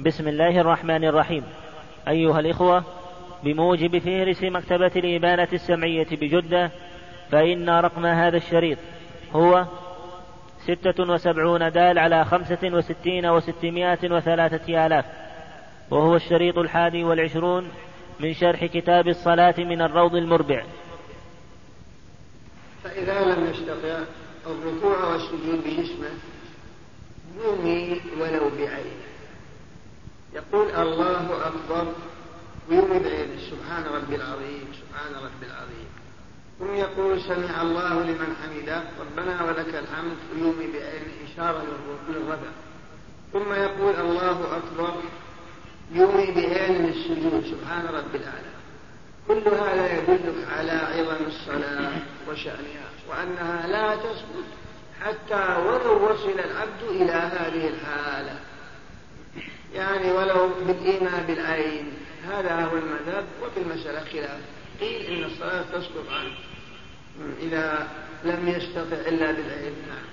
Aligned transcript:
بسم 0.00 0.28
الله 0.28 0.60
الرحمن 0.60 1.04
الرحيم. 1.04 1.44
أيها 2.08 2.40
الإخوة 2.40 2.84
بموجب 3.44 3.98
فهرس 3.98 4.42
مكتبة 4.42 4.92
الإبانة 4.96 5.48
السمعية 5.52 6.06
بجدة 6.12 6.70
فإن 7.30 7.70
رقم 7.70 8.06
هذا 8.06 8.36
الشريط 8.36 8.78
هو 9.32 9.66
ستة 10.64 11.12
وسبعون 11.12 11.70
دال 11.70 11.98
على 11.98 12.24
خمسة 12.24 12.58
وستين 12.64 13.26
وستمائة 13.26 14.12
وثلاثة 14.12 14.86
آلاف 14.86 15.04
وهو 15.90 16.16
الشريط 16.16 16.58
الحادي 16.58 17.04
والعشرون 17.04 17.68
من 18.20 18.34
شرح 18.34 18.64
كتاب 18.64 19.08
الصلاة 19.08 19.54
من 19.58 19.82
الروض 19.82 20.14
المربع. 20.14 20.64
فإذا 22.84 23.24
لم 23.24 23.46
يستطع 23.50 23.98
الركوع 24.46 25.04
والسجود 25.04 25.64
بجسمه 25.64 26.08
يومي 27.44 28.00
ولو 28.20 28.48
بعينه 28.48 29.07
يقول 30.32 30.70
الله 30.70 31.46
أكبر. 31.46 31.92
ويومي 32.68 32.98
بعينه 32.98 33.40
سبحان 33.50 33.84
ربي 33.84 34.16
العظيم. 34.16 34.68
سبحان 34.72 35.14
ربي 35.14 35.46
العظيم. 35.46 35.88
ثم 36.58 36.74
يقول 36.74 37.22
سمع 37.22 37.62
الله 37.62 38.02
لمن 38.02 38.36
حمده. 38.42 38.82
ربنا 39.00 39.44
ولك 39.44 39.74
الحمد. 39.74 40.16
ويومي 40.34 40.66
بعينه 40.72 41.12
إشارة 41.32 41.62
للرفع 42.08 42.50
ثم 43.32 43.52
يقول 43.52 43.94
الله 43.94 44.56
أكبر. 44.56 44.94
يومي 45.92 46.26
بعين 46.26 46.84
السجود 46.84 47.44
سبحان 47.44 47.86
ربي 47.86 48.18
الأعلى. 48.18 48.52
كل 49.28 49.48
هذا 49.54 49.98
يدلك 49.98 50.48
على 50.56 50.72
عظم 50.72 51.26
الصلاة 51.26 51.92
وشأنها 52.28 52.88
وأنها 53.08 53.66
لا 53.66 53.96
تسقط 53.96 54.48
حتى 55.00 55.62
ولو 55.62 56.10
وصل 56.10 56.30
العبد 56.30 56.82
إلى 56.90 57.12
هذه 57.12 57.68
الحالة. 57.68 58.40
يعني 59.74 60.12
ولو 60.12 60.48
بالإيمان 60.66 61.24
بالعين. 61.26 61.92
هذا 62.24 62.64
هو 62.64 62.76
المذهب 62.76 63.24
وفي 63.42 63.60
المسألة 63.60 64.04
خلاف. 64.04 64.40
قيل 64.80 65.06
إن 65.06 65.24
الصلاة 65.24 65.62
تسقط 65.62 66.08
عنه. 66.10 66.34
إذا 67.40 67.88
لم 68.24 68.48
يستطع 68.48 68.96
إلا 68.96 69.32
بالعين. 69.32 69.74
نعم. 69.88 70.08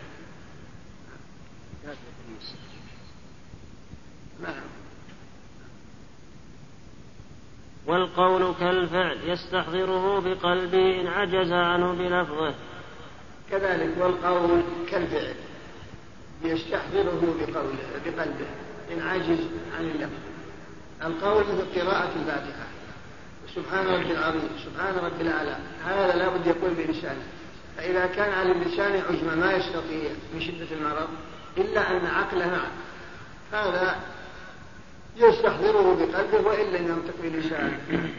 نعم. 4.41 4.63
والقول 7.87 8.53
كالفعل 8.59 9.17
يستحضره 9.25 10.19
بقلبه 10.19 11.01
إن 11.01 11.07
عجز 11.07 11.51
عنه 11.51 11.93
بلفظه. 11.93 12.55
كذلك 13.51 13.97
والقول 13.97 14.61
كالفعل 14.87 15.35
يستحضره 16.43 17.35
بقوله 17.39 18.01
بقلبه. 18.05 18.64
إن 18.91 19.01
عجز 19.01 19.39
عن 19.77 19.85
اللفظ. 19.85 20.25
القول 21.03 21.43
مثل 21.43 21.81
قراءة 21.81 22.11
الفاتحة. 22.19 22.65
سبحان 23.55 23.87
ربي 23.87 24.11
العظيم 24.11 24.49
سبحان 24.65 24.95
ربي 24.95 25.21
الأعلى. 25.21 25.57
هذا 25.85 26.15
لابد 26.15 26.47
يقول 26.47 26.73
بلسانه. 26.73 27.23
فإذا 27.77 28.05
كان 28.05 28.33
على 28.33 28.51
اللسان 28.51 29.01
عجمة 29.09 29.35
ما 29.35 29.53
يستطيع 29.53 30.11
من 30.33 30.41
شدة 30.41 30.67
المرض 30.71 31.07
إلا 31.57 31.91
أن 31.91 32.05
عقله 32.05 32.61
هذا 33.53 33.95
يستحضره 35.17 35.95
بقلبه 35.95 36.47
وإن 36.47 36.73
لم 36.73 36.87
ينطق 36.87 37.13
بلسانه. 37.23 38.09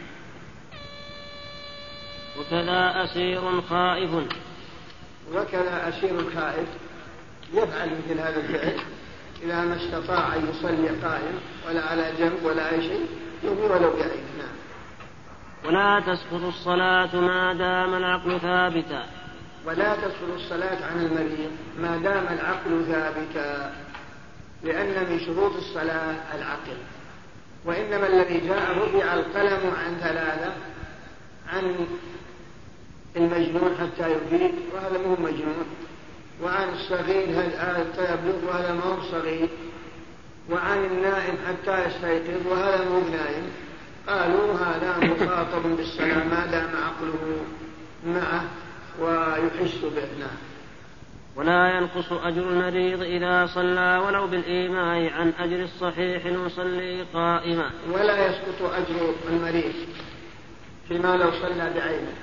وكذا 2.39 3.03
أسير 3.03 3.61
خائف. 3.61 4.11
وكذا 5.33 5.89
أسير 5.89 6.31
خائف. 6.35 6.67
يفعل 7.53 7.89
مثل 7.89 8.19
هذا 8.19 8.39
الفعل. 8.39 8.79
إذا 9.43 9.61
ما 9.61 9.75
استطاع 9.75 10.35
أن 10.35 10.49
يصلي 10.49 10.87
قائم 10.87 11.39
ولا 11.67 11.81
على 11.85 12.11
جنب 12.19 12.43
ولا 12.43 12.71
أي 12.73 12.81
شيء 12.81 13.07
يهوي 13.43 13.65
ولو 13.65 13.89
بعيد 13.93 14.23
نعم. 14.37 14.55
ولا 15.65 15.99
تسقط 15.99 16.43
الصلاة 16.43 17.15
ما 17.15 17.53
دام 17.53 17.93
العقل 17.93 18.39
ثابتا. 18.39 19.05
ولا 19.65 19.95
تسقط 19.95 20.33
الصلاة 20.35 20.85
عن 20.85 21.05
المريض 21.05 21.51
ما 21.79 21.97
دام 21.97 22.27
العقل 22.27 22.85
ثابتا 22.85 23.73
لأن 24.63 25.09
من 25.09 25.19
شروط 25.19 25.55
الصلاة 25.55 26.15
العقل. 26.35 26.77
وإنما 27.65 28.07
الذي 28.07 28.47
جاء 28.47 28.77
رفع 28.77 29.13
القلم 29.13 29.73
عن 29.85 29.97
ثلاثة 30.01 30.53
عن 31.53 31.87
المجنون 33.15 33.75
حتى 33.79 34.11
يفيد 34.11 34.55
وهذا 34.73 34.97
مو 34.97 35.15
مجنون. 35.19 35.65
وعن 36.43 36.69
الصغير 36.69 37.51
حتى 37.59 38.13
يبلغ 38.13 38.47
وهذا 38.47 38.73
ما 38.73 38.83
هو 38.83 39.01
صغير؟ 39.11 39.49
وعن 40.49 40.85
النائم 40.85 41.37
حتى 41.47 41.85
يستيقظ 41.85 42.47
وهذا 42.47 42.89
مو 42.89 42.99
نائم؟ 42.99 43.43
قالوا 44.07 44.53
هذا 44.53 44.97
مخاطب 44.97 45.63
بالصلاة 45.77 46.23
ما 46.23 46.45
دام 46.45 46.69
عقله 46.83 47.45
معه 48.05 48.45
ويحس 48.99 49.81
به 49.81 50.19
نعم 50.19 50.37
ولا 51.35 51.77
ينقص 51.77 52.11
أجر 52.11 52.49
المريض 52.49 53.01
إذا 53.01 53.45
صلى 53.45 54.01
ولو 54.05 54.27
بالإيماء 54.27 55.13
عن 55.13 55.33
أجر 55.39 55.63
الصحيح 55.63 56.25
المصلي 56.25 57.05
قائما. 57.13 57.71
ولا 57.91 58.27
يسقط 58.27 58.61
أجر 58.61 59.13
المريض 59.29 59.73
فيما 60.87 61.17
لو 61.17 61.31
صلى 61.31 61.73
بعينه. 61.75 62.13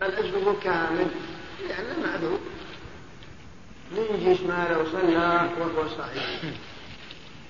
بل 0.00 0.06
أجره 0.06 0.56
لأنه 1.68 2.06
معذور 2.06 2.40
من 3.92 4.38
ما 4.48 4.68
لو 4.70 4.84
صلى 4.92 5.50
وهو 5.60 5.88
صحيح 5.88 6.40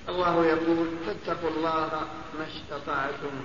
الله 0.09 0.45
يقول 0.45 0.87
فاتقوا 1.05 1.49
الله 1.49 1.89
ما 2.39 2.45
استطعتم. 2.47 3.35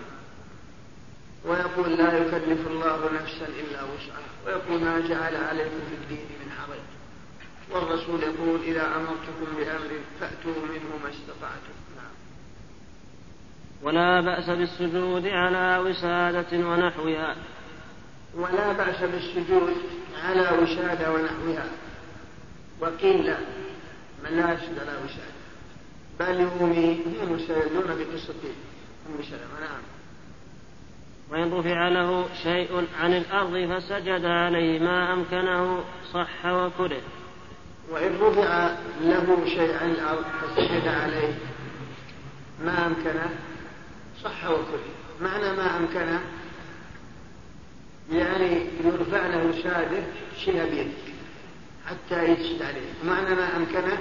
ويقول 1.45 1.91
لا 1.99 2.19
يكلف 2.19 2.67
الله 2.67 2.99
نفسا 3.23 3.47
إلا 3.47 3.83
وسعها. 3.83 4.31
ويقول 4.47 4.81
ما 4.81 5.01
جعل 5.01 5.37
عليكم 5.37 5.81
في 5.89 5.95
الدين 5.95 6.27
من 6.45 6.51
حرج. 6.51 6.85
والرسول 7.71 8.23
يقول 8.23 8.61
إذا 8.63 8.87
أمرتكم 8.97 9.57
بأمر 9.57 9.91
فأتوا 10.21 10.63
منه 10.73 10.91
ما 11.03 11.11
استطعتم. 11.11 11.77
نعم. 11.97 12.15
ولا 13.83 14.21
بأس 14.21 14.51
بالسجود 14.51 15.27
على 15.27 15.79
وسادة 15.79 16.69
ونحوها. 16.69 17.37
ولا 18.35 18.73
بأس 18.73 19.01
بالسجود 19.01 19.77
على 20.25 20.51
وسادة 20.63 21.13
ونحوها. 21.13 21.69
وقيل 22.81 23.27
لا 23.27 23.39
من 24.25 24.37
لا 24.37 24.53
يسجد 24.53 24.79
على 24.79 24.99
وسادة 25.05 25.39
بل 26.21 26.41
يومي 26.41 27.01
هم 27.23 27.39
يستدلون 27.39 27.85
بقصة 27.87 28.35
أم 29.07 29.23
سلمة 29.23 29.61
نعم. 29.61 29.83
وإن 31.31 31.53
رفع 31.53 31.89
له 31.89 32.27
شيء 32.43 32.87
عن 33.01 33.13
الأرض 33.13 33.73
فسجد 33.73 34.25
عليه 34.25 34.79
ما 34.79 35.13
أمكنه 35.13 35.85
صح 36.13 36.47
وكره. 36.47 37.03
وإن 37.91 38.19
رفع 38.21 38.77
له 39.03 39.45
شيء 39.47 39.75
عن 39.77 39.91
الأرض 39.91 40.25
فسجد 40.43 40.89
عليه 40.89 41.35
ما 42.65 42.87
أمكنه 42.87 43.31
صح 44.25 44.51
وكره. 44.51 44.89
معنى 45.21 45.53
ما 45.57 45.77
أمكنه 45.77 46.21
يعني 48.13 48.67
يرفع 48.85 49.27
له 49.27 49.63
شاده 49.63 50.03
شيء 50.45 50.71
بيدك 50.71 51.15
حتى 51.87 52.25
يسجد 52.25 52.63
عليه. 52.63 52.93
معنى 53.05 53.35
ما 53.35 53.57
أمكنه؟ 53.57 53.99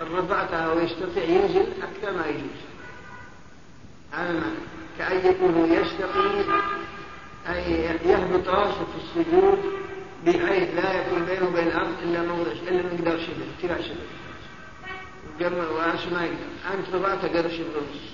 رفعتها 0.00 0.72
ويستطيع 0.72 1.24
ينزل 1.24 1.66
أكثر 1.82 2.12
ما 2.12 2.26
يجوز. 2.26 2.60
هذا 4.12 4.30
المعنى 4.30 4.54
كأن 4.98 5.30
يكون 5.30 5.72
يستقيم 5.72 6.52
أي 7.48 7.72
يهبط 8.04 8.48
راسه 8.48 8.84
في 8.84 8.98
السجود 9.20 9.58
بحيث 10.26 10.74
لا 10.74 10.92
يكون 10.92 11.24
بينه 11.24 11.48
وبين 11.48 11.66
الأرض 11.66 11.94
إلا 12.02 12.22
موضع 12.22 12.52
إلا 12.52 12.82
مقدار 12.82 13.18
شبر 13.18 13.44
اتباع 13.58 13.78
شبر 15.40 15.72
وعاش 15.72 16.06
ما 16.06 16.24
يقدر. 16.24 16.74
أنت 16.74 16.94
رفعت 16.94 17.24
قدر 17.24 17.48
شبر 17.50 17.76
ونص 17.76 18.10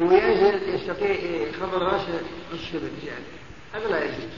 وينزل 0.00 0.74
يستطيع 0.74 1.10
يخبر 1.48 1.82
راسه 1.82 2.20
نص 2.54 2.60
شبر 2.72 2.88
زيادة 3.02 3.37
هذا 3.78 3.88
لا 3.88 4.04
يجوز. 4.04 4.30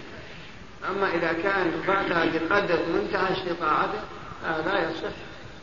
أما 0.90 1.14
إذا 1.14 1.32
كان 1.32 1.72
رفعتها 1.80 2.24
بقدر 2.24 2.78
منتهى 2.94 3.32
استطاعته 3.32 4.00
هذا 4.44 4.72
لا 4.72 4.90
يصح. 4.90 5.16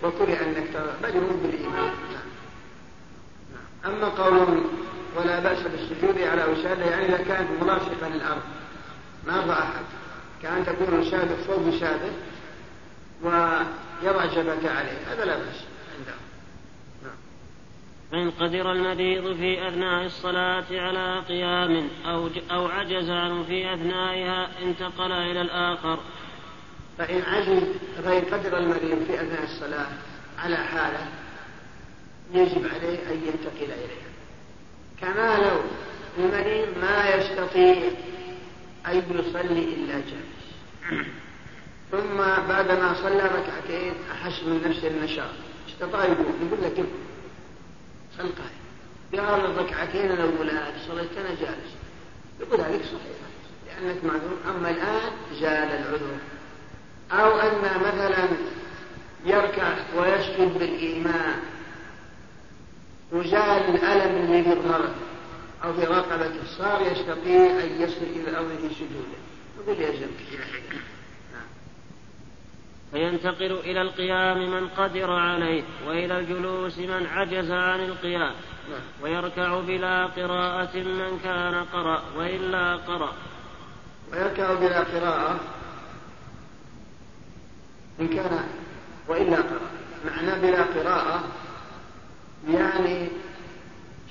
وكره 0.04 0.42
أنك 0.46 0.74
ترى 0.74 0.94
بل 1.04 1.16
يمر 1.16 1.34
بالإيمان. 1.44 1.92
أما 3.86 4.08
قول 4.08 4.64
ولا 5.16 5.40
بأس 5.40 5.60
بالسجود 5.62 6.22
على 6.22 6.46
وسادة 6.46 6.86
يعني 6.86 7.06
إذا 7.06 7.24
كانت 7.24 7.50
ملاصقة 7.62 8.08
للأرض 8.08 8.42
ما 9.28 9.36
رأى 9.36 9.52
أحد. 9.52 9.86
كأن 10.44 10.66
تكون 10.66 11.00
وسادة 11.00 11.36
فوق 11.48 11.60
وسادة 11.60 12.12
ويضع 13.24 14.26
جبهته 14.26 14.72
عليه 14.72 15.14
هذا 15.14 15.26
لا 15.26 15.38
بأس. 15.38 15.77
فإن 18.12 18.32
قدر 18.32 18.72
المريض 18.72 19.36
في 19.38 19.68
أثناء 19.68 20.06
الصلاة 20.06 20.66
على 20.72 21.20
قيام 21.20 21.90
أو 22.06 22.30
أو 22.52 22.68
عجز 22.68 23.10
عنه 23.10 23.44
في 23.44 23.74
أثنائها 23.74 24.50
انتقل 24.62 25.12
إلى 25.12 25.42
الآخر. 25.42 26.00
فإن 26.98 27.22
عجز 27.22 27.64
فإن 28.04 28.22
قدر 28.22 28.58
المريض 28.58 29.04
في 29.08 29.16
أثناء 29.16 29.44
الصلاة 29.44 29.88
على 30.40 30.58
حالة 30.58 31.08
يجب 32.34 32.68
عليه 32.76 33.00
أن 33.12 33.22
ينتقل 33.28 33.72
إليها. 33.72 34.08
كما 35.02 35.38
لو 35.38 35.62
المريض 36.18 36.78
ما 36.82 37.16
يستطيع 37.16 37.78
أن 38.88 38.98
يصلي 38.98 39.64
إلا 39.76 39.94
جالس 39.94 40.38
ثم 41.92 42.18
بعدما 42.50 42.94
صلى 42.94 43.24
ركعتين 43.24 43.94
أحس 44.12 44.44
من 44.44 44.62
نفسه 44.70 44.88
النشاط. 44.88 45.30
استطاع 45.70 46.06
يقول 46.06 46.26
يقول 46.42 46.64
لك 46.64 46.86
صل 48.18 48.24
قائم 48.24 49.28
قال 49.28 49.46
الركعتين 49.46 50.12
الأولى 50.12 50.74
صليت 50.88 51.18
أنا 51.18 51.30
جالس. 51.30 51.74
يقول 52.40 52.62
عليك 52.62 52.82
صحيح 52.82 53.18
لأنك 53.68 54.04
معذور. 54.04 54.38
أما 54.50 54.70
الآن 54.70 55.12
زال 55.34 55.70
العذر. 55.70 56.18
أو 57.12 57.40
أن 57.40 57.62
مثلا 57.80 58.28
يركع 59.26 59.74
ويسجد 59.96 60.58
بالإيمان 60.60 61.40
وزال 63.12 63.76
الألم 63.76 64.16
اللي 64.16 64.44
في 64.44 64.62
ظهره 64.62 64.96
أو 65.64 65.74
في 65.74 65.82
رقبته 65.82 66.58
صار 66.58 66.82
يستطيع 66.82 67.52
أن 67.52 67.82
يصل 67.82 68.04
إلى 68.16 68.58
في 68.58 68.76
سجوده. 68.76 69.18
يقول 69.58 69.82
يلزمك 69.82 70.10
نعم. 70.72 70.97
فينتقل 72.92 73.52
إلى 73.52 73.82
القيام 73.82 74.52
من 74.52 74.68
قدر 74.68 75.12
عليه 75.12 75.64
وإلى 75.88 76.20
الجلوس 76.20 76.78
من 76.78 77.08
عجز 77.12 77.52
عن 77.52 77.80
القيام. 77.80 78.34
ويركع 79.02 79.60
بلا 79.60 80.06
قراءة 80.06 80.78
من 80.78 81.20
كان 81.24 81.66
قرأ 81.74 82.04
وإلا 82.18 82.76
قرأ. 82.76 83.14
ويركع 84.12 84.54
بلا 84.54 84.80
قراءة 84.80 85.40
إن 88.00 88.08
كان 88.08 88.44
وإلا 89.08 89.38
قرأ. 89.38 89.70
معنى 90.06 90.42
بلا 90.42 90.64
قراءة 90.64 91.24
يعني 92.50 93.08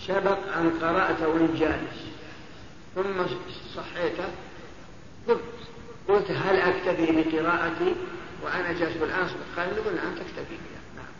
سبق 0.06 0.38
أن 0.56 0.70
قرأت 0.82 1.22
وأنت 1.22 1.56
جالس 1.56 2.06
ثم 2.94 3.26
صحيت. 3.76 4.16
قلت 5.28 5.40
قلت 6.08 6.30
هل 6.30 6.56
أكتفي 6.56 7.06
بقراءتي؟ 7.12 7.94
وأنا 8.46 8.72
جالس 8.72 8.96
والآن 9.02 9.28
قال 9.56 9.68
نقول 9.76 9.94
نعم 9.94 10.14
تكتفي 10.14 10.54
بها. 10.54 10.80
نعم. 10.96 11.12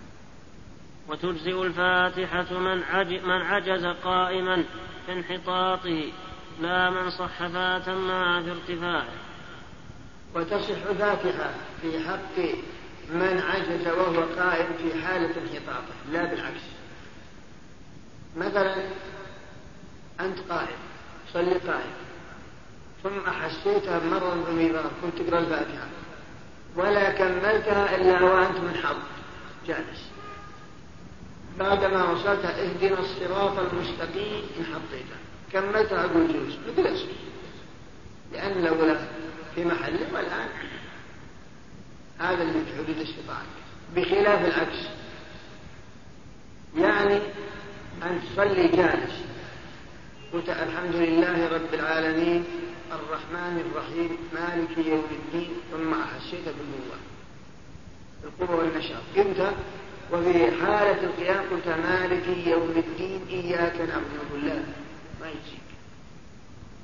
وتجزئ 1.09 1.63
الفاتحة 1.63 2.59
من, 2.59 2.83
عج 2.83 3.13
من 3.13 3.43
عجز 3.43 3.87
قائما 3.87 4.65
في 5.07 5.13
انحطاطه 5.13 6.13
لا 6.61 6.91
من 6.91 7.11
صح 7.11 7.47
فاتما 7.47 8.43
في 8.43 8.51
ارتفاعه 8.51 9.07
وتصح 10.35 10.93
فاتحة 10.99 11.51
في 11.83 12.09
حق 12.09 12.39
من 13.11 13.43
عجز 13.49 13.87
وهو 13.87 14.23
قائم 14.39 14.67
في 14.83 15.03
حالة 15.03 15.35
انحطاطه. 15.43 15.95
لا 16.13 16.25
بالعكس. 16.25 16.63
مثلا 18.37 18.75
أنت 20.21 20.39
قائم. 20.51 20.79
صلي 21.33 21.55
قائم. 21.55 21.93
ثم 23.03 23.19
أحسيتها 23.29 24.01
مرة 24.01 24.45
بميضان 24.49 24.91
كنت 25.03 25.23
تقرأ 25.23 25.39
الفاتحة. 25.39 25.87
ولا 26.77 27.11
كملتها 27.11 27.97
إلا 27.97 28.23
وأنت 28.23 28.59
منحط 28.59 28.97
جالس. 29.67 30.11
بعدما 31.59 32.11
وصلت 32.11 32.45
اهدنا 32.45 33.01
الصراط 33.01 33.59
المستقيم 33.59 34.43
انحطيتها 34.59 35.19
كملتها 35.53 36.05
أقول 36.05 36.29
جلوس 36.29 36.55
اسم 36.79 37.09
لأن 38.33 38.53
الأولى 38.53 39.09
في 39.55 39.65
محله 39.65 40.07
والآن 40.15 40.49
هذا 42.19 42.43
اللي 42.43 42.65
في 42.65 42.75
حدود 42.75 42.99
استطاعتك 42.99 43.67
بخلاف 43.97 44.45
العكس. 44.45 44.79
يعني 46.77 47.21
أن 48.03 48.21
تصلي 48.23 48.69
جالس. 48.69 49.13
قلت 50.33 50.49
الحمد 50.49 50.95
لله 50.95 51.49
رب 51.49 51.75
العالمين. 51.75 52.45
الرحمن 52.93 53.71
الرحيم 53.71 54.19
مالك 54.33 54.87
يوم 54.87 55.07
الدين 55.11 55.53
ثم 55.73 55.95
أحسيت 55.95 56.45
بالقوة 56.45 56.99
القوة 58.25 58.57
والنشاط. 58.59 59.03
قمت 59.17 59.55
وفي 60.13 60.51
حالة 60.51 61.05
القيام 61.05 61.45
قلت 61.51 61.69
مالك 61.69 62.47
يوم 62.47 62.75
الدين 62.77 63.21
إياك 63.31 63.81
نعبد 63.81 64.33
بالله 64.33 64.65
ما 65.21 65.29
يجزيك 65.29 65.67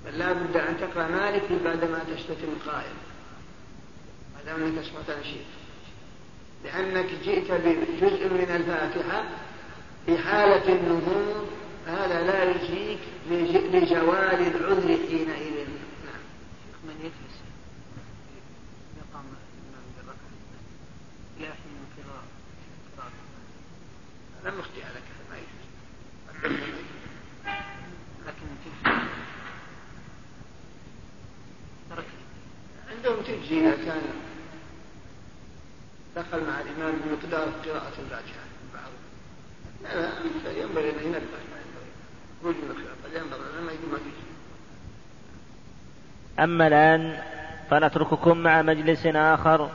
بل 0.07 0.19
لا 0.19 0.33
بد 0.33 0.57
أن 0.57 0.77
تقرأ 0.81 1.09
مالك 1.09 1.53
بعدما 1.65 1.99
تستتم 1.99 2.53
قائم. 2.67 2.97
ما 4.35 4.43
دام 4.47 4.63
أنك 4.63 4.79
أسمعت 4.79 5.19
نشيط. 5.21 5.47
لأنك 6.65 7.07
جئت 7.25 7.51
بجزء 7.53 8.29
من 8.29 8.51
الفاتحة 8.57 9.25
في 10.07 10.19
حالة 10.19 10.73
النهوض 10.73 11.49
هذا 11.87 12.23
لا 12.27 12.45
يجزيك 12.51 12.99
لجوال 13.73 14.41
العذر 14.47 14.99
حينئذ 15.09 15.69
نعم 16.07 16.23
من 16.85 16.97
يجلس 17.01 17.37
يقام 18.99 19.25
الإمام 19.25 19.85
بالركعة 19.97 20.33
إلى 21.39 21.47
حين 21.47 21.77
انقضاء 21.83 22.25
هذا 24.45 24.51
مخطئ 24.51 24.81
لك 24.81 25.03
ما 25.31 25.37
يجوز 25.37 25.67
لكن 28.27 28.47
تجزي 28.65 29.03
عندهم 32.91 33.23
تجزي 33.23 33.61
إذا 33.61 33.77
كان 33.85 34.03
دخل 36.17 36.47
مع 36.47 36.61
الإمام 36.61 36.95
بمقدار 37.05 37.49
قراءة 37.49 37.93
الفاتحة. 37.99 38.43
لا 40.45 40.53
ينبغي 40.53 40.91
أن 40.91 41.05
ينبه. 41.05 41.21
قد 42.45 42.55
ينبغي 43.15 43.41
ما 43.65 43.73
يقول 43.73 43.91
ما 43.91 43.99
أما 46.45 46.67
الآن 46.67 47.23
فنترككم 47.71 48.39
مع 48.39 48.63
مجلس 48.63 49.07
آخر 49.07 49.71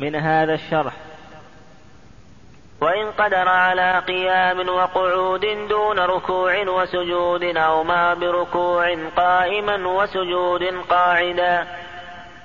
من 0.00 0.14
هذا 0.14 0.54
الشرح. 0.54 1.07
وإن 2.80 3.12
قدر 3.12 3.48
على 3.48 4.02
قيام 4.08 4.68
وقعود 4.68 5.46
دون 5.68 5.98
ركوع 5.98 6.68
وسجود 6.68 7.56
أو 7.56 7.84
ما 7.84 8.14
بركوع 8.14 8.94
قائما 9.16 9.88
وسجود 9.88 10.64
قاعدا 10.90 11.66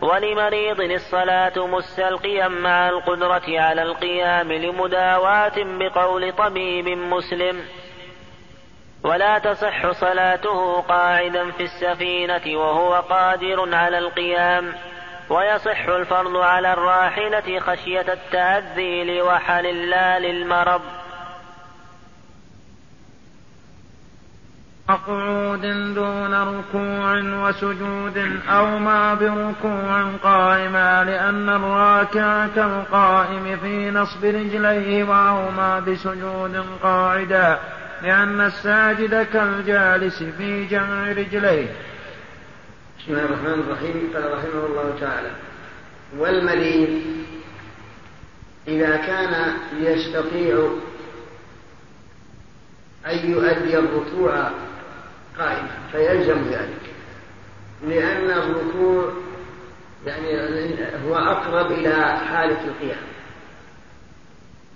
ولمريض 0.02 0.82
الصلاة 0.82 1.68
مستلقيا 1.68 2.48
مع 2.48 2.90
القدرة 2.90 3.44
على 3.48 3.82
القيام 3.82 4.52
لمداواة 4.52 5.54
بقول 5.58 6.34
طبيب 6.34 6.88
مسلم. 6.88 7.66
ولا 9.04 9.40
تصح 9.40 9.92
صلاته 9.92 10.82
قاعدا 10.82 11.52
في 11.52 11.64
السفينة 11.64 12.60
وهو 12.60 12.94
قادر 12.94 13.76
على 13.76 13.98
القيام. 13.98 14.74
ويصح 15.30 15.86
الفرض 15.88 16.36
على 16.36 16.74
الراحلة 16.74 17.60
خشية 17.60 18.14
التأذي 18.14 19.04
لوحل 19.04 19.90
لا 19.90 20.20
للمرض. 20.20 20.82
مقعود 24.90 25.62
دون 25.96 26.34
ركوع 26.34 27.18
وسجود 27.48 28.42
أو 28.50 28.78
ما 28.78 29.14
بركوع 29.14 30.04
قائما 30.24 31.04
لأن 31.04 31.50
الراكع 31.50 32.48
كالقائم 32.56 33.58
في 33.58 33.92
نصب 33.92 34.26
رجليه 34.26 35.30
أو 35.30 35.52
ما 35.52 35.80
بسجود 35.80 36.66
قاعدا 36.84 37.60
لأن 38.02 38.42
الساجد 38.42 39.28
كالجالس 39.34 40.24
في 40.24 40.66
جمع 40.66 41.12
رجليه. 41.12 41.68
بسم 43.04 43.12
الله 43.12 43.26
الرحمن 43.26 43.60
الرحيم. 43.60 44.12
قال 44.14 44.34
رحمه 44.34 44.66
الله 44.66 44.96
تعالى 45.00 45.32
والمريض 46.18 47.02
إذا 48.68 48.96
كان 48.96 49.54
يستطيع 49.80 50.70
أن 53.06 53.32
يؤدي 53.32 53.78
الركوع 53.78 54.52
قائما 55.40 55.78
فيلزم 55.92 56.42
ذلك 56.42 56.82
لأن 57.88 58.30
الركوع 58.32 59.14
يعني 60.06 60.76
هو 61.08 61.16
أقرب 61.16 61.72
إلى 61.72 62.18
حالة 62.18 62.64
القيام. 62.66 63.04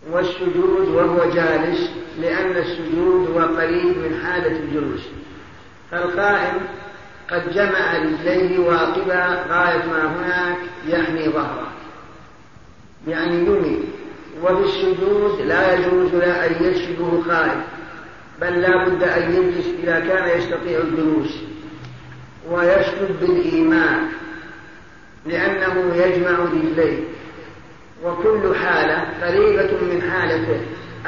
والسجود 0.10 0.88
وهو 0.88 1.32
جالس 1.32 1.92
لأن 2.20 2.52
السجود 2.52 3.30
هو 3.30 3.40
قريب 3.40 3.98
من 3.98 4.22
حالة 4.24 4.60
الجلوس 4.60 5.08
فالقائم 5.92 6.68
قد 7.32 7.54
جمع 7.54 7.98
رجليه 7.98 8.60
واقبا 8.60 9.46
غاية 9.50 9.86
ما 9.86 10.16
هناك 10.16 10.58
يحمي 10.88 11.30
ظهره. 11.30 11.68
يعني 13.08 13.36
يمي. 13.36 13.80
وفي 14.44 14.64
السجود 14.64 15.42
لا 15.42 15.74
يجوز 15.74 16.14
له 16.14 16.46
أن 16.46 16.64
يسجده 16.64 17.34
قائم 17.34 17.62
بل 18.42 18.62
لا 18.62 18.86
بد 18.86 19.04
أن 19.04 19.34
يجلس 19.34 19.68
إذا 19.84 20.00
كان 20.00 20.40
يستطيع 20.40 20.80
الجلوس. 20.80 21.36
ويسجد 22.50 23.20
بالإيمان 23.22 24.08
لأنه 25.26 25.96
يجمع 25.96 26.30
رجليه. 26.30 27.04
وكل 28.04 28.56
حالة 28.56 29.08
قريبة 29.22 29.72
من 29.82 30.12
حالته 30.12 30.62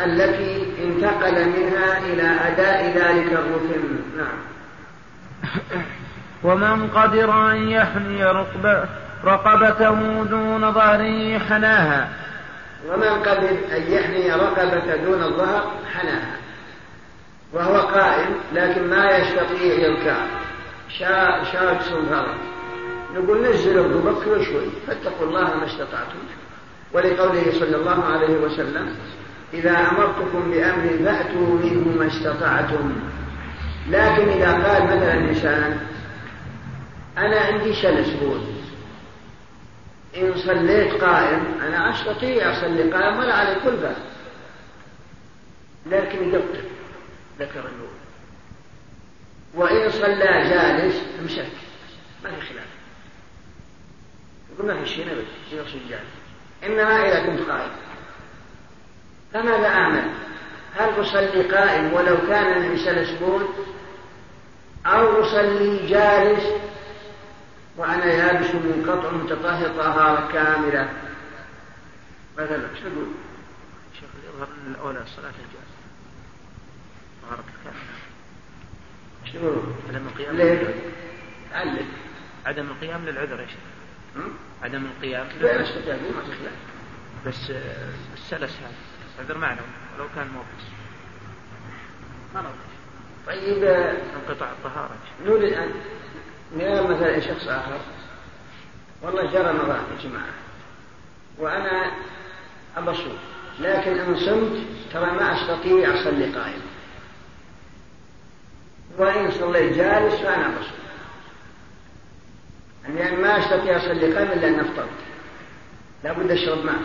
التي 0.04 0.68
انتقل 0.84 1.50
منها 1.50 1.98
إلى 1.98 2.24
أداء 2.24 2.86
ذلك 2.86 3.34
الركن 3.34 4.00
نعم. 4.18 4.38
ومن 6.44 6.88
قدر 6.88 7.52
أن 7.52 7.70
يحني 7.70 8.24
رقبة 8.24 8.86
رقبته 9.26 10.24
دون 10.24 10.72
ظهره 10.72 11.40
حناها. 11.40 12.10
ومن 12.90 13.24
قدر 13.24 13.50
أن 13.50 13.92
يحني 13.92 14.32
رقبة 14.32 14.96
دون 14.96 15.24
الظهر 15.24 15.72
حناها. 15.94 16.36
وهو 17.54 17.78
قائم 17.78 18.36
لكن 18.54 18.90
ما 18.90 19.18
يستطيع 19.18 19.74
يركع 19.74 20.16
شاق 21.52 21.82
صنفرة 21.82 22.36
نقول 23.16 23.50
نزل 23.50 23.78
ركبك 23.78 24.42
شوي 24.42 24.70
فاتقوا 24.88 25.28
الله 25.28 25.58
ما 25.58 25.66
استطعتم. 25.66 26.20
ولقوله 26.94 27.52
صلى 27.52 27.76
الله 27.76 28.06
عليه 28.06 28.38
وسلم 28.38 28.96
إذا 29.54 29.72
أمرتكم 29.72 30.52
بأمر 30.52 31.06
فأتوا 31.06 31.60
منه 31.64 31.98
ما 32.00 32.08
استطعتم. 32.08 32.94
لكن 33.90 34.30
إذا 34.30 34.52
قال 34.52 34.84
مثلا 34.84 35.14
إنسان 35.14 35.80
أنا 37.20 37.40
عندي 37.40 37.74
شلس 37.74 38.10
بول. 38.10 38.42
إن 40.18 40.38
صليت 40.38 41.04
قائم 41.04 41.60
أنا 41.62 41.90
أستطيع 41.90 42.52
أصلي 42.52 42.92
قائم 42.92 43.20
ولا 43.20 43.34
على 43.34 43.56
كل 43.64 43.76
باب. 43.76 43.98
لكن 45.86 46.34
يقتل 46.34 46.64
ذكر 47.40 47.60
النور. 47.60 47.90
وإن 49.54 49.90
صلى 49.90 50.50
جالس 50.50 51.04
أمسك. 51.22 51.48
ما 52.24 52.30
في 52.30 52.42
خلاف. 52.42 52.68
يقول 54.54 54.68
ما 54.68 54.84
في 54.84 54.90
شيء 54.90 55.26
يقصد 55.52 55.80
جالس 55.90 56.12
إنما 56.64 57.08
إذا 57.08 57.26
كنت 57.26 57.50
قائم. 57.50 57.72
فماذا 59.34 59.68
أعمل؟ 59.68 60.12
هل 60.76 61.02
أصلي 61.02 61.44
قائم 61.44 61.94
ولو 61.94 62.18
كان 62.28 62.62
الإنسان 62.62 63.06
سبون 63.06 63.48
أو 64.86 65.22
أصلي 65.22 65.88
جالس 65.88 66.44
وأنا 67.80 68.06
يابس 68.06 68.56
منقطع 68.56 69.12
متطهر 69.12 69.68
طهارة 69.68 70.32
كاملة 70.32 70.90
مثلا 72.38 72.70
إيش 72.70 72.80
تقول؟ 72.80 73.08
شيخ 73.94 74.10
يظهر 74.26 74.48
أن 74.48 74.72
الأولى 74.72 75.02
الصلاة 75.02 75.30
الجالس 75.30 75.76
طهارة 77.24 77.44
كاملة 77.64 77.80
تقول؟ 79.34 79.64
عدم 79.90 80.08
القيام 80.08 80.36
ليه؟ 80.36 80.76
علق 81.54 81.86
عدم 82.46 82.66
القيام 82.66 83.06
للعذر 83.06 83.40
يا 83.40 83.48
شيخ. 83.48 83.60
عدم 84.64 84.86
القيام 84.86 85.28
لا 85.42 85.62
تخلع. 85.62 86.52
بس 87.26 87.52
السلس 88.14 88.58
هذا. 88.60 88.74
عذر 89.20 89.38
معنوي 89.38 89.66
ولو 89.96 90.08
كان 90.16 90.28
موقف. 90.28 90.70
ما 92.36 92.52
طيب 93.28 93.64
انقطاع 93.64 94.52
الطهارة 94.52 94.96
نقول 95.26 95.44
الآن 95.44 95.72
نرى 96.58 96.82
مثلا 96.82 97.20
شخص 97.20 97.48
آخر. 97.48 97.80
والله 99.02 99.32
جرى 99.32 99.44
رمضان 99.44 99.84
يا 99.92 100.04
جماعة. 100.04 100.34
وأنا 101.38 101.92
أبصر. 102.78 103.12
لكن 103.60 104.00
إن 104.00 104.16
صمت 104.20 104.58
ترى 104.94 105.12
ما 105.12 105.34
أستطيع 105.34 106.02
أصلي 106.02 106.26
قائم. 106.26 106.62
وإن 108.98 109.32
صليت 109.32 109.74
جالس 109.74 110.16
فأنا 110.16 110.46
أبصر. 110.46 110.72
يعني 112.96 113.18
ما 113.18 113.40
أستطيع 113.40 113.78
أصلي 113.78 114.14
قائم 114.14 114.32
إلا 114.32 114.48
أن 114.48 114.60
أفطرت. 114.60 114.90
لابد 116.04 116.32
أشرب 116.32 116.66
ماء. 116.66 116.82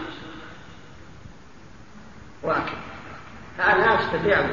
واكل. 2.42 2.76
فأنا 3.58 4.00
أستطيع. 4.00 4.46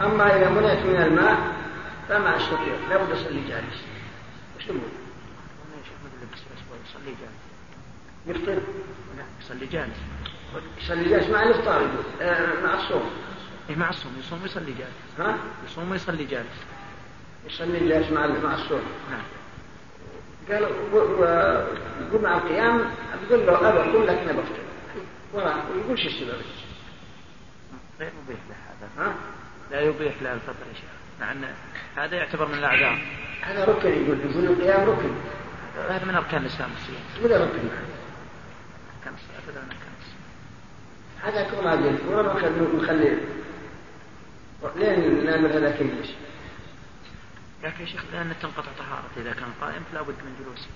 أما 0.00 0.36
إذا 0.36 0.50
منعت 0.50 0.78
من 0.78 1.02
الماء 1.02 1.36
فما 2.08 2.36
أستطيع. 2.36 2.74
لابد 2.90 3.12
أصلي 3.12 3.40
جالس. 3.48 3.91
يصلي 6.86 7.14
جالس. 7.20 7.42
يفطر؟ 8.26 8.62
لا 9.16 9.24
يصلي 9.40 9.66
جالس. 9.66 9.96
يصلي 10.78 11.08
جالس 11.08 11.28
مع 11.28 11.42
الإفطار 11.42 11.90
آه 12.20 12.62
مع 12.62 12.74
الصوم. 12.74 13.10
اي 13.70 13.76
مع 13.76 13.90
الصوم 13.90 14.12
يصوم 14.18 14.42
ويصلي 14.42 14.72
جالس. 14.72 15.18
ها؟ 15.18 15.38
يصوم 15.66 15.90
ويصلي 15.90 16.24
جالس. 16.24 16.58
يصلي 17.46 17.88
جالس 17.88 18.10
مع 18.10 18.26
مع 18.26 18.54
الصوم. 18.54 18.82
نعم. 19.10 19.22
قال 20.50 20.62
يقول 22.00 22.22
مع 22.22 22.36
القيام 22.36 22.90
تقول 23.28 23.46
له 23.46 23.68
ابى 23.68 23.90
أقول 23.90 24.06
لك 24.06 24.16
أنا 24.18 24.32
بفطر. 24.32 24.62
ويقول 25.34 25.98
شو 25.98 26.08
السبب؟ 26.08 26.42
غير 28.00 28.12
مبيح 28.24 28.38
له 28.48 28.56
هذا. 28.56 28.88
ها؟ 28.98 29.14
لا 29.70 29.80
يبيح 29.80 30.22
له 30.22 30.32
الفطر 30.32 30.66
يا 30.68 30.74
شيخ. 30.74 30.90
مع 31.20 31.32
أن 31.32 31.54
هذا 31.96 32.16
يعتبر 32.16 32.48
من 32.48 32.54
الأعذار. 32.54 32.98
هذا 33.42 33.64
ركن 33.64 33.88
يقول 33.88 34.18
يقول 34.20 34.44
القيام 34.44 34.90
ركن. 34.90 35.14
هذا 35.88 36.04
من 36.04 36.14
أركان 36.14 36.42
الإسلام 36.42 36.70
والصيام 36.70 37.24
ولا 37.24 37.44
ركن 37.44 37.58
أركان 38.98 39.14
الصلاه 39.14 39.62
هذا 41.22 41.46
الصلاه 41.46 41.74
هذا 41.74 41.98
ولا 42.08 42.32
نخلي 42.76 43.18
لين 44.76 45.24
نعمل 45.24 45.52
هذا 45.52 45.70
كلش 45.70 46.10
لكن 47.64 47.80
يا 47.80 47.86
شيخ 47.86 48.04
لأن 48.12 48.34
تنقطع 48.42 48.72
طهارته 48.78 49.20
إذا 49.20 49.32
كان 49.32 49.48
قائم 49.60 49.82
فلا 49.92 50.02
بد 50.02 50.08
من 50.08 50.36
جلوس. 50.40 50.68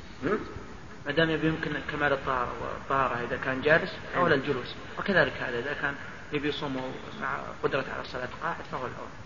ما 1.06 1.12
دام 1.12 1.30
يبي 1.30 1.48
يمكن 1.48 1.70
كمال 1.92 2.12
الطهارة 2.12 2.52
والطهارة 2.62 3.24
إذا 3.28 3.36
كان 3.44 3.60
جالس 3.62 3.92
أولى 4.16 4.34
الجلوس. 4.34 4.74
وكذلك 4.98 5.32
هذا 5.32 5.58
إذا 5.58 5.72
كان 5.72 5.94
يبي 6.32 6.48
يصوم 6.48 6.94
مع 7.20 7.38
قدرة 7.62 7.84
على 7.92 8.02
الصلاة 8.02 8.28
قاعد 8.42 8.64
فهو 8.72 8.86
الأولى 8.86 9.25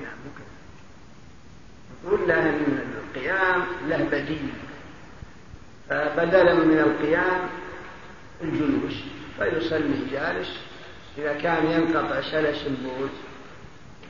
نعم 0.00 0.16
ممكن. 0.24 0.44
نقول 2.04 2.28
له 2.28 2.40
أن 2.40 2.78
القيام 3.04 3.64
له 3.88 4.04
بديل. 4.12 4.48
فبدلا 5.88 6.54
من 6.54 6.78
القيام 6.78 7.48
الجلوس 8.42 8.94
فيصلي 9.38 10.06
جالس. 10.12 10.58
إذا 11.18 11.32
كان 11.32 11.66
ينقطع 11.66 12.20
سلس 12.20 12.66
البول 12.66 13.08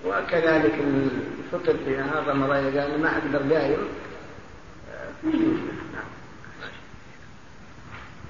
وكذلك 0.07 0.75
الفطر 0.75 1.76
في 1.85 1.97
نهار 1.97 2.29
رمضان 2.29 2.79
قال 2.79 3.00
ما 3.00 3.19
أقدر 3.19 3.43
دايم 3.43 3.79
نعم. 5.25 6.05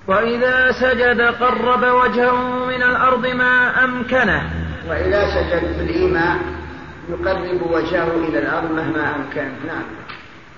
وإذا 0.06 0.72
سجد 0.72 1.20
قرب 1.20 1.82
وجهه 1.82 2.66
من 2.66 2.82
الأرض 2.82 3.26
ما 3.26 3.84
أمكنه. 3.84 4.50
وإذا 4.88 5.26
سجد 5.26 5.72
في 5.72 5.80
الإيمان 5.80 6.63
يقرب 7.08 7.70
وجهه 7.70 8.10
إلى 8.28 8.38
الأرض 8.38 8.72
مهما 8.72 9.16
أمكن. 9.16 9.48
نعم. 9.66 9.84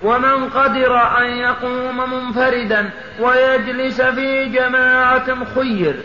ومن 0.03 0.49
قدر 0.49 0.97
أن 1.17 1.25
يقوم 1.25 2.13
منفردا 2.13 2.89
ويجلس 3.19 4.01
في 4.01 4.45
جماعة 4.45 5.45
خير. 5.55 5.95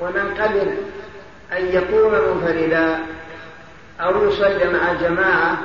ومن 0.00 0.34
قدر 0.40 0.72
أن 1.52 1.66
يقوم 1.66 2.12
منفردا 2.12 2.98
أو 4.00 4.28
يصلي 4.28 4.72
مع 4.72 4.92
جماعة 4.92 5.58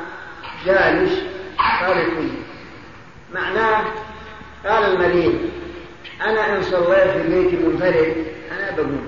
جالس 0.66 1.22
قال 1.58 1.96
خير 1.96 2.30
معناه 3.34 3.84
قال 4.66 4.84
المريض 4.84 5.40
أنا 6.22 6.56
إن 6.56 6.62
صليت 6.62 7.10
في 7.10 7.24
بيتي 7.28 7.56
منفرد 7.56 8.26
أنا 8.52 8.72
بقوم 8.78 9.08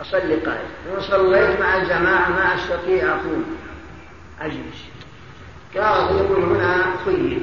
أصلي 0.00 0.34
قائم. 0.34 0.68
وإن 0.90 1.00
صليت 1.00 1.60
مع 1.60 1.76
الجماعة 1.76 2.28
ما 2.28 2.54
أستطيع 2.54 3.08
أقوم. 3.08 3.56
أجلس 4.42 4.84
قال 5.74 6.16
يقول 6.16 6.42
هنا 6.42 6.84
خير 7.04 7.38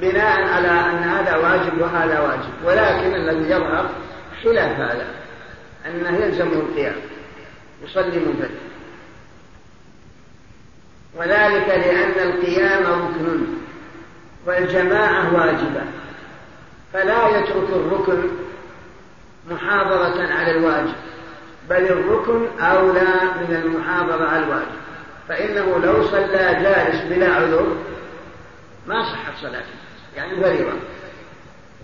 بناء 0.00 0.48
على 0.48 0.68
أن 0.68 1.02
هذا 1.02 1.36
واجب 1.36 1.80
وهذا 1.80 2.20
واجب 2.20 2.64
ولكن 2.64 3.14
الذي 3.14 3.50
يظهر 3.50 3.90
خلاف 4.44 4.80
هذا 4.80 5.06
أنه 5.86 6.16
يلزمه 6.16 6.52
القيام 6.52 6.96
يصلي 7.84 8.18
منفرد. 8.18 8.50
وذلك 11.14 11.68
لأن 11.68 12.28
القيام 12.28 12.82
ركن 12.82 13.46
والجماعة 14.46 15.34
واجبة 15.34 15.82
فلا 16.92 17.28
يترك 17.28 17.68
الركن 17.68 18.28
محافظة 19.50 20.34
على 20.34 20.50
الواجب 20.50 20.94
بل 21.70 21.76
الركن 21.76 22.60
أولى 22.60 23.14
من 23.40 23.62
المحافظة 23.64 24.28
على 24.28 24.44
الواجب. 24.44 24.85
فإنه 25.28 25.78
لو 25.78 26.06
صلى 26.06 26.54
جالس 26.62 27.02
بلا 27.02 27.34
عذر 27.34 27.76
ما 28.86 29.02
صحت 29.02 29.32
صلاته 29.42 29.74
يعني 30.16 30.42
فريضة. 30.42 30.72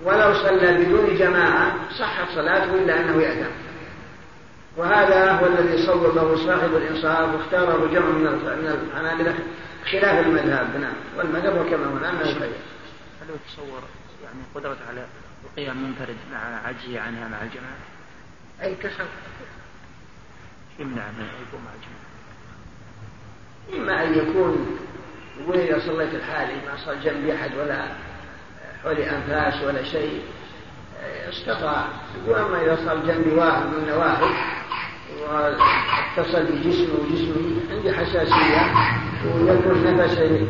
ولو 0.04 0.34
صلى 0.34 0.84
بدون 0.84 1.16
جماعة 1.16 1.74
صحت 1.98 2.28
صلاته 2.34 2.74
إلا 2.74 3.00
أنه 3.00 3.22
يأتم 3.22 3.50
وهذا 4.76 5.32
هو 5.32 5.46
الذي 5.46 5.86
صوبه 5.86 6.36
صاحب 6.36 6.76
الإنصاف 6.76 7.34
واختاره 7.34 7.86
جمع 7.92 8.06
من 8.06 8.88
الحنابلة 8.92 9.34
خلاف 9.92 10.26
المذهب. 10.26 10.76
نعم. 10.80 10.94
والمذهب 11.16 11.70
كما 11.70 11.86
هو 11.86 11.96
الآن 11.96 12.16
هل 12.16 13.30
هو 13.30 13.36
تصور 13.48 13.82
يعني 14.24 14.40
قدرة 14.54 14.76
على 14.88 15.06
القيام 15.44 15.82
منفرد 15.82 16.16
مع 16.32 16.68
عجزه 16.68 17.00
عنها 17.00 17.28
مع 17.28 17.42
الجماعة؟ 17.42 17.78
أي 18.62 18.74
كسر. 18.74 19.06
يمنع 20.78 21.08
من 21.18 21.26
يقوم 21.48 21.64
مع 21.64 21.70
إما 23.74 24.04
أن 24.04 24.14
يكون 24.14 24.78
يقول 25.40 25.58
إذا 25.58 25.78
صليت 25.78 26.14
الحالي 26.14 26.54
ما 26.54 26.76
صار 26.84 26.94
جنبي 26.94 27.34
أحد 27.34 27.50
ولا 27.54 27.84
حولي 28.82 29.10
أنفاس 29.10 29.62
ولا 29.64 29.82
شيء 29.82 30.22
استطاع. 31.28 31.88
يقول 32.26 32.38
أما 32.38 32.62
إذا 32.62 32.76
صار 32.84 32.96
جنبي 32.96 33.30
واحد 33.30 33.62
من 33.62 33.92
واحد 33.92 34.52
واتصل 35.20 36.44
بجسمه 36.44 36.94
وجسمي 37.00 37.60
عندي 37.70 37.92
حساسية 37.92 38.72
ويكون 39.26 39.96
نفسي 39.96 40.46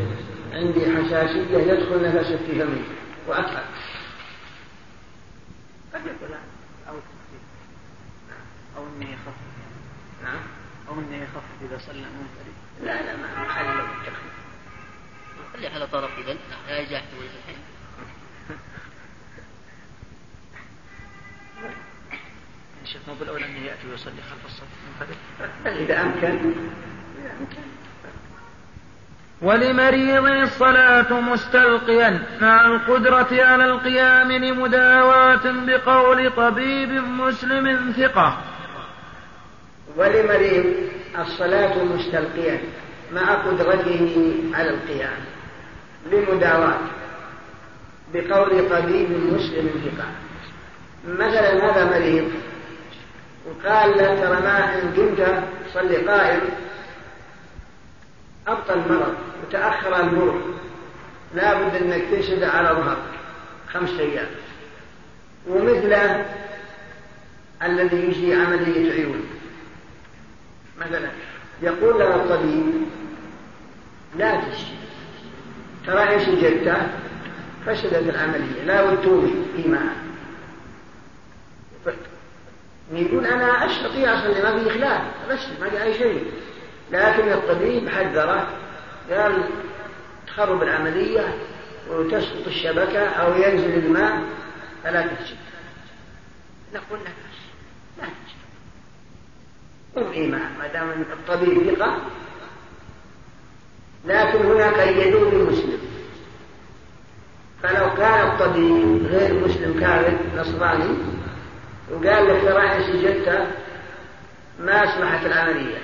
عندي 0.52 0.81
حساسية 0.81 1.59
يدخل 1.59 2.16
نفسه 2.16 2.37
في 2.37 2.59
فمي 2.59 2.83
وأتعب 3.28 3.64
قد 5.95 6.00
أو 6.88 6.95
أو 8.76 8.83
إنه 8.97 9.11
يخفف 9.11 9.52
نعم. 10.23 10.40
أو 10.88 10.95
إنه 10.95 11.16
يخفف 11.16 11.42
إذا 11.62 11.78
صلى. 11.78 11.99
منفرد 11.99 12.51
لا 12.82 13.02
لا 13.02 13.16
ما 13.16 13.44
محل 13.44 13.64
له 13.64 13.84
التخفيف 13.84 14.32
خلي 15.52 15.66
على 15.66 15.86
طرف 15.86 16.10
إذا 16.18 16.36
لا 16.68 16.78
يجاح 16.78 17.02
الحين 17.12 17.58
شيخ 22.84 23.00
مو 23.08 23.14
بالأولى 23.14 23.46
أنه 23.46 23.58
يأتي 23.58 23.88
ويصلي 23.90 24.22
خلف 24.30 24.46
الصف؟ 24.46 24.66
منفرد 25.00 25.16
إذا 25.66 26.02
أمكن. 26.02 26.54
ولمريض 29.42 30.26
الصلاة 30.26 31.20
مستلقيا. 31.20 32.26
مع 32.40 32.66
القدرة 32.66 33.44
على 33.44 33.64
القيام 33.64 34.32
لمداواة 34.32 35.42
بقول 35.44 36.30
طبيب 36.30 36.90
مسلم 36.90 37.92
ثقة. 37.92 38.51
ولمريض 39.96 40.64
الصلاة 41.18 41.84
مستلقيا 41.84 42.61
مع 43.12 43.34
قدرته 43.34 44.34
على 44.54 44.70
القيام. 44.70 45.18
لمداواة 46.12 46.78
بقول 48.14 48.70
طبيب 48.70 49.11
مسلم 49.11 49.70
ثقة 49.84 50.08
مثلا 51.08 51.70
هذا 51.70 51.99
مريض 51.99 52.30
وقال 53.46 53.90
له 53.90 54.14
ترى 54.14 54.40
ما 54.40 54.75
إن 54.75 54.94
قمت 54.96 55.42
صلي 55.75 55.96
قائم 55.96 56.40
أبطل 58.49 58.75
المرض 58.75 59.14
وتأخر 59.42 60.00
المرض. 60.00 60.42
لابد 61.34 61.75
أنك 61.75 62.02
تشد 62.12 62.42
على 62.42 62.68
ظهرك 62.68 62.99
خمس 63.72 64.00
أيام. 64.00 64.26
ومثله 65.49 66.26
الذي 67.62 67.96
يجي 67.96 68.34
عملية 68.34 68.92
عيون. 68.92 69.25
مثلا 70.80 71.10
يقول 71.62 71.98
له 71.98 72.14
الطبيب 72.14 72.72
لا 74.16 74.40
تشي 74.40 74.72
ترى 75.86 76.14
إن 76.14 76.20
سجدت 76.20 76.76
فسدت 77.66 78.08
العملية 78.08 78.62
لا 78.66 78.82
وتوبي 78.82 79.34
إيمان. 79.58 79.96
يقول 82.92 83.26
أنا 83.26 83.66
أستطيع 83.66 84.14
أصلي 84.18 84.42
ما 84.42 84.58
في 84.58 84.70
إخلاف 84.70 85.02
بس 85.30 85.40
ما 85.60 85.70
في 85.70 85.82
أي 85.82 85.94
شيء. 85.94 86.32
لكن 86.92 87.32
الطبيب 87.32 87.88
حذره 87.88 88.48
قال 89.10 89.44
تخرب 90.26 90.62
العملية 90.62 91.34
وتسقط 91.90 92.46
الشبكة 92.46 93.04
أو 93.06 93.32
ينزل 93.42 93.74
الماء 93.74 94.22
فلا 94.84 95.02
تسجد 95.02 95.36
نقول 96.74 97.00
لك 97.00 97.12
ما 99.96 100.66
دام 100.72 100.90
الطبيب 101.12 101.75
ثقة. 101.75 101.99
لكن 104.05 104.38
هناك 104.38 104.74
قيدوا 104.74 105.31
بمسلم 105.31 105.78
فلو 107.62 107.94
كان 107.94 108.28
الطبيب 108.28 109.07
غير 109.07 109.35
مسلم 109.35 109.81
كاذب 109.81 110.18
نصراني 110.37 110.94
وقال 111.90 112.28
لك 112.28 112.42
ترى 112.42 112.62
إن 112.62 112.83
سجدت 112.83 113.48
ما 114.61 114.85
أسمحت 114.85 115.26
العملية. 115.26 115.78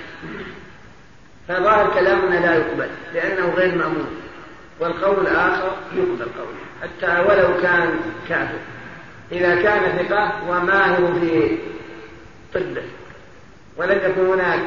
فظاهر 1.47 1.93
كلامنا 1.93 2.35
لا 2.35 2.55
يقبل 2.55 2.89
لأنه 3.13 3.49
غير 3.49 3.75
مأمون. 3.75 4.21
والقول 4.79 5.27
الآخر 5.27 5.71
يقبل 5.95 6.25
قوله. 6.37 6.59
حتى 6.81 7.19
ولو 7.19 7.61
كان 7.61 7.99
كافر. 8.29 8.59
إذا 9.31 9.61
كان 9.61 9.97
ثقة 9.97 10.49
وماهر 10.49 11.13
في 11.19 11.57
طبه. 12.53 12.83
ولم 13.79 13.99
يكن 14.03 14.25
هناك 14.25 14.59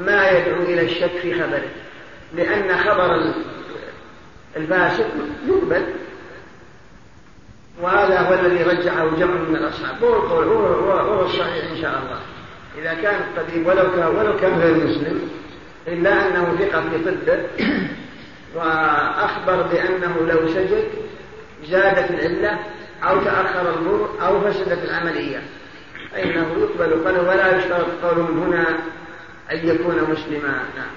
ما 0.00 0.30
يدعو 0.30 0.62
إلى 0.62 0.82
الشك 0.82 1.10
في 1.22 1.34
خبره 1.34 1.68
لأن 2.34 2.78
خبر 2.78 3.32
الفاسق 4.56 5.06
يقبل. 5.46 5.84
وهذا 7.82 8.20
هو 8.20 8.34
الذي 8.34 8.62
رجعه 8.62 9.16
جمع 9.16 9.34
من 9.34 9.56
الأصحاب. 9.56 10.04
هو 10.04 10.16
القول 10.16 10.44
هو 10.44 11.24
الصحيح 11.24 11.70
إن 11.70 11.76
شاء 11.82 12.02
الله. 12.02 12.20
إذا 12.78 13.02
كان 13.02 13.20
الطبيب 13.20 13.66
ولو 13.66 13.92
كان 13.96 14.06
ولو 14.06 14.36
كان 14.36 14.60
غير 14.60 14.74
مسلم 14.74 15.30
إلا 15.88 16.26
أنه 16.26 16.56
ثقة 16.58 16.82
في 16.90 16.98
طبه 17.04 17.46
وأخبر 18.54 19.62
بأنه 19.62 20.16
لو 20.28 20.48
سجد 20.48 20.88
زادت 21.64 22.10
العلة 22.10 22.58
أو 23.02 23.20
تأخر 23.20 23.74
المر 23.74 24.08
أو 24.26 24.40
فسدت 24.40 24.84
العملية. 24.84 25.42
فإنه 26.12 26.46
يقبل 26.58 27.04
قوله 27.04 27.22
ولا 27.22 27.56
يشترط 27.56 27.86
قولهم 28.02 28.42
هنا 28.42 28.66
أن 29.52 29.68
يكون 29.68 29.94
مسلما. 30.10 30.64
نعم. 30.76 30.90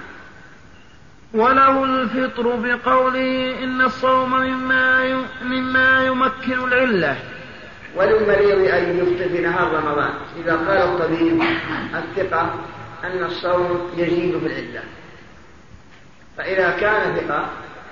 وله 1.34 1.84
الفطر 1.84 2.56
بقوله 2.56 3.64
إن 3.64 3.80
الصوم 3.80 4.30
مما 4.30 5.24
مما 5.42 6.06
يمكن 6.06 6.72
العلة. 6.72 7.16
وللمريض 7.96 8.74
أن 8.74 8.98
يفطر 8.98 9.28
في 9.28 9.40
نهار 9.40 9.74
رمضان. 9.74 10.10
إذا 10.44 10.56
قال 10.56 10.78
الطبيب 10.78 11.42
الثقة 11.94 12.54
أن 13.04 13.24
الصوم 13.24 13.90
يزيد 13.96 14.38
في 14.38 14.46
العدة 14.46 14.82
فإذا 16.36 16.70
كان 16.70 17.16
ثقة 17.16 17.48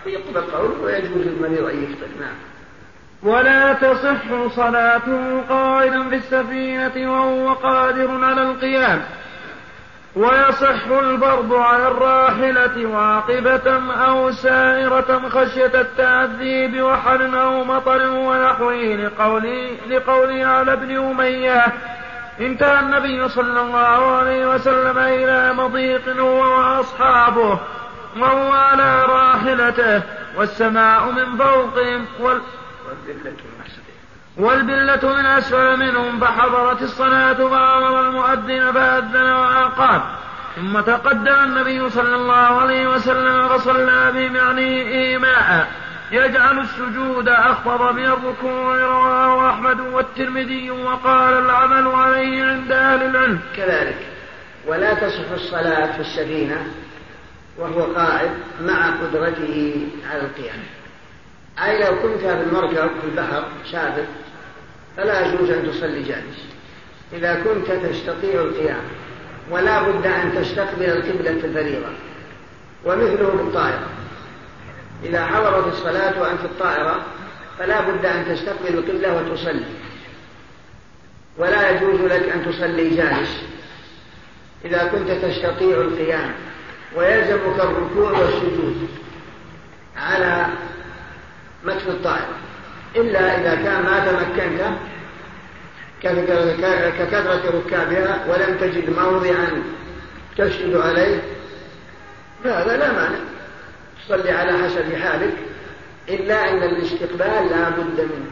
يقبل 0.07 0.41
قوله 0.41 0.81
ويجوز 0.83 1.27
للمريض 1.27 1.65
أن 1.65 1.83
يفطر. 1.83 2.07
نعم. 2.21 2.52
ولا 3.23 3.73
تصح 3.73 4.47
صلاته 4.57 5.43
قائدا 5.49 6.09
في 6.09 6.17
السفينة 6.17 7.13
وهو 7.13 7.53
قادر 7.53 8.25
على 8.25 8.43
القيام. 8.43 9.03
ويصح 10.17 10.87
الفرض 10.91 11.55
على 11.55 11.89
الراحلة 11.89 12.87
واقبة 12.87 13.93
أو 14.07 14.31
سائرة 14.31 15.29
خشية 15.29 15.81
التعذيب 15.81 16.83
وحر 16.83 17.43
أو 17.43 17.65
مطر 17.65 18.09
ونحوه 18.09 18.75
لقوله, 18.75 19.77
لقوله 19.91 20.47
على 20.47 20.73
ابن 20.73 20.97
أمية. 20.97 21.67
انتهى 22.41 22.81
النبي 22.81 23.29
صلى 23.29 23.61
الله 23.61 24.17
عليه 24.17 24.47
وسلم 24.47 24.99
إلى 24.99 25.53
مضيق 25.53 26.17
هو 26.19 26.59
وأصحابه 26.59 27.59
وهو 28.21 28.53
على 28.53 29.03
راحلته. 29.03 30.03
والسماء 30.37 31.11
من 31.11 31.37
فوقهم 31.37 32.07
وال 32.21 32.41
والبلة 34.37 35.15
من 35.17 35.27
أسفل 35.27 35.77
منهم 35.77 36.21
فحضرت 36.21 36.83
الصلاة 36.83 37.33
فأمر 37.33 38.01
المؤذن 38.01 38.73
فأذن 38.73 39.33
وأقام. 39.33 40.03
ثم 40.57 40.81
تقدم 40.81 41.35
النبي 41.45 41.91
صلى 41.91 42.15
الله 42.17 42.33
عليه 42.33 42.89
وسلم 42.89 43.49
فصلى 43.49 44.13
بهم 44.15 44.37
يعني 44.37 44.89
إيماء. 44.89 45.69
يجعل 46.13 46.59
السجود 46.59 47.29
أخفض 47.29 47.95
من 47.95 48.05
الركوع 48.05 48.77
رواه 48.77 49.51
أحمد 49.51 49.81
والترمذي 49.81 50.71
وقال 50.71 51.35
العمل 51.39 51.87
عليه 51.87 52.45
عند 52.45 52.73
أهل 52.73 53.03
العلم. 53.03 53.41
كذلك 53.57 54.07
ولا 54.67 54.95
تصح 54.95 55.31
الصلاة 55.35 55.93
في 55.93 56.01
السفينة 56.01 56.67
وهو 57.59 57.83
قائد 57.83 58.31
مع 58.63 58.91
قدرته 58.91 59.87
على 60.11 60.21
القيام. 60.21 60.82
أي 61.59 61.79
لو 61.79 62.03
كنت 62.03 62.21
في 62.21 62.33
المركب 62.33 62.91
في 63.01 63.07
البحر 63.07 63.45
سابق 63.73 64.05
فلا 64.97 65.27
يجوز 65.27 65.51
أن 65.51 65.71
تصلي 65.71 66.03
جالس 66.03 66.47
إذا 67.13 67.35
كنت 67.35 67.71
تستطيع 67.71 68.41
القيام 68.41 68.83
ولا 69.51 69.83
بد 69.83 70.07
أن 70.07 70.33
تستقبل 70.35 70.85
القبلة 70.85 71.31
الفريضة 71.31 71.89
ومثله 72.85 73.29
بالطائرة. 73.29 73.89
إذا 75.05 75.27
حضرت 75.27 75.73
الصلاة 75.73 76.21
وأنت 76.21 76.41
في 76.41 76.45
الطائرة 76.45 77.05
فلا 77.59 77.81
بد 77.81 78.07
أن 78.07 78.25
تستقبل 78.29 78.79
القبلة 78.79 79.17
وتصلي. 79.17 79.65
ولا 81.39 81.71
يجوز 81.71 82.01
لك 82.01 82.29
أن 82.29 82.45
تصلي 82.47 82.91
جالس. 82.91 83.43
إذا 84.65 84.85
كنت 84.85 85.11
تستطيع 85.11 85.81
القيام 85.81 86.33
ويلزمك 86.97 87.61
الركوع 87.61 88.11
والسجود 88.11 88.89
على 89.97 90.47
متن 91.65 91.91
الطائرة 91.91 92.37
إلا 92.97 93.41
إذا 93.41 93.55
كان 93.55 93.83
ما 93.83 94.07
تمكنت 94.07 94.63
ككثرة 96.03 97.43
ركابها 97.59 98.27
ولم 98.29 98.57
تجد 98.61 98.99
موضعا 98.99 99.63
تسجد 100.39 100.77
عليه 100.77 101.23
فهذا 102.45 102.77
لا 102.77 102.93
مانع. 102.93 103.19
تصلي 104.09 104.31
على 104.31 104.53
حسب 104.53 104.95
حالك. 104.95 105.35
إلا 106.09 106.51
أن 106.51 106.63
الاستقبال 106.63 107.51
لا 107.51 107.69
بد 107.69 108.01
منه. 108.01 108.31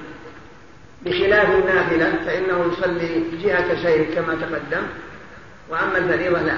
بخلاف 1.03 1.51
النافلة 1.51 2.13
فإنه 2.27 2.73
يصلي 2.73 3.25
جهة 3.43 3.83
سير 3.83 4.05
كما 4.15 4.35
تقدم. 4.35 4.83
وأما 5.69 5.99
الفريضة 5.99 6.43
لا. 6.43 6.57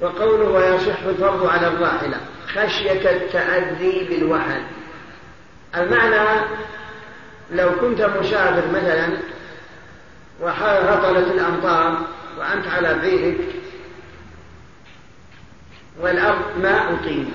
وقوله 0.00 0.50
ويصح 0.50 1.02
الفرض 1.02 1.46
على 1.46 1.66
الراحلة 1.66 2.16
خشية 2.46 3.10
التأذي 3.10 4.06
بالوحل. 4.10 4.62
المعنى 5.76 6.40
لو 7.50 7.70
كنت 7.80 8.00
مسافر 8.00 8.68
مثلا 8.68 9.08
وهطلت 10.40 11.30
الأمطار 11.30 12.06
وأنت 12.38 12.66
على 12.66 12.94
بيتك 12.94 13.44
والأرض 16.00 16.58
ما 16.62 16.92
أطيل 16.92 17.28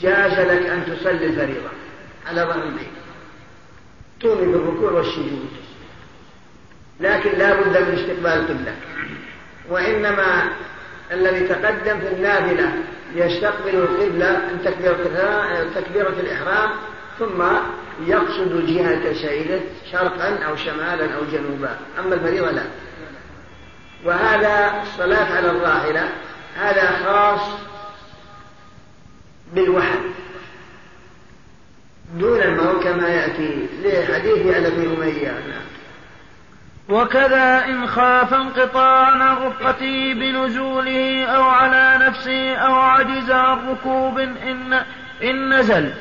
جاز 0.00 0.32
لك 0.32 0.66
أن 0.66 0.86
تصلي 0.86 1.26
الفريضة 1.26 1.68
على 2.26 2.42
ظهر 2.42 2.62
البيت. 2.62 2.88
تومي 4.20 4.52
بالركوع 4.52 4.90
والسجود 4.92 5.48
لكن 7.00 7.38
لا 7.38 7.54
بد 7.54 7.88
من 7.88 7.94
استقبال 7.94 8.26
القبلة 8.26 8.74
وإنما 9.68 10.50
الذي 11.12 11.48
تقدم 11.48 12.00
في 12.00 12.12
النافلة 12.12 12.72
يستقبل 13.14 13.74
القبلة 13.74 14.58
تكبيرة 15.74 16.14
الإحرام 16.20 16.70
ثم 17.18 17.42
يقصد 18.06 18.66
جهة 18.66 19.12
سيده 19.12 19.60
شرقا 19.92 20.44
أو 20.46 20.56
شمالا 20.56 21.14
أو 21.14 21.24
جنوبا 21.32 21.76
أما 21.98 22.14
الفريضة 22.14 22.50
لا. 22.50 22.62
وهذا 24.04 24.82
الصلاة 24.82 25.36
على 25.36 25.50
الراحلة 25.50 26.08
هذا 26.56 26.90
خاص 27.04 27.40
بالوحل. 29.54 30.00
دون 32.14 32.40
الموت 32.40 32.84
كما 32.84 33.08
يأتي. 33.08 33.66
لحديث 33.82 34.46
ابن 34.66 34.96
أمية 34.96 35.42
وكذا 36.88 37.64
إن 37.64 37.86
خاف 37.86 38.34
انقطاعا 38.34 39.10
عن 39.10 39.46
بنزوله 40.14 41.24
أو 41.24 41.42
على 41.42 42.06
نفسه 42.06 42.54
أو 42.54 42.74
عجز 42.74 43.30
عن 43.30 43.68
ركوب 43.68 44.18
إن, 44.18 44.72
إن 45.22 45.58
نزل. 45.58 45.92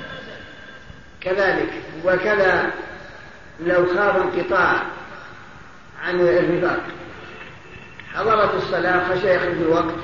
كذلك. 1.23 1.69
وكذا 2.05 2.71
لو 3.59 3.86
خاف 3.86 4.15
انقطاع 4.15 4.83
عن 6.03 6.21
الرفاق 6.21 6.83
حضرت 8.13 8.55
الصلاة 8.55 9.15
خشى 9.15 9.36
يخرج 9.36 9.62
الوقت. 9.62 9.95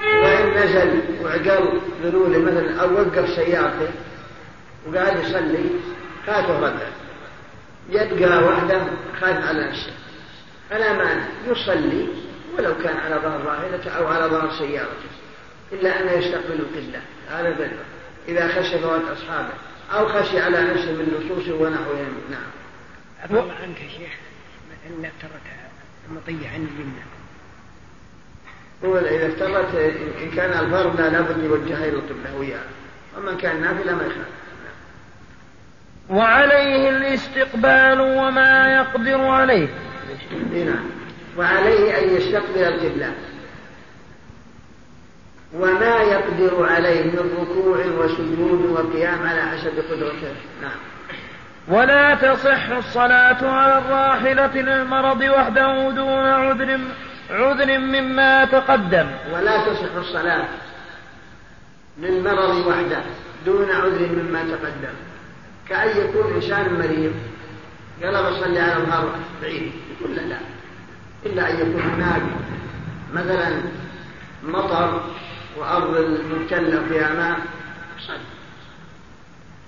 وإن 0.00 0.50
نزل 0.50 1.02
وعقل 1.24 1.80
ذنوله 2.02 2.38
مثلا 2.38 2.82
أو 2.82 2.94
وقف 2.94 3.28
سيارته 3.28 3.88
وقاعد 4.86 5.18
يصلي 5.18 5.64
فاته 6.26 6.58
ربع 6.58 6.86
يبقى 7.90 8.44
وحده 8.44 8.82
خايف 9.20 9.46
على 9.46 9.68
نفسه. 9.68 9.92
فلا 10.70 10.92
مانع 10.92 11.24
يصلي 11.46 12.08
ولو 12.58 12.74
كان 12.84 12.96
على 12.96 13.14
ظهر 13.14 13.44
راحلته 13.44 13.90
أو 13.90 14.06
على 14.06 14.24
ظهر 14.24 14.50
سيارته. 14.58 15.10
إلا 15.72 16.00
أن 16.00 16.18
يستقبل 16.18 16.52
القلة. 16.60 17.00
هذا 17.30 17.48
البر. 17.48 17.70
إذا 18.28 18.48
خشي 18.48 18.78
فوات 18.78 19.02
أصحابه. 19.12 19.52
أو 19.92 20.08
خشي 20.08 20.40
على 20.40 20.60
نفسه 20.60 20.92
من 20.92 21.04
لصوصه 21.04 21.54
ونحوهم 21.54 22.14
نعم. 22.30 22.50
الله 23.30 23.54
عنك 23.62 23.80
يا 23.80 23.88
شيخ 23.88 24.10
إن 24.86 25.04
افترت 25.04 25.40
المطية 26.08 26.48
عن 26.48 26.68
اليمنى 26.74 27.02
هو 28.84 28.98
إذا 28.98 29.26
افترت 29.26 29.74
إن 30.22 30.30
كان 30.36 30.64
الفرد 30.64 31.00
لابد 31.00 31.44
يوجهها 31.44 31.88
إلى 31.88 31.96
القبلة 31.96 32.36
وياه 32.38 32.64
ومن 33.16 33.36
كان 33.36 33.60
نافلة 33.60 33.94
ما 33.94 34.02
يخالف. 34.02 34.28
وعليه 36.10 36.90
الاستقبال 36.90 38.00
وما 38.00 38.74
يقدر 38.74 39.24
عليه. 39.24 39.68
نعم. 40.52 40.84
وعليه 41.36 41.98
أن 41.98 42.16
يستقبل 42.16 42.58
القبلة 42.58 43.14
وما 45.54 45.96
يقدر 45.96 46.66
عليه 46.66 47.02
من 47.02 47.30
ركوع 47.40 47.78
وسجود 47.78 48.70
وقيام 48.70 49.26
على 49.26 49.42
حسب 49.42 49.72
قدرته. 49.90 50.34
نعم. 50.62 50.78
ولا 51.68 52.14
تصح 52.14 52.70
الصلاة 52.70 53.50
على 53.50 53.78
الراحلة 53.78 54.62
للمرض 54.62 55.20
وحده 55.20 55.90
دون 55.90 56.26
عذر 56.26 56.78
عذر 57.30 57.78
مما 57.78 58.44
تقدم. 58.44 59.06
ولا 59.34 59.58
تصح 59.58 59.94
الصلاة 59.96 60.48
للمرض 61.98 62.66
وحده 62.66 63.02
دون 63.46 63.70
عذر 63.70 64.08
مما 64.08 64.42
تقدم. 64.42 64.94
كأن 65.68 65.88
يكون 65.88 66.34
إنسان 66.34 66.74
مريض 66.74 67.12
قال 68.02 68.32
بصلي 68.32 68.60
على 68.60 68.84
ظهر 68.84 69.14
بعيد. 69.42 69.72
يقول 70.00 70.16
لا. 70.16 70.36
إلا 71.26 71.50
أن 71.50 71.54
يكون 71.56 71.82
هناك 71.82 72.22
مثلا 73.14 73.62
مطر 74.42 75.00
وأرض 75.56 75.96
المبتلة 75.96 76.82
فيها 76.88 77.14
ماء 77.14 77.38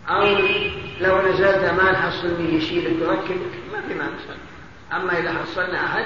أو 0.09 0.23
لو 1.01 1.29
نزلت 1.29 1.64
ما 1.83 1.92
تحصلني 1.92 2.55
يشيلك 2.55 3.01
ويركبك 3.01 3.53
ما 3.73 3.81
في 3.88 3.95
ما 3.95 4.09
أما 4.92 5.18
إذا 5.18 5.33
حصلنا 5.33 5.87
أحد 5.87 6.05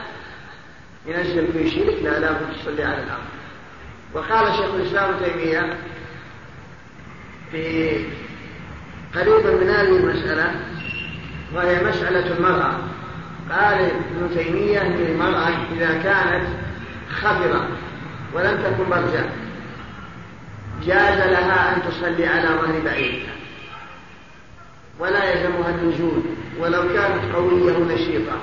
ينزلك 1.07 1.49
ويشيلك 1.57 2.03
لا 2.03 2.19
لا 2.19 2.37
تصلي 2.63 2.85
على 2.85 3.03
الأرض 3.03 3.25
وقال 4.15 4.55
شيخ 4.55 4.75
الإسلام 4.75 5.15
تيمية 5.25 5.79
في 7.53 7.97
قريبا 9.15 9.51
من 9.51 9.71
هذه 9.71 9.97
المسألة 9.97 10.55
وهي 11.55 11.85
مسألة 11.85 12.37
المرأة. 12.37 12.79
قال 13.51 13.79
ابن 13.79 14.37
تيمية 14.37 14.83
أن 14.83 14.93
المرأة 14.93 15.49
إذا 15.73 16.03
كانت 16.03 16.47
خفرة 17.11 17.69
ولم 18.35 18.63
تكن 18.63 18.91
برزة 18.91 19.25
جاز 20.85 21.19
لها 21.31 21.77
أن 21.77 21.83
تصلي 21.83 22.27
على 22.27 22.49
ظهر 22.49 22.81
بعيرها 22.85 23.33
ولا 24.99 25.25
يلزمها 25.25 25.71
النزول 25.71 26.23
ولو 26.59 26.83
كانت 26.83 27.35
قوية 27.35 27.79
نشيطة 27.79 28.39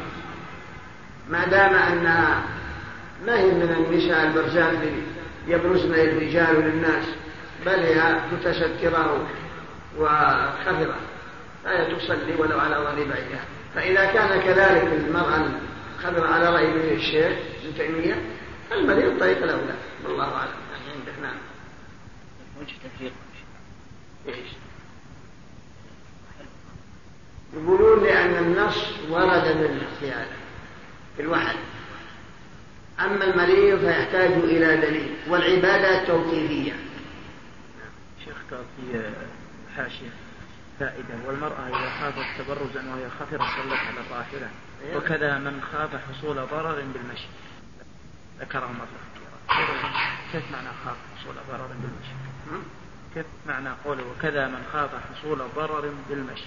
ما 1.30 1.46
دام 1.46 1.74
أنها 1.76 2.44
ما 3.26 3.40
هي 3.40 3.52
من 3.52 3.86
النساء 3.90 4.28
البرزات 4.28 4.74
يبرزن 5.48 5.92
للرجال 5.92 6.58
وللناس 6.58 7.06
بل 7.66 7.80
هي 7.80 8.16
متسترة 8.34 9.28
وخفرة 10.00 10.96
فهي 11.64 11.96
تصلي 11.96 12.36
ولو 12.38 12.60
على 12.60 12.76
ظهر 12.76 12.96
بعيرها 12.96 13.44
فإذا 13.76 14.06
كان 14.06 14.42
كذلك 14.42 14.84
المرأة 15.08 15.46
خبر 16.04 16.28
على 16.28 16.50
رأي 16.50 16.96
الشيخ 16.96 17.34
ابن 17.64 17.78
تيمية 17.78 18.16
المريض 18.72 19.20
طريق 19.20 19.44
الأولى. 19.44 19.74
والله 20.06 20.24
أعلم. 20.24 20.63
وجه 22.64 22.74
تفريق. 22.96 23.14
إيش؟ 24.28 24.50
يقولون 27.54 28.04
لأن 28.04 28.44
النص 28.44 28.88
ورد 29.10 29.58
بالاختيار 29.58 30.28
في 31.18 31.22
الوحد 31.22 31.56
أما 33.00 33.26
المريض 33.26 33.80
فيحتاج 33.80 34.32
إلى 34.32 34.78
دليل 34.78 35.16
والعبادة 35.28 36.06
توقيفية. 36.06 36.74
شيخ 38.26 38.36
قال 38.52 38.64
في 38.76 39.12
حاشية 39.76 40.10
فائدة 40.80 41.16
والمرأة 41.26 41.68
إذا 41.68 41.90
خافت 42.00 42.26
تبرزا 42.38 42.94
وهي 42.94 43.10
خفرة 43.10 43.38
صلت 43.38 43.80
على 43.80 44.00
الراحلة. 44.08 44.50
إيه. 44.84 44.98
وكذا 44.98 45.38
من 45.38 45.62
خاف 45.62 45.90
حصول 45.96 46.36
ضرر 46.36 46.76
بالمشي. 46.94 47.28
ذكره 48.40 48.68
مرة 48.68 48.88
كيف 50.32 50.52
معنى 50.52 50.68
خاف 50.86 50.98
حصول 51.18 51.36
ضرر 51.50 51.68
بالمشي؟ 51.68 52.33
كيف 53.14 53.26
معنى 53.48 53.70
قوله 53.86 54.04
وكذا 54.08 54.48
من 54.48 54.64
خاف 54.74 54.90
حصول 54.96 55.42
ضرر 55.56 55.94
بالمشي؟ 56.10 56.46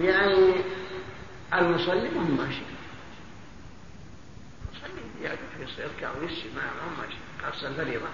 يعني 0.00 0.54
المصلي 1.54 2.08
ما 2.08 2.20
هو 2.20 2.44
ماشي. 2.44 2.62
المصلي 4.72 5.82
يركع 5.82 6.10
ويمشي 6.20 6.44
ما 6.56 6.62
هو 6.62 7.02
ماشي. 7.02 7.16
خاصة 7.42 7.68
الفريضة 7.68 8.08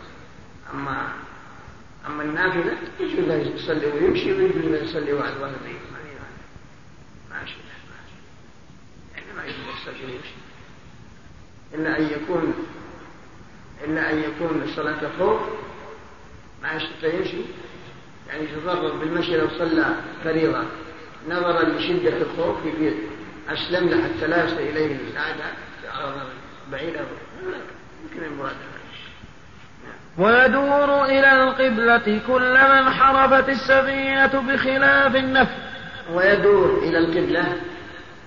أما 0.74 1.12
أما 2.06 2.22
النافلة 2.22 2.78
يجوز 3.00 3.20
له 3.20 3.34
يصلي 3.34 3.86
ويمشي 3.86 4.32
ويجوز 4.32 4.64
له 4.64 4.78
يصلي 4.78 5.12
وعد 5.12 5.32
ظهر 5.32 5.54
ماشي. 7.30 7.56
يعني 9.14 9.32
ما 9.36 9.44
يجوز 9.44 9.58
يصلي 9.82 10.04
ويمشي. 10.06 10.34
إلا 11.74 11.98
أن 11.98 12.04
يكون 12.22 12.54
إلا 13.84 14.12
أن 14.12 14.18
يكون 14.18 14.62
الصلاة 14.62 15.10
خوف 15.18 15.40
ما 16.62 16.72
يستطيع 16.72 17.14
يمشي 17.14 17.40
يعني 18.28 18.44
يتضرر 18.44 18.96
بالمشي 18.96 19.36
لو 19.36 19.48
صلى 19.58 19.86
فريضة. 20.24 20.62
نظرا 21.28 21.62
لشدة 21.62 22.16
الخوف 22.16 22.56
يقول 22.64 22.94
أسلم 23.48 23.88
له 23.88 24.02
حتى 24.04 24.26
لا 24.26 24.44
يصل 24.44 24.56
إليه 24.56 24.96
المساعدة 24.96 25.44
بعيدة 26.72 27.00
يمكن 28.02 28.26
المراد 28.26 28.56
ويدور 30.18 31.04
إلى 31.04 31.42
القبلة 31.42 32.20
كلما 32.26 32.78
انحرفت 32.78 33.48
السفينة 33.48 34.26
بخلاف 34.26 35.16
النفل 35.16 35.62
ويدور 36.12 36.78
إلى 36.82 36.98
القبلة 36.98 37.56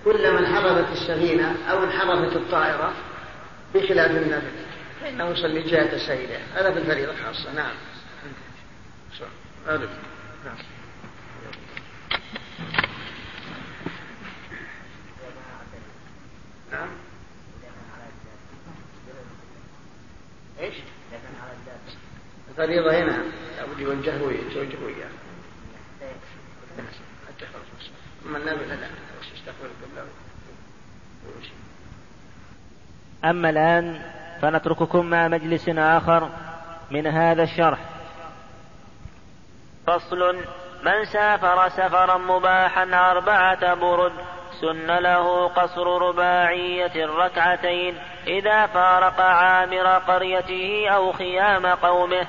كلما 0.06 0.40
انحرفت 0.40 0.92
السفينة 0.92 1.56
أو 1.72 1.84
انحرفت 1.84 2.36
الطائرة 2.36 2.94
بخلاف 3.76 4.12
النفل 4.12 4.69
فإنه 5.10 5.30
يصلي 5.30 5.62
جهة 5.62 5.98
سيره 5.98 6.40
هذا 6.56 6.72
في 6.72 6.80
الفريضة 6.80 7.14
خاصة. 7.24 7.54
نعم. 7.54 7.76
ألف 9.68 9.90
نعم. 10.46 10.58
نعم. 16.72 16.90
إيش؟ 20.60 20.74
الفريضة 22.50 23.04
هنا. 23.04 23.24
لابد 23.58 23.80
يوجهه 23.80 24.24
ويتوجه 24.24 24.78
وياه 24.86 25.10
أما 28.26 28.38
النبي 28.38 28.66
لا 28.66 28.90
يستقبل 29.34 29.66
القبلة 29.66 30.06
أما 33.24 33.50
الآن 33.50 34.19
فنترككم 34.42 35.06
مع 35.06 35.28
مجلس 35.28 35.70
آخر 35.70 36.30
من 36.92 37.08
هذا 37.08 37.44
الشرح. 37.44 37.80
فصل 39.88 40.36
من 40.84 41.06
سافر 41.14 41.70
سفرا 41.70 42.18
مباحا 42.18 42.84
أربعة 43.12 43.76
برد 43.76 44.14
سن 44.62 44.88
له 44.88 45.48
قصر 45.48 46.02
رباعية 46.02 47.06
ركعتين 47.06 47.98
إذا 48.28 48.66
فارق 48.68 49.22
عامر 49.22 49.88
قريته 50.08 50.90
أو 50.90 51.12
خيام 51.12 51.66
قومه. 51.66 52.28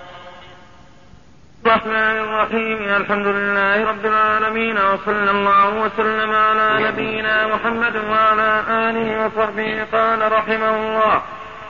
الرحمن 1.67 2.19
الرحيم 2.19 2.97
الحمد 2.97 3.27
لله 3.27 3.85
رب 3.91 4.07
العالمين 4.07 4.79
وصلى 4.79 5.31
الله 5.31 5.83
وسلم 5.83 6.31
على 6.31 6.89
نبينا 6.89 7.47
محمد 7.47 7.97
وعلى 7.97 8.65
آله 8.69 9.27
وصحبه 9.27 9.85
قال 9.93 10.33
رحمه 10.33 10.77
الله. 10.77 11.23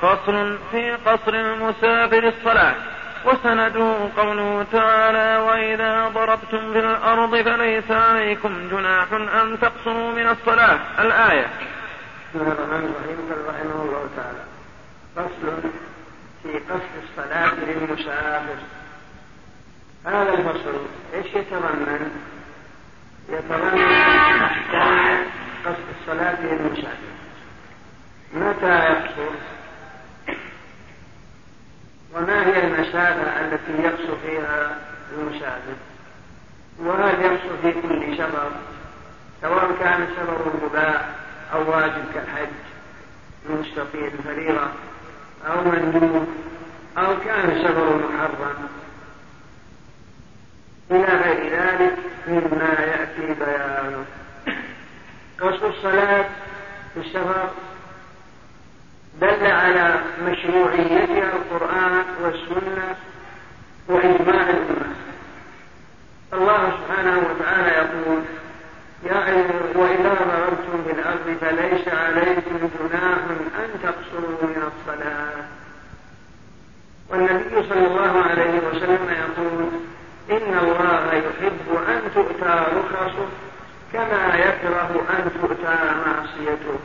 فصل 0.02 0.58
في 0.70 0.90
قصر 0.92 1.34
المسافر 1.34 2.28
الصلاة. 2.28 2.74
وسنده 3.24 3.94
قوله 4.16 4.66
تعالى 4.72 5.42
وإذا 5.42 6.08
ضربتم 6.08 6.72
في 6.72 6.78
الأرض 6.78 7.36
فليس 7.36 7.90
عليكم 7.90 8.68
جناح 8.70 9.12
أن 9.12 9.58
تقصروا 9.60 10.12
من 10.12 10.28
الصلاة. 10.28 10.78
الآية. 10.98 11.46
بسم 12.34 12.40
الله 12.40 12.52
الرحمن 12.52 12.94
الرحيم. 12.94 13.10
رحمه 13.48 13.82
الله 13.82 14.08
تعالى 14.16 14.44
فصل 15.16 15.70
في 16.42 16.58
قصر 16.58 16.94
الصلاة 17.08 17.54
للمسافر 17.54 18.56
هذا 20.06 20.32
الفصل 20.32 20.86
إيش 21.14 21.26
يتضمن؟ 21.26 22.10
يتضمن 23.28 23.82
أحكام 24.42 25.26
قصد 25.64 25.84
الصلاة 26.00 26.40
للمسافر 26.42 27.10
متى 28.34 28.66
يقصر؟ 28.66 29.34
وما 32.14 32.46
هي 32.46 32.64
المسافة 32.64 33.40
التي 33.40 33.82
يقصر 33.82 34.16
فيها 34.26 34.78
المسافر؟ 35.18 35.74
وهل 36.78 37.20
يقصر 37.22 37.56
في 37.62 37.72
كل 37.72 38.16
سفر 38.18 38.50
سواء 39.42 39.72
كان 39.80 40.08
سفر 40.16 40.52
مباح 40.64 41.04
أو 41.54 41.70
واجب 41.70 42.04
كالحج 42.14 42.48
المستطيع 43.50 44.06
الفريضة 44.06 44.66
أو 45.46 45.64
مندوب 45.64 46.28
أو 46.98 47.20
كان 47.24 47.62
سفر 47.64 47.96
محرم. 47.96 48.68
إلى 50.90 51.04
غير 51.04 51.60
ذلك 51.60 51.96
مما 52.28 52.74
يأتي 52.80 53.34
بيانه. 53.34 54.04
قصد 55.40 55.64
الصلاة 55.64 56.24
في 56.94 57.00
السفر 57.00 57.50
دل 59.20 59.46
على 59.46 60.00
مشروعيتها 60.26 61.32
القرآن 61.32 62.04
والسنة 62.22 62.94
وإجماع 63.88 64.50
الأمة. 64.50 64.94
الله 66.32 66.72
سبحانه 66.78 67.18
وتعالى 67.18 67.68
يقول 67.68 68.22
يا 69.04 69.28
أيها 69.28 69.50
وإذا 69.74 70.14
ضربتم 70.14 70.84
في 70.86 70.92
الأرض 70.92 71.36
فليس 71.40 71.88
عليكم 71.88 72.70
جناح 72.78 73.18
أن 73.58 73.70
تقصروا 73.82 74.42
من 74.42 74.62
الصلاة. 74.72 75.44
والنبي 77.08 77.68
صلى 77.68 77.86
الله 77.86 78.22
عليه 78.22 78.60
وسلم 78.68 79.08
يقول 79.10 79.68
إن 80.30 80.58
الله 80.58 81.12
يحب 81.14 81.88
أن 81.88 82.02
تؤتى 82.14 82.64
رخصه 82.76 83.28
كما 83.92 84.34
يكره 84.34 85.06
أن 85.10 85.30
تؤتى 85.40 85.78
معصيته. 86.06 86.78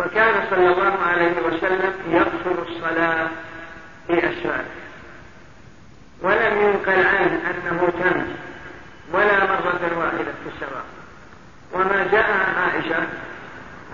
وكان 0.00 0.34
صلى 0.50 0.72
الله 0.72 0.98
عليه 1.06 1.32
وسلم 1.46 1.92
يقصر 2.08 2.62
الصلاة 2.68 3.28
في 4.06 4.18
أسفاره. 4.18 4.64
ولم 6.22 6.58
ينقل 6.60 7.06
عنه 7.06 7.40
أنه 7.50 7.88
تم 8.00 8.22
ولا 9.12 9.44
مرة 9.44 9.98
واحدة 9.98 10.32
في 10.42 10.48
السفر. 10.54 10.82
وما 11.72 12.08
جاء 12.12 12.30
عن 12.30 12.62
عائشة 12.62 12.98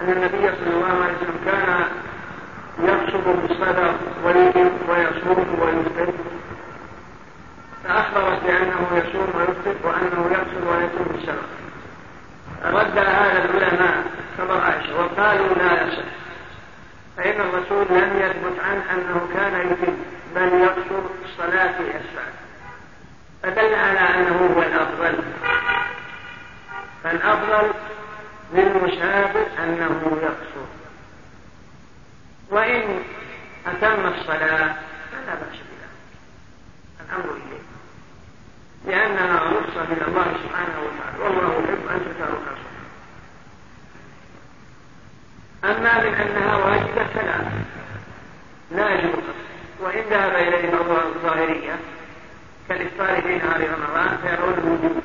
أن 0.03 0.13
النبي 0.13 0.57
صلى 0.57 0.75
الله 0.75 1.05
عليه 1.05 1.15
وسلم 1.17 1.39
كان 1.45 1.85
يقصد 2.79 3.27
بالصدر 3.43 3.95
ويصوم 4.89 5.59
ويفطر. 5.61 6.13
فأخبرت 7.85 8.43
بأنه 8.45 8.87
يصوم 8.93 9.29
ويفطر 9.37 9.77
وأنه 9.89 10.31
يقصر 10.33 10.69
ويصوم 10.69 11.07
بالسفر 11.13 11.66
رد 12.71 12.99
هذا 12.99 13.45
العلماء 13.45 14.05
خبر 14.39 14.61
عائشة 14.61 15.01
وقالوا 15.01 15.55
لا 15.55 15.83
يصح. 15.83 16.05
فإن 17.17 17.41
الرسول 17.41 17.87
لم 17.91 18.17
يثبت 18.21 18.61
عنه 18.61 18.85
أنه 18.93 19.29
كان 19.35 19.71
يتم 19.71 19.97
بل 20.35 20.61
يقصر 20.61 21.03
الصلاة 21.25 21.73
في 21.79 21.91
أسفل 21.91 22.33
فدل 23.43 23.75
على 23.75 24.01
أنه 24.01 24.55
هو 24.57 24.63
الأفضل. 24.63 25.25
فالأفضل 27.05 27.71
للمسافر 28.53 29.47
أنه 29.65 30.19
يقصر. 30.23 30.67
وإن 32.51 33.03
أتم 33.67 34.07
الصلاة 34.07 34.75
فلا 35.13 35.35
بأس 35.35 35.57
بذلك. 35.57 35.91
الأمر 37.01 37.31
إليه. 37.31 37.76
لأنها 38.87 39.37
رخصة 39.37 39.83
من 39.91 40.03
الله 40.09 40.25
سبحانه 40.45 40.79
وتعالى 40.87 41.25
والله 41.25 41.53
يحب 41.65 41.89
أن 41.91 42.01
تترك 42.01 42.57
أما 45.65 46.05
من 46.05 46.15
أنها 46.15 46.57
واجبة 46.57 47.05
فلا 47.15 47.39
لا 48.71 48.95
يجب 48.95 49.23
وإن 49.81 50.03
ذهب 50.11 50.33
إليه 50.35 50.71
بعض 50.71 51.07
الظاهرية 51.17 51.77
كالإفطار 52.69 53.23
في 53.23 53.37
نهار 53.39 53.61
رمضان 53.61 54.19
فيرون 54.23 54.55
الوجوب. 54.55 55.03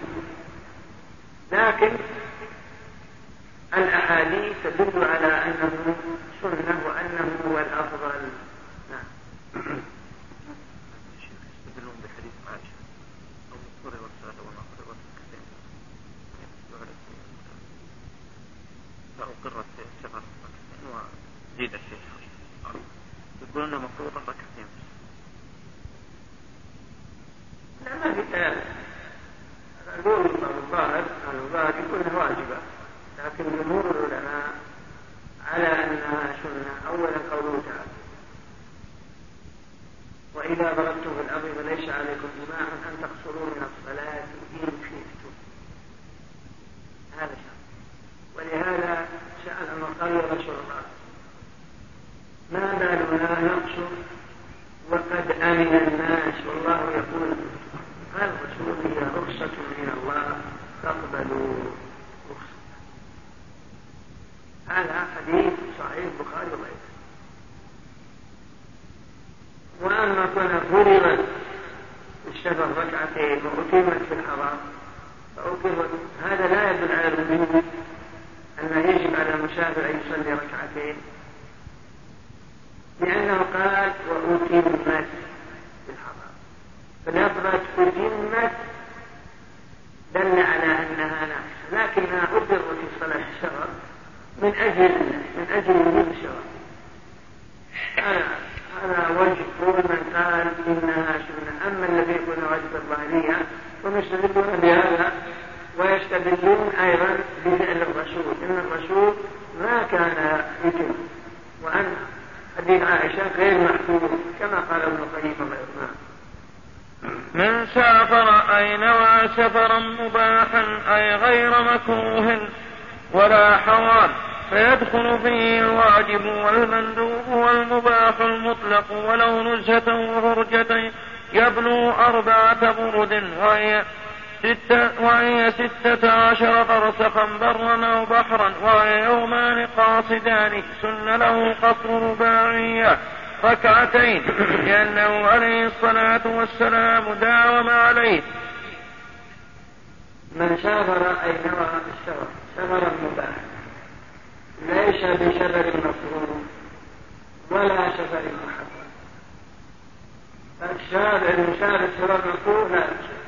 فالسافر 160.62 161.34
المسافر 161.34 161.88
سفر 161.98 162.22
مفروض 162.34 162.72
لا 162.72 162.78
يجوز. 162.78 163.22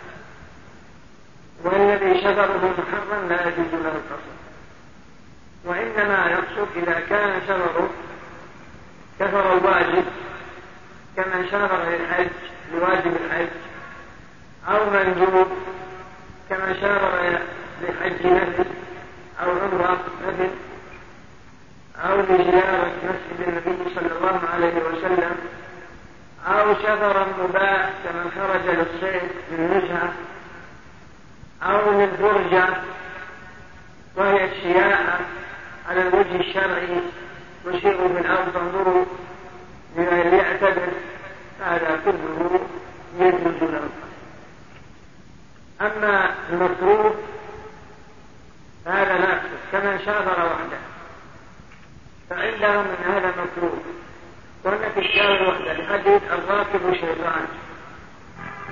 والذي 1.63 2.21
سفره 2.21 2.73
محرم 2.77 3.29
لا 3.29 3.47
يجوز 3.47 3.73
له 3.73 3.91
القصر. 3.91 4.33
وإنما 5.65 6.25
يقصد 6.31 6.67
إذا 6.75 6.99
كان 7.09 7.41
سفره 7.47 7.89
سفر 9.19 9.57
الواجب 9.57 10.05
كمن 11.17 11.47
سافر 11.51 11.83
للحج 11.89 12.27
لواجب 12.73 13.17
الحج 13.25 13.47
أو 14.69 14.89
مندوب 14.89 15.47
كما 16.49 16.73
سافر 16.81 17.39
لحج 17.81 18.25
نفل 18.27 18.65
أو 19.43 19.51
عمرة 19.51 19.97
نفل 20.27 20.49
أو 22.05 22.21
لزيارة 22.21 22.91
مسجد 23.03 23.47
النبي 23.47 23.95
صلى 23.95 24.11
الله 24.17 24.39
عليه 24.53 24.73
وسلم 24.73 25.35
أو 26.47 26.73
سفرا 26.75 27.27
مباح 27.43 27.89
كمن 28.03 28.31
خرج 28.35 28.75
للصيد 28.75 29.29
للنزهة 29.51 30.13
أو 31.63 31.91
للفرجة 31.91 32.67
وهي 34.15 34.45
السياحة 34.45 35.19
على 35.89 36.01
الوجه 36.01 36.35
الشرعي 36.35 37.01
وسيروا 37.65 38.07
في 38.07 38.19
الأرض 38.19 38.49
فانظروا 38.49 39.05
لمن 39.95 40.39
يعتبر 40.39 40.87
هذا 41.61 41.99
كله 42.05 42.59
يجوز 43.19 43.69
له 43.69 43.89
أما 45.81 46.29
المكروه 46.49 47.15
فهذا 48.85 49.17
لا 49.17 49.39
كمن 49.71 49.99
سافر 50.05 50.45
وحده 50.45 50.77
فعندهم 52.29 52.85
من 52.85 53.13
هذا 53.13 53.27
مكروه 53.27 53.77
وأن 54.63 54.91
في 54.95 54.99
السافر 54.99 55.49
وحده 55.49 55.73
لحديث 55.73 56.21
الراكب 56.31 56.93
شيطان. 56.93 57.47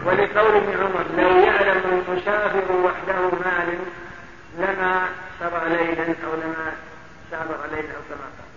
ولقول 0.05 0.55
ابن 0.55 0.83
عمر 0.83 1.05
لو 1.17 1.37
يعلم 1.45 2.03
المسافر 2.07 2.71
وحده 2.71 3.21
مال 3.21 3.79
لما 4.57 5.09
سرى 5.39 5.69
ليلا 5.69 6.15
أو 6.25 6.35
لما 6.35 6.73
سافر 7.31 7.59
ليلا 7.71 7.95
أو 7.95 8.01
كما 8.09 8.27
قال. 8.37 8.51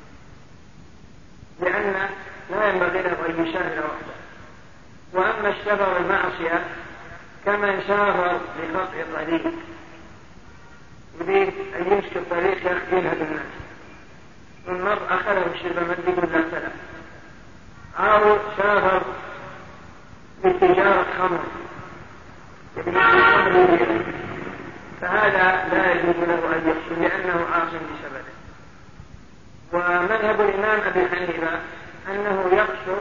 لأن 1.60 2.08
لا 2.50 2.68
ينبغي 2.68 3.02
له 3.02 3.16
أن 3.28 3.46
يسافر 3.46 3.84
وحده. 3.84 4.14
وأما 5.12 5.48
السفر 5.48 5.96
المعصية 5.96 6.64
كمن 7.46 7.82
سافر 7.88 8.40
لقطع 8.72 9.24
طريق 9.24 9.52
يريد 11.20 11.54
أن 11.76 11.92
يمسك 11.92 12.16
الطريق 12.16 12.56
يخدمها 12.56 13.14
بالناس 13.14 13.52
والمرء 14.66 15.02
أخذه 15.10 15.46
الشرب 15.54 15.88
مد 15.88 16.30
لا 16.32 16.50
سلام 16.50 16.72
أو 17.98 18.38
سافر 18.56 19.02
بتجارة 20.44 21.06
خمر. 21.18 21.44
فهذا 25.00 25.68
لا 25.72 25.92
يجوز 25.92 26.16
له 26.16 26.56
أن 26.56 26.68
يحصل 26.68 27.02
لأنه 27.02 27.46
عاص 27.52 27.68
بسببه. 27.68 28.34
ومذهب 29.72 30.40
الإمام 30.40 30.80
أبي 30.80 31.16
حنيفة 31.16 31.58
أنه 32.08 32.50
يقصر 32.52 33.00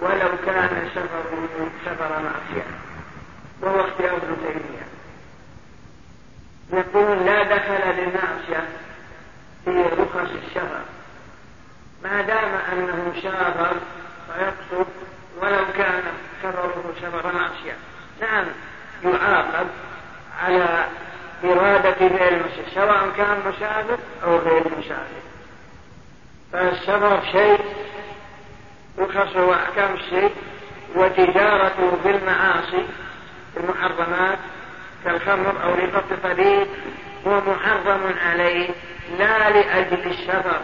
ولو 0.00 0.28
كان 0.46 0.88
سفره 0.94 1.68
سفر 1.84 2.08
معصية. 2.08 2.66
وهو 3.62 3.80
اختيار 3.80 4.16
ابن 4.16 4.36
تيمية. 4.42 4.86
يقول 6.72 7.26
لا 7.26 7.42
دخل 7.42 7.96
للمعصية 7.96 8.68
في 9.64 9.82
رخص 9.82 10.30
السفر 10.30 10.80
ما 12.02 12.22
دام 12.22 12.54
أنه 12.72 13.12
سافر 13.22 13.76
فيقصر 14.26 14.86
ولو 15.40 15.64
كان 15.78 16.02
سفره 16.42 16.94
سفر 17.02 17.32
معصية. 17.32 17.76
نعم 18.20 18.46
يعاقب 19.04 19.66
على 20.42 20.86
إرادة 21.44 21.92
فعل 21.92 22.34
المسجد 22.34 22.64
سواء 22.74 23.10
كان 23.16 23.42
مسافر 23.46 23.98
أو 24.24 24.36
غير 24.36 24.62
مسافر. 24.78 25.22
فالسفر 26.52 27.22
شيء 27.32 27.60
رخصه 28.98 29.44
وأحكام 29.44 29.94
الشيء 29.94 30.30
وتجارته 30.94 31.96
بالمعاصي 32.04 32.86
المحرمات 33.56 34.38
كالخمر 35.04 35.62
أو 35.62 35.74
رقة 35.74 36.04
طريق 36.22 36.68
هو 37.26 37.40
محرم 37.40 38.14
عليه 38.26 38.68
لا 39.18 39.50
لأجل 39.50 40.10
السفر 40.10 40.60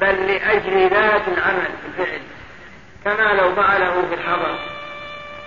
بل 0.00 0.26
لأجل 0.26 0.88
ذات 0.90 1.28
العمل 1.28 1.70
الفعل. 1.88 2.20
كما 3.04 3.32
لو 3.32 3.54
فعله 3.54 4.08
في 4.08 4.14
الحضر. 4.14 4.58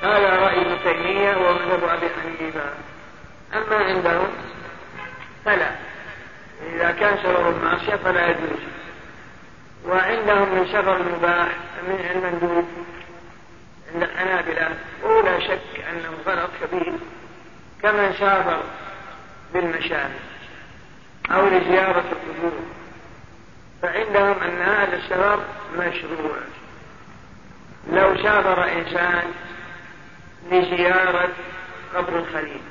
هذا 0.04 0.36
رأي 0.36 0.62
ابن 0.62 0.78
تيمية 0.84 1.38
ومذهب 1.38 1.84
أبي 1.84 2.10
حنيفة. 2.10 2.74
أما 3.54 3.86
عندهم 3.86 4.28
فلا. 5.46 5.72
إذا 6.74 6.92
كان 6.92 7.18
سبب 7.24 7.56
المعصية 7.56 7.96
فلا 7.96 8.30
يجوز. 8.30 8.60
وعندهم 9.86 10.56
من 10.56 10.66
سفر 10.66 10.98
المباح 10.98 11.48
من 11.88 12.10
المندوب 12.12 12.68
عند 13.94 14.04
الحنابلة. 14.04 14.70
ولا 15.04 15.40
شك 15.40 15.86
أنه 15.92 16.18
غلط 16.28 16.50
كبير. 16.62 16.94
كمن 17.84 18.14
سافر 18.20 18.64
بالمشاهد 19.54 20.12
أو 21.32 21.48
لزيارة 21.48 22.04
القبور. 22.12 22.60
فعندهم 23.82 24.44
أن 24.44 24.62
هذا 24.62 24.96
السفر 24.96 25.40
مشروع. 25.78 26.38
لو 27.90 28.24
سافر 28.24 28.72
إنسان 28.72 29.24
لزيارة 30.52 31.30
قبر 31.96 32.20
الخليل 32.20 32.62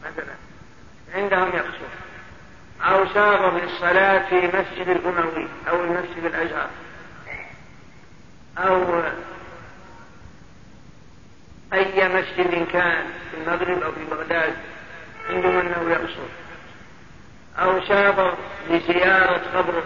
مثلا 0.00 0.34
عندهم 1.14 1.48
يقصر 1.48 1.88
أو 2.82 3.06
سافر 3.06 3.58
للصلاة 3.58 4.28
في 4.28 4.46
مسجد 4.46 4.88
الأموي 4.88 5.48
أو 5.68 5.84
المسجد 5.84 6.24
الأزهر 6.24 6.70
أو 8.58 9.02
أي 11.72 12.08
مسجد 12.08 12.66
كان 12.72 13.04
في 13.30 13.36
المغرب 13.36 13.82
أو 13.82 13.92
في 13.92 14.04
بغداد 14.10 14.54
عندهم 15.30 15.58
أنه 15.58 15.90
يقصر 15.90 16.28
أو 17.58 17.80
سافر 17.84 18.36
لزيارة 18.70 19.58
قبر 19.58 19.82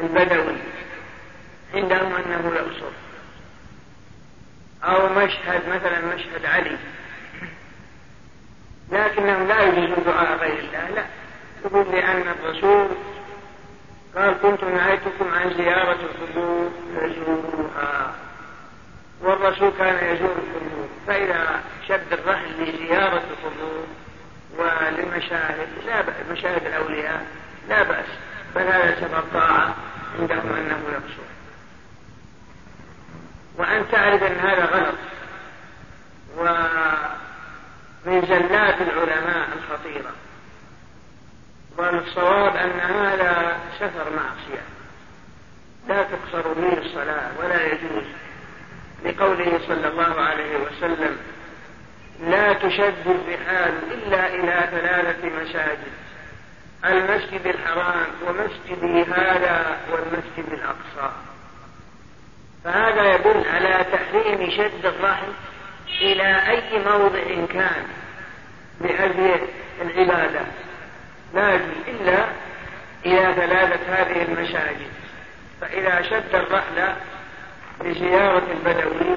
البدوي 0.00 0.56
عندهم 1.74 2.14
أنه 2.14 2.52
يقصر 2.54 2.92
أو 4.84 5.08
مشهد 5.08 5.68
مثلا 5.68 6.14
مشهد 6.14 6.46
علي. 6.46 6.76
لكنهم 8.92 9.48
لا 9.48 9.62
يجوز 9.62 9.98
دعاء 10.06 10.36
غير 10.36 10.58
الله 10.58 10.88
لا. 10.88 11.04
يقول 11.64 11.86
لأن 11.92 12.22
الرسول 12.28 12.88
قال 14.16 14.34
كنت 14.42 14.64
نهيتكم 14.64 15.34
عن 15.34 15.50
زيارة 15.56 15.98
القبور 16.02 16.70
فزوروها 16.96 18.14
والرسول 19.20 19.72
كان 19.78 20.14
يزور 20.14 20.30
القبور 20.30 20.88
فإذا 21.06 21.60
شد 21.88 22.12
الرحل 22.12 22.62
لزيارة 22.62 23.22
القبور 23.30 23.86
وللمشاهد 24.58 25.68
لا 25.86 26.00
بأس. 26.00 26.14
مشاهد 26.30 26.66
الأولياء 26.66 27.26
لا 27.68 27.82
بأس. 27.82 28.06
بل 28.56 28.62
هذا 28.62 28.96
سبب 29.00 29.24
طاعة 29.32 29.74
عندهم 30.18 30.52
أنه 30.56 30.82
يقصر 30.92 31.29
وأن 33.60 33.84
تعرف 33.92 34.22
أن 34.22 34.38
هذا 34.38 34.64
غلط. 34.64 34.94
ومن 36.36 38.20
زلات 38.26 38.80
العلماء 38.80 39.48
الخطيرة. 39.58 40.12
والصواب 41.78 42.56
أن 42.56 42.80
هذا 42.80 43.58
سفر 43.78 44.10
معصية. 44.10 44.62
لا 45.88 46.02
تقصر 46.02 46.52
به 46.52 46.78
الصلاة 46.78 47.30
ولا 47.38 47.66
يجوز. 47.66 48.04
لقوله 49.04 49.60
صلى 49.66 49.88
الله 49.88 50.20
عليه 50.20 50.56
وسلم 50.56 51.18
لا 52.20 52.52
تشد 52.52 53.06
الرحال 53.06 53.74
إلا 53.92 54.26
إلى 54.26 54.68
ثلاثة 54.70 55.28
مساجد. 55.28 55.92
المسجد 56.84 57.46
الحرام 57.46 58.06
ومسجدي 58.26 59.02
هذا 59.02 59.80
والمسجد 59.90 60.52
الأقصى. 60.52 61.12
فهذا 62.64 63.14
يدل 63.14 63.44
على 63.48 63.86
تحريم 63.92 64.50
شد 64.50 64.86
الرحل 64.86 65.32
إلى 66.00 66.48
أي 66.50 66.78
موضع 66.84 67.46
كان 67.52 67.84
لأجل 68.80 69.40
العبادة. 69.82 70.40
لا 71.34 71.54
إلا 71.88 72.24
إلى 73.06 73.34
ثلاثة 73.34 73.92
هذه 73.92 74.22
المساجد 74.22 74.90
فإذا 75.60 76.02
شد 76.02 76.34
الرحل 76.34 76.94
لزيارة 77.84 78.46
البدوي 78.52 79.16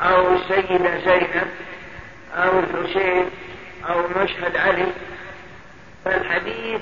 أو 0.00 0.34
السيدة 0.34 0.98
زينب 0.98 1.48
أو 2.34 2.58
الحسين 2.58 3.30
أو 3.88 4.02
مشهد 4.22 4.56
علي 4.56 4.86
فالحديث 6.04 6.80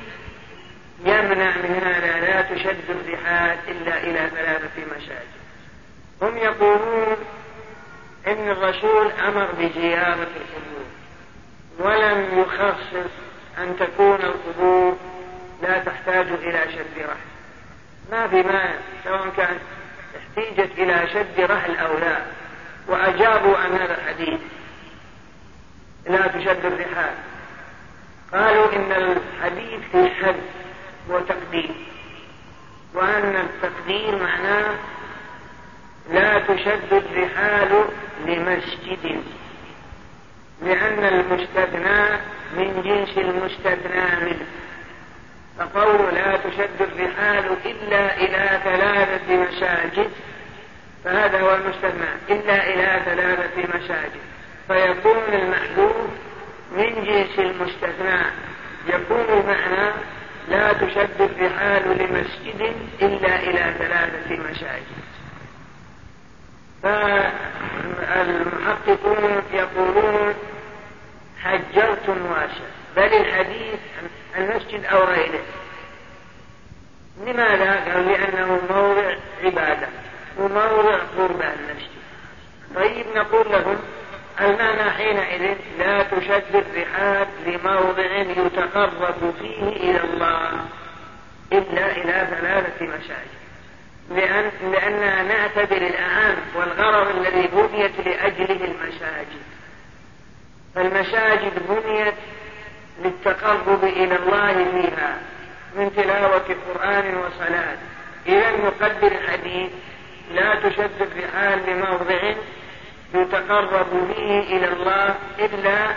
يمنع 1.04 1.56
من 1.56 1.82
هذا 1.84 2.20
لا 2.20 2.42
تشد 2.42 2.90
الرحال 2.90 3.58
إلا 3.68 3.98
إلى 3.98 4.30
ثلاثة 4.30 4.96
مساجد 4.96 5.39
هم 6.22 6.36
يقولون 6.36 7.16
إن 8.26 8.50
الرسول 8.50 9.12
أمر 9.12 9.48
بزيارة 9.58 10.28
القبور 10.36 10.86
ولم 11.78 12.38
يخصص 12.38 13.10
أن 13.58 13.76
تكون 13.78 14.18
القبور 14.20 14.96
لا 15.62 15.78
تحتاج 15.78 16.26
إلى 16.26 16.72
شد 16.72 16.98
رحل. 16.98 17.30
ما 18.12 18.28
في 18.28 18.42
مانع 18.42 18.74
سواء 19.04 19.28
كانت 19.36 19.60
احتيجت 20.18 20.70
إلى 20.78 21.08
شد 21.12 21.40
رحل 21.40 21.76
أو 21.76 21.98
لا 21.98 22.16
وأجابوا 22.88 23.56
عن 23.56 23.72
هذا 23.72 23.94
الحديث 23.94 24.40
لا 26.06 26.26
تشد 26.26 26.64
الرحال. 26.64 27.14
قالوا 28.32 28.72
إن 28.72 28.92
الحديث 28.92 29.80
في 29.92 30.10
حد 30.24 30.40
وتقدير 31.08 31.74
وأن 32.94 33.36
التقدير 33.36 34.22
معناه 34.22 34.74
لا 36.12 36.38
تشد 36.38 36.92
الرحال 36.92 37.84
لمسجد. 38.26 39.22
لأن 40.62 41.04
المستثنى 41.04 42.20
من 42.56 42.82
جنس 42.84 43.18
المستثنى 43.18 44.24
منه. 44.24 44.46
فقول 45.58 46.14
لا 46.14 46.36
تشد 46.36 46.80
الرحال 46.80 47.56
إلا 47.66 48.16
إلى 48.16 48.60
ثلاثة 48.64 49.36
مساجد 49.36 50.10
فهذا 51.04 51.40
هو 51.40 51.54
المستثنى 51.54 52.08
إلا 52.30 52.66
إلى 52.74 53.02
ثلاثة 53.04 53.78
مساجد. 53.78 54.20
فيكون 54.68 55.34
المحذوف 55.34 55.96
من 56.72 57.04
جنس 57.04 57.38
المستثنى. 57.38 58.22
يكون 58.86 59.24
المعنى 59.28 59.92
لا 60.48 60.72
تشد 60.72 61.20
الرحال 61.20 61.82
لمسجد 61.98 62.74
إلا 63.02 63.36
إلى 63.36 63.74
ثلاثة 63.78 64.50
مساجد. 64.50 65.09
فالمحققون 68.10 69.42
يقولون 69.52 70.34
حجرتم 71.42 72.26
واسع 72.30 72.64
بل 72.96 73.02
الحديث 73.02 73.78
المسجد 74.36 74.84
أو 74.84 75.04
غيره 75.04 75.42
لماذا؟ 77.26 77.92
قال 77.92 78.06
لأنه 78.06 78.60
موضع 78.70 79.14
عبادة. 79.44 79.88
وموضع 80.38 80.98
قربى 81.18 81.44
المسجد. 81.44 82.00
طيب 82.74 83.06
نقول 83.14 83.52
لهم 83.52 83.78
المعنى 84.40 84.90
حينئذ 84.90 85.56
لا 85.78 86.02
تشد 86.02 86.54
الرحال 86.54 87.26
لموضع 87.46 88.16
يتقرب 88.16 89.34
فيه 89.40 89.62
إلى 89.62 90.00
الله 90.04 90.50
إلا 91.52 91.92
إلى 91.92 92.26
ثلاثة 92.30 92.86
مساجد 92.86 93.39
لأن 94.10 94.50
لأننا 94.72 95.22
نعتبر 95.22 95.76
الأعام 95.76 96.36
والغرض 96.54 97.16
الذي 97.16 97.46
بنيت 97.46 98.00
لأجله 98.06 98.64
المساجد 98.64 99.42
فالمساجد 100.74 101.52
بنيت 101.68 102.14
للتقرب 103.04 103.84
إلى 103.84 104.16
الله 104.16 104.54
فيها 104.54 105.18
من 105.76 105.92
تلاوة 105.96 106.56
قرآن 106.68 107.16
وصلاة. 107.16 107.76
إذا 108.26 108.50
نقدر 108.50 109.12
الحديث 109.12 109.70
لا 110.34 110.54
تشد 110.54 110.90
الرحال 111.00 111.58
لموضع 111.66 112.34
يتقرب 113.14 113.90
به 113.90 114.40
إلى 114.40 114.68
الله 114.72 115.14
إلا 115.38 115.94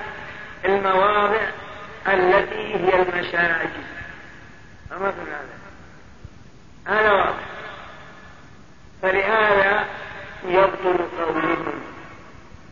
المواضع 0.66 1.42
التي 2.08 2.76
هي 2.76 3.02
المساجد 3.02 3.84
أمرنا 4.92 5.40
هذا؟ 6.88 7.00
هذا 7.00 7.12
واضح. 7.12 7.63
فلهذا 9.04 9.86
يبطل 10.46 10.98
قولهم. 11.20 11.82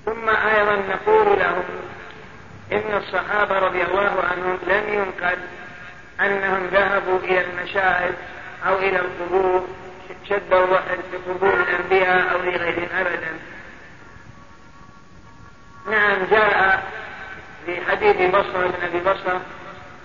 ثم 0.06 0.30
أيضا 0.30 0.76
نقول 0.76 1.40
لهم 1.40 1.64
إن 2.72 2.98
الصحابة 2.98 3.60
رضي 3.60 3.84
الله 3.84 4.24
عنهم 4.32 4.60
لم 4.68 4.94
ينقل 4.94 5.38
أنهم 6.22 6.68
ذهبوا 6.68 7.20
إلى 7.20 7.46
المشاهد 7.46 8.16
أو 8.68 8.78
إلى 8.78 9.00
القبور 9.00 9.68
شدوا 10.30 10.64
الرحل 10.64 10.98
قبور 11.28 11.54
الأنبياء 11.54 12.34
أو 12.34 12.38
لغيرهم 12.38 12.88
أبدا. 13.00 13.40
نعم 15.90 16.26
جاء 16.32 16.84
في 17.66 17.82
حديث 17.92 18.30
بصرة 18.30 18.68
بن 18.68 18.84
أبي 18.84 19.00
بصرة 19.00 19.42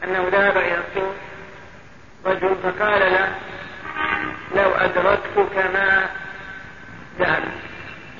أنه 0.05 0.29
ذهب 0.33 0.57
إلى 0.57 0.83
رجل 2.27 2.57
فقال 2.63 3.01
له 3.01 3.35
لو 4.57 4.71
أدركتك 4.71 5.57
ما 5.57 6.09
ذهب 7.19 7.43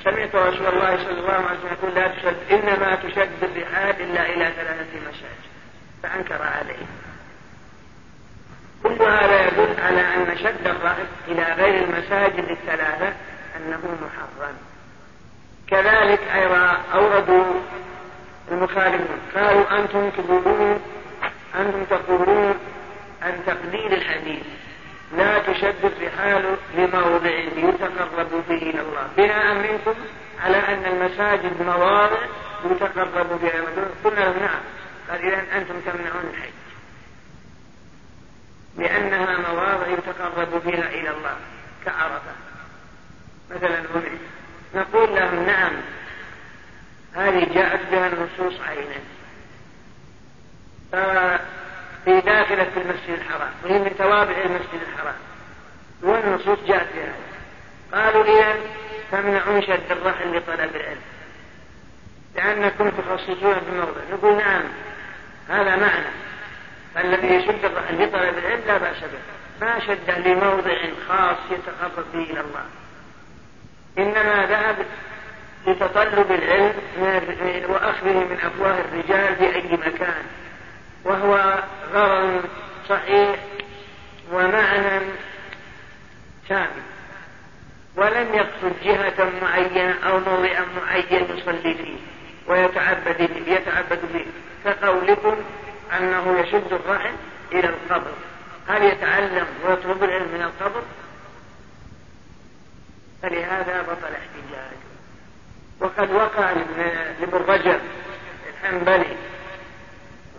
سمعت 0.03 0.35
رسول 0.35 0.67
الله 0.67 0.97
صلى 0.97 1.19
الله 1.19 1.33
عليه 1.33 1.59
وسلم 1.59 1.71
يقول 1.71 1.95
لا 1.95 2.07
تشد 2.07 2.37
إنما 2.51 2.95
تشد 2.95 3.43
الرحال 3.43 4.01
إلا 4.01 4.29
إلى 4.29 4.51
ثلاثة 4.55 4.99
مساجد 5.09 5.47
فأنكر 6.03 6.41
عليه. 6.41 6.85
كل 8.83 9.01
هذا 9.01 9.47
يدل 9.47 9.81
على 9.81 10.01
أن 10.01 10.37
شد 10.37 10.67
الرحل 10.67 11.05
إلى 11.27 11.43
غير 11.43 11.83
المساجد 11.83 12.49
الثلاثة 12.49 13.13
أنه 13.57 13.97
محرم. 14.01 14.55
كذلك 15.67 16.19
أيضا 16.35 16.77
أوردوا 16.93 17.53
المخالفون 18.51 19.19
قالوا 19.35 19.79
أنتم 19.79 20.09
تقولون 20.09 20.81
أنتم 21.55 21.83
تقولون 21.83 22.59
أن 23.23 23.43
تقليل 23.45 23.93
الحديث. 23.93 24.45
لا 25.11 25.39
تشد 25.39 25.85
الرحال 25.85 26.57
لموضع 26.75 27.29
يتقرب 27.55 28.43
فيه 28.47 28.69
إلى 28.69 28.81
الله. 28.81 29.07
بناء 29.17 29.53
منكم 29.53 29.93
على 30.43 30.57
أن 30.57 30.85
المساجد 30.85 31.61
مواضع 31.61 32.17
يتقرب 32.65 33.41
بها. 33.41 33.61
قلنا 34.03 34.19
لهم 34.19 34.39
نعم. 34.39 34.61
قال 35.09 35.21
إذا 35.21 35.57
أنتم 35.57 35.79
تمنعون 35.79 36.31
الحج. 36.33 36.51
لأنها 38.77 39.51
مواضع 39.51 39.87
يتقرب 39.87 40.61
فيها 40.61 40.89
إلى 40.89 41.09
الله 41.09 41.35
كعرفة. 41.85 42.31
مثلا 43.51 43.79
هنا 43.79 44.17
نقول 44.75 45.15
لهم 45.15 45.45
نعم. 45.45 45.73
هذه 47.13 47.53
جاءت 47.53 47.79
بها 47.91 48.07
النصوص 48.07 48.61
عينا. 48.61 49.01
في 52.07 52.21
داخلة 52.21 52.67
المسجد 52.77 53.09
الحرام 53.09 53.51
وهي 53.63 53.79
من 53.79 53.97
توابع 53.97 54.35
المسجد 54.45 54.81
الحرام. 54.87 55.15
والنصوص 56.01 56.59
جاءت 56.67 56.87
في 56.87 57.01
هذا. 57.01 57.13
قالوا 57.93 58.23
إذا 58.23 58.55
تمنعون 59.11 59.61
شد 59.61 59.91
الرحل 59.91 60.37
لطلب 60.37 60.75
العلم. 60.75 61.01
لأنكم 62.35 62.89
تخصصون 62.89 63.55
بموضع 63.67 64.01
نقول 64.11 64.37
نعم 64.37 64.63
هذا 65.49 65.75
معنى. 65.75 66.11
فالذي 66.95 67.27
يشد 67.27 67.65
الرحل 67.65 68.03
لطلب 68.03 68.37
العلم 68.37 68.61
لا 68.67 68.77
بأس 68.77 68.99
به. 68.99 69.65
ما 69.67 69.79
شده 69.79 70.17
لموضع 70.17 70.77
خاص 71.07 71.37
يتقرب 71.51 72.05
به 72.13 72.23
إلى 72.23 72.39
الله. 72.39 72.65
إنما 73.97 74.45
ذهب 74.45 74.85
لتطلب 75.67 76.31
العلم 76.31 76.73
وأخذه 77.69 78.13
من 78.13 78.39
أفواه 78.43 78.79
الرجال 78.79 79.35
في 79.35 79.55
أي 79.55 79.77
مكان. 79.77 80.23
وهو 81.07 81.63
غرض 81.93 82.45
صحيح 82.89 83.39
ومعنى 84.31 85.01
شامل 86.49 86.83
ولم 87.95 88.33
يقصد 88.33 88.73
جهة 88.83 89.31
معينة 89.41 89.95
أو 90.07 90.19
موضعا 90.19 90.65
معين 90.77 91.37
يصلي 91.37 91.73
فيه 91.73 91.97
ويتعبد 92.47 93.29
يتعبد 93.47 93.99
به. 94.13 94.25
كقولكم 94.65 95.35
أنه 95.97 96.39
يشد 96.39 96.73
الرحم 96.73 97.13
إلى 97.51 97.69
القبر. 97.69 98.11
هل 98.67 98.83
يتعلم 98.83 99.47
ويطلب 99.65 100.03
العلم 100.03 100.27
من 100.33 100.41
القبر؟ 100.41 100.81
فلهذا 103.21 103.81
بطل 103.81 104.13
احتجاج 104.13 104.77
وقد 105.79 106.11
وقع 106.11 106.51
لابن 107.21 107.37
رجب 107.37 107.79
الحنبلي 108.49 109.17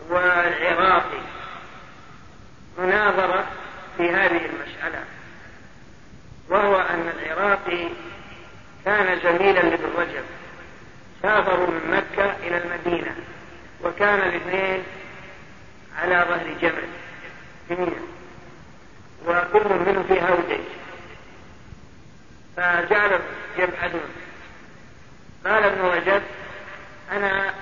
والعراقي 0.08 1.20
مناظرة 2.78 3.46
في 3.96 4.10
هذه 4.10 4.46
المسألة. 4.46 5.04
وهو 6.48 6.80
أن 6.80 7.12
العراقي 7.18 7.88
كان 8.84 9.20
زميلا 9.20 9.60
لابن 9.60 9.90
رجب. 9.96 10.24
سافروا 11.22 11.66
من 11.66 11.90
مكة 11.90 12.36
إلى 12.46 12.58
المدينة 12.64 13.16
وكان 13.84 14.18
الاثنين 14.18 14.82
على 15.98 16.26
ظهر 16.28 16.54
جبل 16.62 16.88
في 17.68 17.92
وكل 19.26 19.74
منهم 19.74 20.04
في 20.08 20.20
هودج. 20.22 20.64
فجعل 22.56 23.20
يبحثون 23.58 24.10
قال 25.46 25.64
ابن 25.64 25.80
رجب 25.80 26.22
أنا 27.12 27.54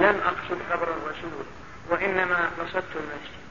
لم 0.00 0.20
أقصد 0.24 0.58
قبر 0.72 0.88
الرسول. 0.88 1.46
وإنما 1.90 2.50
قصدت 2.58 2.96
المسجد. 2.96 3.46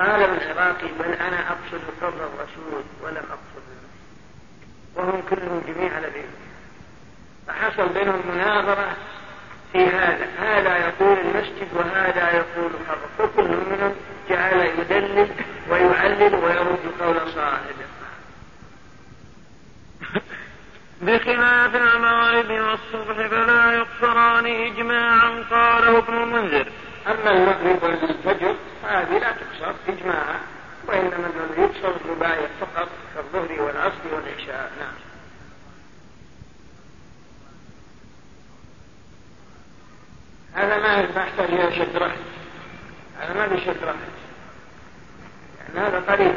قال 0.00 0.22
العراقي 0.22 0.88
بل 0.98 1.12
أنا 1.12 1.48
أقصد 1.48 1.80
قبر 2.02 2.26
الرسول 2.26 2.84
ولم 3.02 3.16
أقصد 3.16 3.62
المسجد. 3.68 3.92
وهم 4.94 5.22
كلهم 5.30 5.62
جميع 5.66 5.96
على 5.96 6.06
فحصل 7.46 7.88
بينهم 7.88 8.22
مناظرة 8.34 8.96
في 9.72 9.86
هذا. 9.86 10.28
هذا 10.38 10.76
يقول 10.78 11.18
المسجد 11.18 11.68
وهذا 11.74 12.30
يقول 12.30 12.70
القبر 12.70 13.08
فكل 13.18 13.48
منهم 13.48 13.94
جعل 14.30 14.60
يدلل 14.60 15.28
ويعلل 15.70 16.34
ويرد 16.34 16.92
قول 17.00 17.32
صاحبه. 17.34 17.86
بخلاف 21.02 21.76
المغرب 21.76 22.50
والصبح 22.50 23.26
فلا 23.26 23.72
يقصران 23.72 24.46
إجماعا 24.46 25.44
قاله 25.50 25.98
ابن 25.98 26.14
المنذر. 26.22 26.66
أما 27.06 27.30
المغرب 27.30 27.82
والفجر 27.82 28.56
هذه 28.84 29.18
لا 29.18 29.32
تقصر 29.32 29.74
إجماعا 29.88 30.40
وإنما 30.88 31.26
المغرب 31.26 31.58
يقصر 31.58 31.96
الرباعية 32.04 32.48
فقط 32.60 32.88
كالظهر 33.14 33.62
والعصر 33.62 34.14
والعشاء. 34.14 34.72
نعم. 34.80 34.94
هذا 40.54 40.78
ما 40.78 41.22
يحتاج 41.22 41.50
إلى 41.50 41.76
شد 41.76 41.96
رحل 41.96 42.20
هذا 43.20 43.34
ما 43.34 43.46
بشد 43.46 43.84
رحل 43.84 43.98
يعني 45.58 45.88
هذا 45.88 46.00
قريب. 46.12 46.34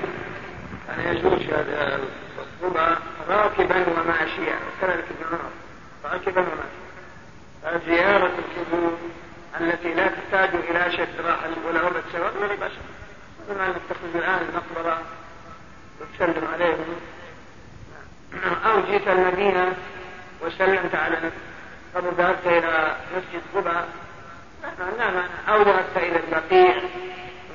أنا 0.89 1.11
يجوز 1.11 1.41
هذا 1.41 1.99
الصبا 2.39 2.97
راكبا 3.29 3.85
وماشيا 3.87 4.55
وكذلك 4.55 5.05
ابن 5.11 5.25
عمر 5.31 5.51
راكبا 6.05 6.41
وماشيا. 6.41 6.85
فزيارة 7.63 8.31
القبور 8.39 8.97
التي 9.61 9.93
لا 9.93 10.07
تحتاج 10.07 10.49
إلى 10.55 10.91
شد 10.91 11.25
راحل 11.25 11.53
ولا 11.67 11.79
عمرة 11.79 12.03
سواء 12.11 12.37
ولا 12.37 12.55
بأس 12.55 12.71
مثل 13.49 13.57
ما 13.59 13.69
نتخذ 13.69 14.15
الآن 14.15 14.49
المقبرة 14.49 15.01
وتسلم 16.01 16.47
عليهم. 16.53 16.95
أو 18.65 18.81
جئت 18.81 19.07
المدينة 19.07 19.73
وسلمت 20.41 20.95
على 20.95 21.31
أو 21.95 22.01
ذهبت 22.01 22.45
إلى 22.47 22.95
مسجد 23.17 23.41
قباء 23.55 23.87
لا 24.79 25.11
مانع. 25.11 25.25
أو 25.49 25.61
ذهبت 25.61 25.97
إلى 25.97 26.19
البقيع 26.19 26.75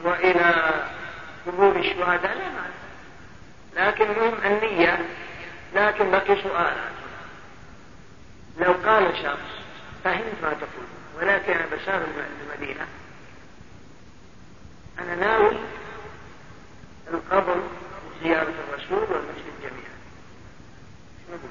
وإلى 0.05 0.55
قبور 1.46 1.76
الشهداء 1.76 2.34
لا 2.34 2.48
مانع. 2.48 2.70
لكن 3.76 4.11
المهم 4.11 4.34
النية 4.44 4.98
لكن 5.74 6.11
بقي 6.11 6.42
سؤال. 6.42 6.76
لو 8.59 8.72
قال 8.72 9.16
شخص 9.22 9.61
فهمت 10.05 10.34
ما 10.42 10.53
تقول؟ 10.53 10.99
ولكن 11.20 11.52
أنا 11.52 11.66
بسافر 11.66 12.06
المدينة. 12.42 12.86
أنا 14.98 15.14
ناوي 15.14 15.56
القبر 17.08 17.62
زيارة 18.22 18.54
الرسول 18.68 18.98
والمسجد 18.98 19.52
جميعا. 19.62 19.96
شو 21.26 21.32
نقول؟ 21.34 21.50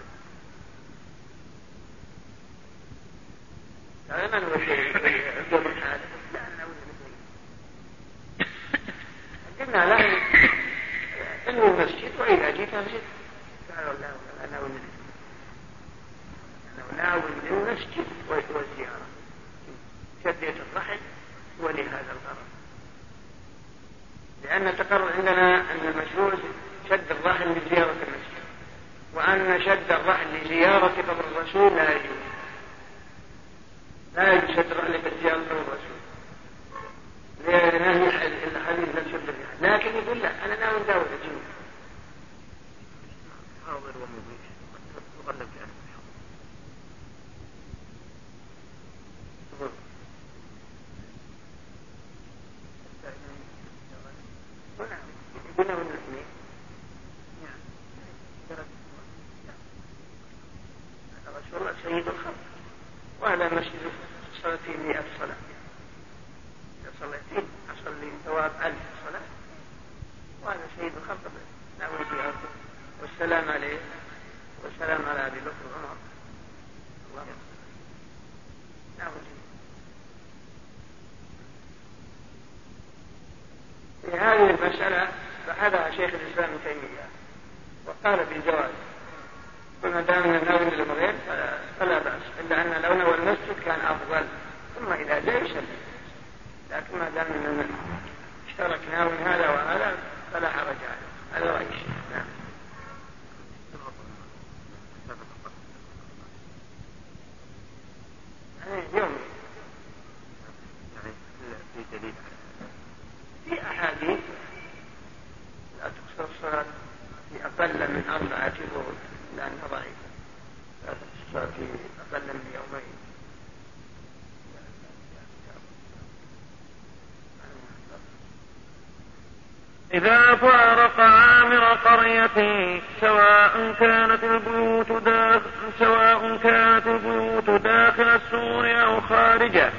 قريته 132.10 132.82
سواء 133.02 133.76
كانت 133.80 134.24
البيوت 134.24 134.92
داخل 134.92 135.42
سواء 135.80 136.38
كانت 136.44 136.88
البيوت 136.88 137.50
داخل 137.50 138.10
السور 138.10 138.82
أو 138.84 139.02
خارجه. 139.02 139.72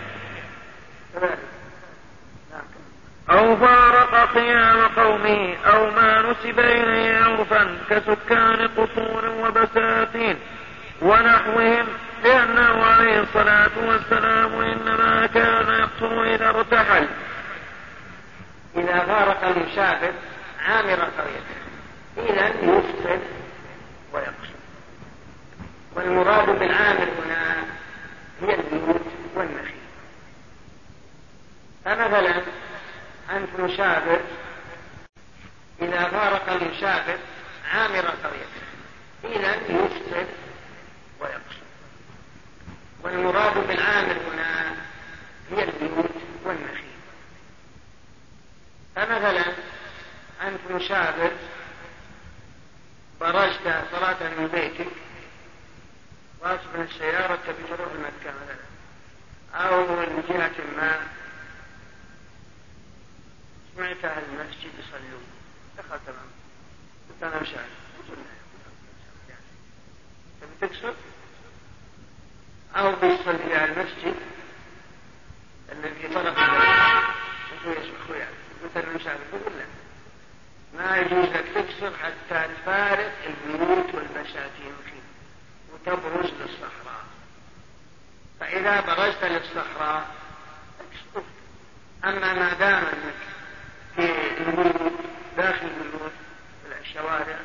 أو 3.31 3.57
فارق 3.57 4.35
قيام 4.35 4.89
قومه 4.97 5.57
أو 5.67 5.91
ما 5.91 6.23
نسب 6.23 6.61
إليه 6.61 7.25
عرفا 7.25 7.79
كسكان 7.91 8.69
قصور 8.77 9.25
وبساتين 9.29 10.37
ونحوهم 11.03 11.87
لأنه 12.25 12.85
عليه 12.85 13.21
الصلاة 13.21 13.71
والسلام 13.87 14.61
إنما 14.61 15.27
كان 15.27 15.69
يقصر 15.69 16.23
إذا 16.23 16.49
ارتحل. 16.49 17.07
إذا 18.77 18.99
فارق 18.99 19.45
المسافر 19.45 20.13
عامر 20.69 21.00
إذا 22.29 22.49
يفطر 22.49 23.19
ويقصر 24.13 24.55
والمراد 25.95 26.59
بالعامر 26.59 27.09
هنا 27.25 27.65
هي 28.43 28.55
البيوت 28.55 29.07
والنخيل 29.35 29.81
فمثلا 31.85 32.43
أنت 33.31 33.61
مسافر 33.61 34.21
إذا 35.83 36.05
فارق 36.09 36.51
المسافر 36.53 37.19
عامر 37.73 38.07
قريته 38.07 38.61
إذا 39.25 39.55
يفطر 39.55 40.27
ويقصر 41.21 41.61
والمراد 43.03 43.67
بالعامر 43.69 44.17
هنا 44.33 44.75
هي 45.51 45.65
البيوت 45.65 46.11
والنخيل 46.45 46.91
فمثلا 48.97 49.45
أنت 50.43 50.61
مسافر 50.71 51.31
برجت 53.21 53.85
صلاة 53.93 54.29
من 54.39 54.47
بيتك 54.53 54.87
واصب 56.41 56.77
من 56.77 56.89
السيارة 56.91 57.39
تبي 57.47 57.63
تروح 57.69 57.89
مكة 57.93 58.33
مثلا 58.43 58.71
أو 59.55 59.87
من 59.87 60.25
جهة 60.29 60.65
ما. 60.77 61.07
سمعت 63.77 64.05
أهل 64.05 64.23
المسجد 64.33 64.71
يصلون. 64.79 65.25
دخلت 65.79 66.03
معهم 66.09 66.31
قلت 67.11 67.23
أنا 67.23 67.43
مسافر 67.43 67.65
تبي 70.41 70.69
تقصر 70.69 70.93
أو 72.77 72.93
بيصلي 72.93 73.55
على 73.55 73.73
المسجد 73.73 74.15
الذي 75.73 76.15
طرف 76.15 76.39
البلد 76.39 77.05
وهو 77.65 77.73
يسمح 77.73 78.17
يعني 78.17 78.35
مثل 78.65 78.89
المسافر 78.89 79.21
يقول 79.33 79.53
لا. 79.59 79.65
ما 80.75 80.97
يجوز 80.97 81.25
لك 81.29 81.45
تكسر 81.55 81.93
حتى 81.97 82.49
تفارق 82.55 83.13
البيوت 83.27 83.95
والبساتين 83.95 84.75
فيه 84.85 85.01
وتبرز 85.73 86.31
للصحراء. 86.31 87.05
فإذا 88.41 88.81
برزت 88.81 89.25
للصحراء 89.25 90.07
أما 92.05 92.33
ما 92.33 92.53
دام 92.55 92.85
أنك 92.85 93.15
في 93.97 94.13
البيوت 94.41 94.93
داخل 95.37 95.67
البيوت 95.67 96.13
في 96.63 96.81
الشوارع 96.81 97.39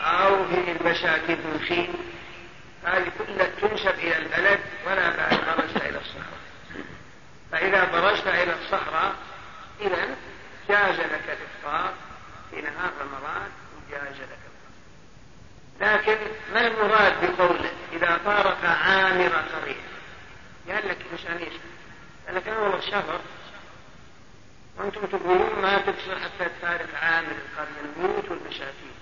أو 0.00 0.48
في 0.48 0.72
البساتين 0.72 1.38
الخيل 1.54 1.94
هذه 2.84 3.12
كلها 3.18 3.46
تنسب 3.60 3.98
إلى 3.98 4.16
البلد 4.16 4.60
ولا 4.86 5.16
بعد 5.16 5.30
برزت 5.30 5.76
إلى 5.76 5.98
الصحراء. 5.98 6.40
فإذا 7.52 7.84
برزت 7.84 8.26
إلى 8.26 8.54
الصحراء 8.54 9.14
إذا 9.80 10.16
جاز 10.68 11.00
لك 11.00 11.22
الإفطار. 11.38 11.94
في 12.54 12.60
نهار 12.60 12.92
رمضان 13.00 13.50
وجاز 13.76 14.20
لك 14.20 14.38
لكن 15.80 16.18
ما 16.52 16.66
المراد 16.66 17.12
بقوله 17.24 17.72
إذا 17.92 18.18
فارق 18.18 18.64
عامر 18.64 19.28
قرية 19.28 19.80
قال 20.68 20.88
لك 20.88 20.98
مش 21.14 21.26
أنيس 21.26 21.52
قال 22.26 22.36
لك 22.36 22.48
أنا 22.48 22.58
والله 22.58 22.80
شهر. 22.80 23.20
وأنتم 24.76 25.06
تقولون 25.06 25.62
ما 25.62 25.78
تكسر 25.78 26.18
حتى 26.20 26.44
تفارق 26.44 26.98
عامر 27.02 27.30
القرية 27.30 27.80
البيوت 27.84 28.30
والمساكين 28.30 28.94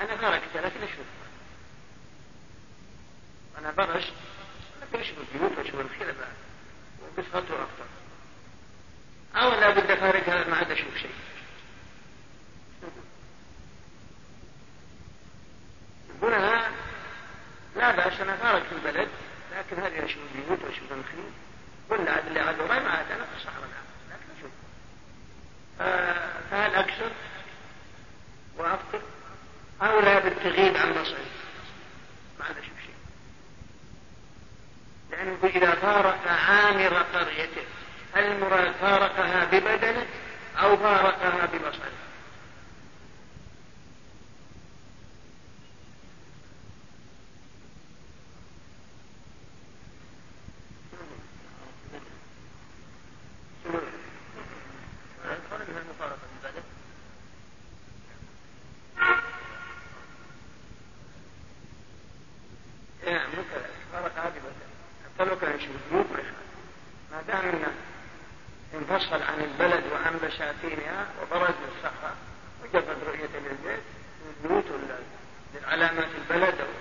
أنا 0.00 0.16
فرقت 0.16 0.56
لكن 0.56 0.82
أشوف. 0.82 1.06
أنا 3.58 3.70
برشت 3.70 4.12
لكن 4.82 5.00
أشوف 5.00 5.16
البيوت 5.18 5.58
وأشوف 5.58 5.80
الخير 5.80 6.06
بعد. 6.06 6.36
وبصفته 7.02 7.54
أفضل 7.54 7.86
أو 9.36 9.60
لا 9.60 9.70
بد 9.70 9.94
فارقها 9.94 10.48
ما 10.48 10.56
عاد 10.56 10.70
أشوف 10.70 10.96
شيء. 10.96 11.14
هنا 16.22 16.70
لا 17.76 17.90
بأس 17.90 18.20
أنا 18.20 18.36
فارق 18.36 18.62
في 18.62 18.72
البلد 18.72 19.08
لكن 19.58 19.82
هذه 19.82 20.04
أشوف 20.04 20.22
البيوت 20.34 20.64
وأشوف 20.64 20.92
النخيل 20.92 21.30
ولا 21.88 22.12
عاد 22.12 22.26
اللي 22.26 22.40
عاد 22.40 22.60
وراي 22.60 22.80
ما 22.80 22.90
عاد 22.90 23.10
أنا 23.10 23.24
في 23.24 23.36
الصحراء 23.36 23.68
لكن 24.10 24.38
أشوف 24.38 24.50
فهل 26.50 26.74
أكثر 26.74 27.10
وأفطر 28.56 29.00
أو 29.82 30.00
لا 30.00 30.18
بد 30.18 30.34
تغيب 30.44 30.76
عن 30.76 30.92
بصري؟ 30.92 31.26
ما 32.38 32.44
عاد 32.44 32.58
أشوف 32.58 32.74
شيء. 32.86 32.94
لأنه 35.10 35.38
إذا 35.44 35.74
فارق 35.74 36.28
عامر 36.28 36.96
قريته 37.14 37.62
هل 38.14 38.24
المراد 38.24 38.72
فارقها 38.72 39.44
ببدنه 39.44 40.06
أو 40.62 40.76
فارقها 40.76 41.46
ببصره؟ 41.46 41.92
انفصل 69.06 69.22
عن 69.22 69.40
البلد 69.40 69.84
وعن 69.92 70.14
بساتينها 70.18 71.06
وبرز 71.22 71.54
للصحراء 71.66 72.16
مجرد 72.64 72.96
رؤية 73.06 73.40
للبيت 73.40 73.82
البيوت 74.44 74.64
علامات 75.66 76.08
البلد 76.18 76.54
هذا 76.54 76.75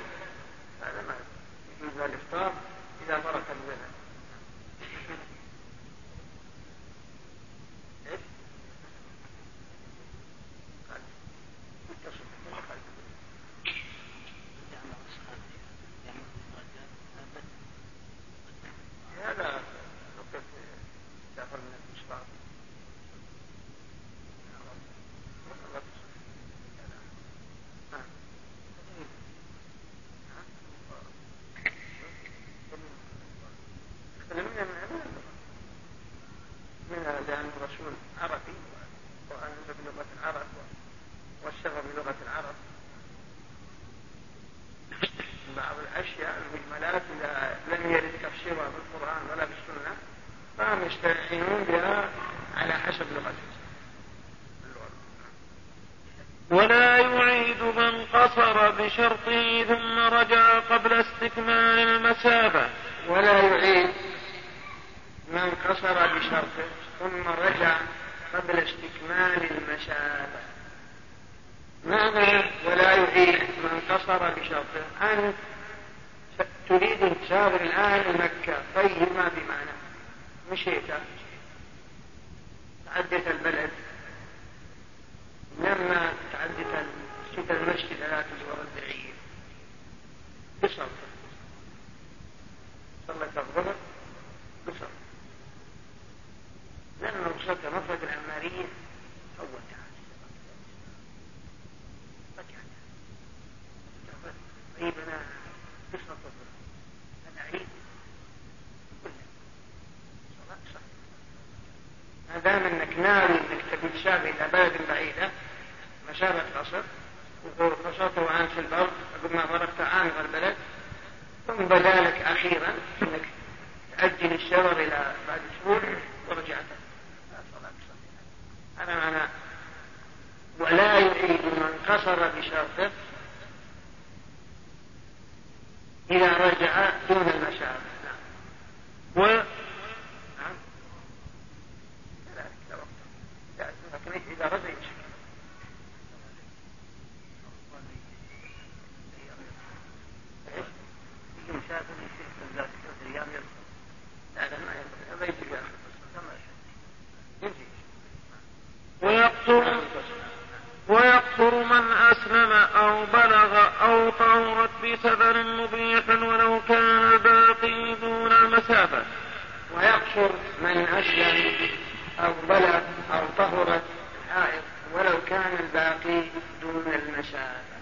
أو 173.11 173.25
طهرت 173.37 173.83
حائض 174.29 174.61
ولو 174.93 175.21
كان 175.27 175.57
الباقي 175.59 176.23
دون 176.61 176.85
المسافة 176.87 177.75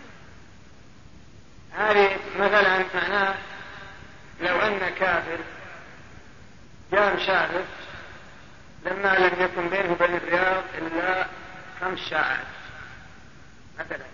هذه 1.71 2.17
مثلا 2.39 2.85
معناه 2.95 3.35
لو 4.41 4.59
أن 4.59 4.89
كافر 4.89 5.39
جاء 6.91 7.15
مسافر 7.15 7.63
لما 8.85 9.17
لم 9.17 9.43
يكن 9.43 9.69
بينه 9.69 9.91
وبين 9.91 10.15
الرياض 10.15 10.63
إلا 10.77 11.27
خمس 11.81 11.99
ساعات 11.99 12.45
مثلا 13.79 14.05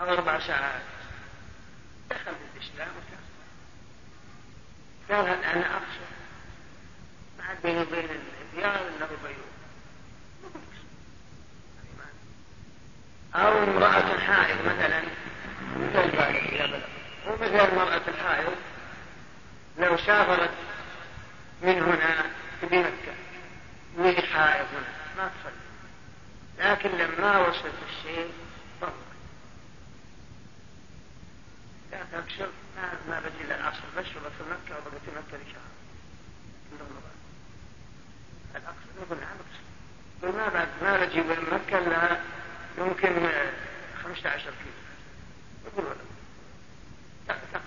أو 0.00 0.12
أربع 0.12 0.38
ساعات 0.38 0.82
دخل 2.10 2.20
في 2.24 2.58
الإسلام 2.58 2.88
قال 5.10 5.28
هل 5.28 5.44
أنا 5.44 5.66
أقصر 5.66 6.10
ما 7.38 7.44
عاد 7.44 7.56
بيني 7.62 7.82
وبين 7.82 8.08
ربيع 8.54 9.36
أو 13.34 13.62
امرأة 13.62 14.18
حائض 14.18 14.56
مثلا. 14.66 15.02
مثل 15.76 16.18
ومثل 17.26 17.68
المرأة 17.68 18.02
الحائض. 18.08 18.52
لو 19.78 19.96
سافرت 19.96 20.50
من 21.62 21.82
هنا 21.82 22.30
بمكة 22.62 23.14
وهي 23.96 24.22
حائض 24.22 24.66
هنا. 24.72 25.00
ما 25.16 25.30
تصلي. 25.40 25.70
لكن 26.58 26.90
لما 26.90 27.38
وصلت 27.38 27.74
الشيء 27.88 28.32
طلقت 28.80 28.94
لا 31.92 31.98
تبشر 32.12 32.48
ما 32.76 32.92
ما 33.08 33.20
بدي 33.20 33.44
الا 33.44 33.60
العصر 33.60 33.80
بس 33.96 34.04
في 34.06 34.44
مكة 34.50 34.78
وبقيت 34.78 35.02
مكة 35.16 35.38
لشهر 35.38 35.70
الأقصى. 38.56 38.88
يقول 39.02 39.18
نعم 39.18 39.36
أقصر 39.40 40.38
ما 40.38 40.48
بعد 40.48 40.68
ما 40.82 41.04
بجي 41.04 41.20
من 41.20 41.36
مكة 41.52 41.78
إلا 41.78 42.20
يمكن 42.78 43.28
15 44.04 44.40
كيلو. 44.40 44.72
يقول 45.66 45.84
تقصر 47.28 47.60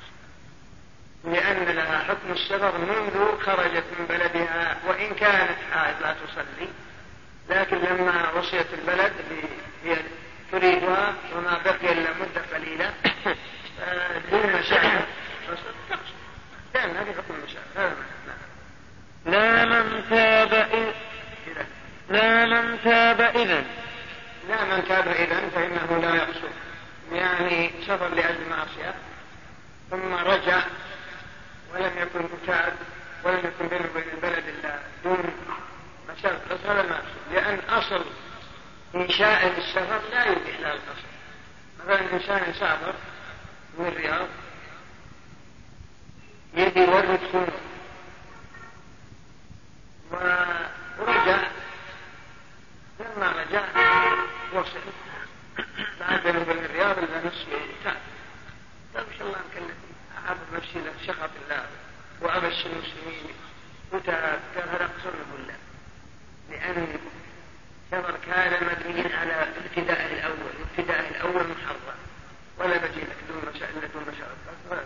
لأن 1.23 1.75
لها 1.75 2.03
حكم 2.03 2.31
السفر 2.31 2.77
منذ 2.77 3.39
خرجت 3.39 3.83
من 3.99 4.05
بلدها 4.09 4.77
وإن 4.87 5.15
كانت 5.15 5.57
حائض 5.71 6.01
لا 6.01 6.13
تصلي. 6.13 6.69
لكن 7.49 7.77
لما 7.77 8.31
وصلت 8.31 8.67
البلد 8.73 9.13
اللي 9.19 9.43
هي 9.83 9.97
تريدها 10.51 11.13
وما 11.35 11.57
بقي 11.65 11.91
إلا 11.91 12.09
مدة 12.13 12.55
قليلة 12.55 12.93
دون 14.31 14.59
مشاعر 14.59 15.05
لأن 16.73 16.97
هذه 16.97 17.11
حكم 17.11 17.33
المشاعر 17.33 17.65
هذا 17.75 17.95
لا 19.25 19.65
من 19.65 20.03
تاب 20.09 20.53
إذ 20.53 20.93
لا 22.09 22.45
من 22.45 22.79
تاب 22.83 23.21
إذا 23.21 23.63
لا 24.49 24.63
من 24.63 24.83
تاب 24.87 25.07
إذا 25.07 25.49
فإنه 25.55 25.97
لا 26.01 26.15
يقصر. 26.15 26.49
يعني 27.11 27.71
سفر 27.87 28.07
لأجل 28.07 28.49
معصية 28.49 28.93
ثم 29.91 30.13
رجع 30.13 30.63
ولم 31.73 31.91
يكن 31.97 32.19
متعب 32.19 32.73
ولم 33.23 33.39
يكن 33.39 33.67
بينه 33.67 33.89
وبين 33.91 34.09
البلد 34.13 34.43
إلا 34.47 34.79
دون 35.03 35.33
بس 36.51 36.59
هذا 36.65 36.81
ما 36.81 37.01
لأن 37.33 37.59
أصل 37.69 38.05
إنشاء 38.95 39.57
السفر 39.57 40.01
لا 40.11 40.25
يبيح 40.25 40.59
له 40.59 40.73
القصر 40.73 41.07
مثلا 41.79 42.13
إنسان 42.13 42.53
سافر 42.53 42.93
من 43.79 43.87
الرياض 43.87 44.27
يبي 46.53 46.79
يورد 46.79 47.19
خمر 47.33 47.53
ورجع 50.13 51.37
لما 52.99 53.31
رجع 53.31 53.63
وصل. 54.53 54.79
بعد 55.99 56.27
وبين 56.27 56.65
الرياض 56.65 56.97
الا 56.97 57.27
نصف 57.27 57.47
تعب 57.83 57.95
ان 58.95 59.17
شاء 59.17 59.27
الله 59.27 59.39
نكلم 59.51 59.75
أعرض 60.25 60.37
نفسي 60.53 60.79
لسخط 60.79 61.29
الله 61.45 61.67
وأبشر 62.21 62.69
المسلمين. 62.69 63.35
وتعب 63.91 64.39
قال 64.55 64.69
هذا 64.69 64.89
قصر 64.97 65.11
لا 65.47 65.55
لأن 66.49 66.99
سفر 67.91 68.17
كان 68.25 68.63
مبنيا 68.63 69.17
على 69.17 69.47
ابتداء 69.65 70.13
الأول 70.13 70.53
ابتداء 70.77 71.09
الأول 71.09 71.43
محرم. 71.47 71.97
ولا 72.57 72.77
بجي 72.77 73.01
لك 73.01 73.17
دون 73.29 73.53
مسائل 73.55 73.73
دون 73.93 74.03
مسائل 74.03 74.85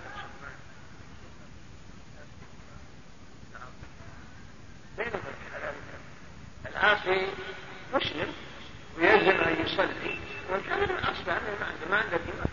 العاصي 6.66 7.28
مسلم 7.94 8.34
ويلزم 8.98 9.40
أن 9.42 9.66
يصلي 9.66 10.20
وكان 10.52 10.92
أصلا 10.98 11.40
ما 11.90 11.98
عنده 11.98 12.18
دماغ. 12.18 12.46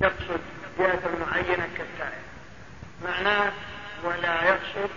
يقصد 0.00 0.40
جهة 0.78 1.18
معينة 1.20 1.68
كالتائب 1.76 2.22
معناه 3.04 3.52
ولا 4.04 4.44
يقصد 4.48 4.90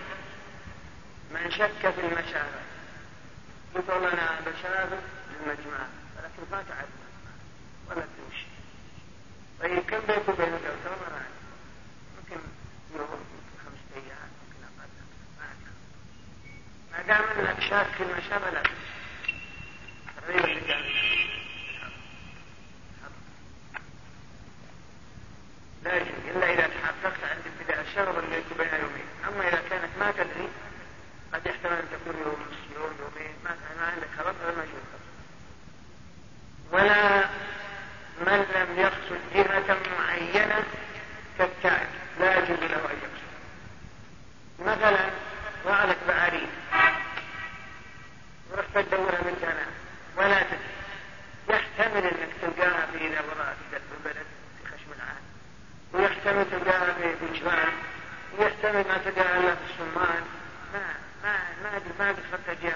من 1.32 1.52
شك 1.52 1.90
في 1.90 2.02
المشابه 2.02 2.62
يقول 3.76 4.06
أنا 4.06 4.40
بشابه 4.46 4.98
للمجمع 5.32 5.88
ولكن 6.18 6.52
ما 6.52 6.64
تعرف 6.70 6.90
ولا 7.90 8.02
تمشي. 8.02 8.46
طيب 9.60 9.80
كم 9.90 10.00
بينك 10.08 10.30
وبين 10.30 10.48
الأوتار 10.48 10.98
ما 11.02 11.14
أعرف 11.14 11.32
ممكن 12.18 12.42
يوم 12.96 13.08
ممكن 13.10 13.58
خمسة 13.66 13.96
أيام 13.96 14.30
ممكن 14.42 14.64
أقل 14.64 14.90
ما 16.92 17.14
أعرف 17.14 17.31
أنك 17.42 17.60
شاك 17.70 17.86
في 17.86 18.04
المشابه 18.04 18.50
لا. 18.50 18.64
تمشي 20.18 20.24
الريب 20.24 20.46
اللي 20.46 20.62
كان 20.62 20.82
لا 25.84 25.96
يجوز. 25.96 26.08
إلا 26.36 26.54
إذا 26.54 26.68
تحققت 26.68 27.24
عند 27.24 27.42
ابتداء 27.46 27.82
الشهر 27.82 28.20
اللي 28.20 28.36
بين 28.58 28.68
يومين 28.68 29.06
أما 29.28 29.48
إذا 29.48 29.62
كانت 29.70 29.90
ما 30.00 30.12
تدري 30.12 30.50
قد 31.34 31.46
يحتمل 31.46 31.74
أن 31.74 31.88
تكون 31.92 32.16
يوم 32.26 32.46
يوم 32.76 32.92
يومين 33.00 33.34
ما 33.44 33.56
عندك 33.86 34.08
حتى 34.18 34.28
تدورها 48.84 49.22
مكانها 49.22 49.68
ولا 50.18 50.44
تدري 50.44 50.60
يحتمل 51.50 52.04
انك 52.04 52.30
تلقاها 52.42 52.86
في 52.86 52.98
اذا 53.08 53.22
وضعت 53.22 53.56
في 53.72 53.78
البلد 53.98 54.26
في 54.58 54.68
خشم 54.68 54.92
العام 54.96 55.22
ويحتمل 55.94 56.46
تلقاها 56.52 56.94
في 56.94 57.26
بجبان 57.26 57.70
ما 58.72 58.98
تلقاها 59.06 59.40
الا 59.40 59.56
في 59.56 59.62
الصمان 59.70 60.24
ما 60.74 60.84
ما 61.24 61.38
ما 61.64 61.82
ما 62.00 62.12
دخلت 62.12 62.58
جهه 62.64 62.76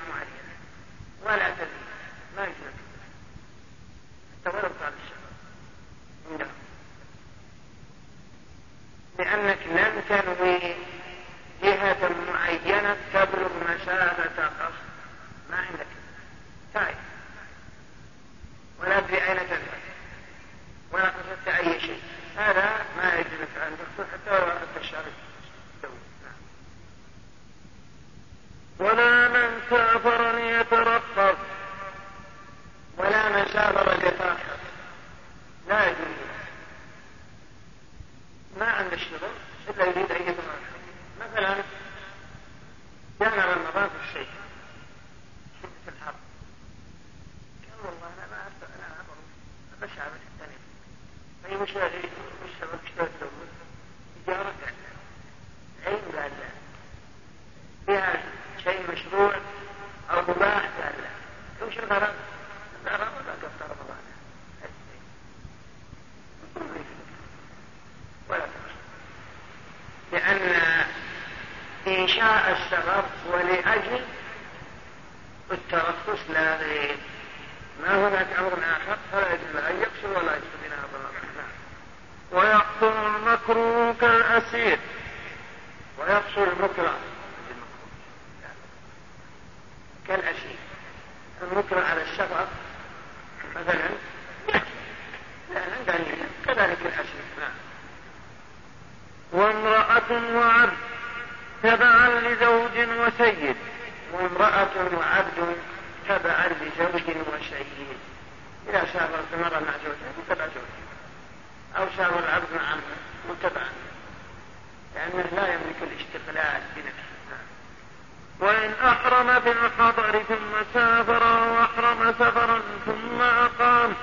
أحرم 119.05 119.41
في 119.41 119.51
الحضر 119.51 120.23
ثم 120.23 120.63
سافر 120.73 121.23
أو 121.23 121.63
أحرم 121.63 122.11
سفرا 122.11 122.61
ثم 122.85 123.21
أقام. 123.21 123.93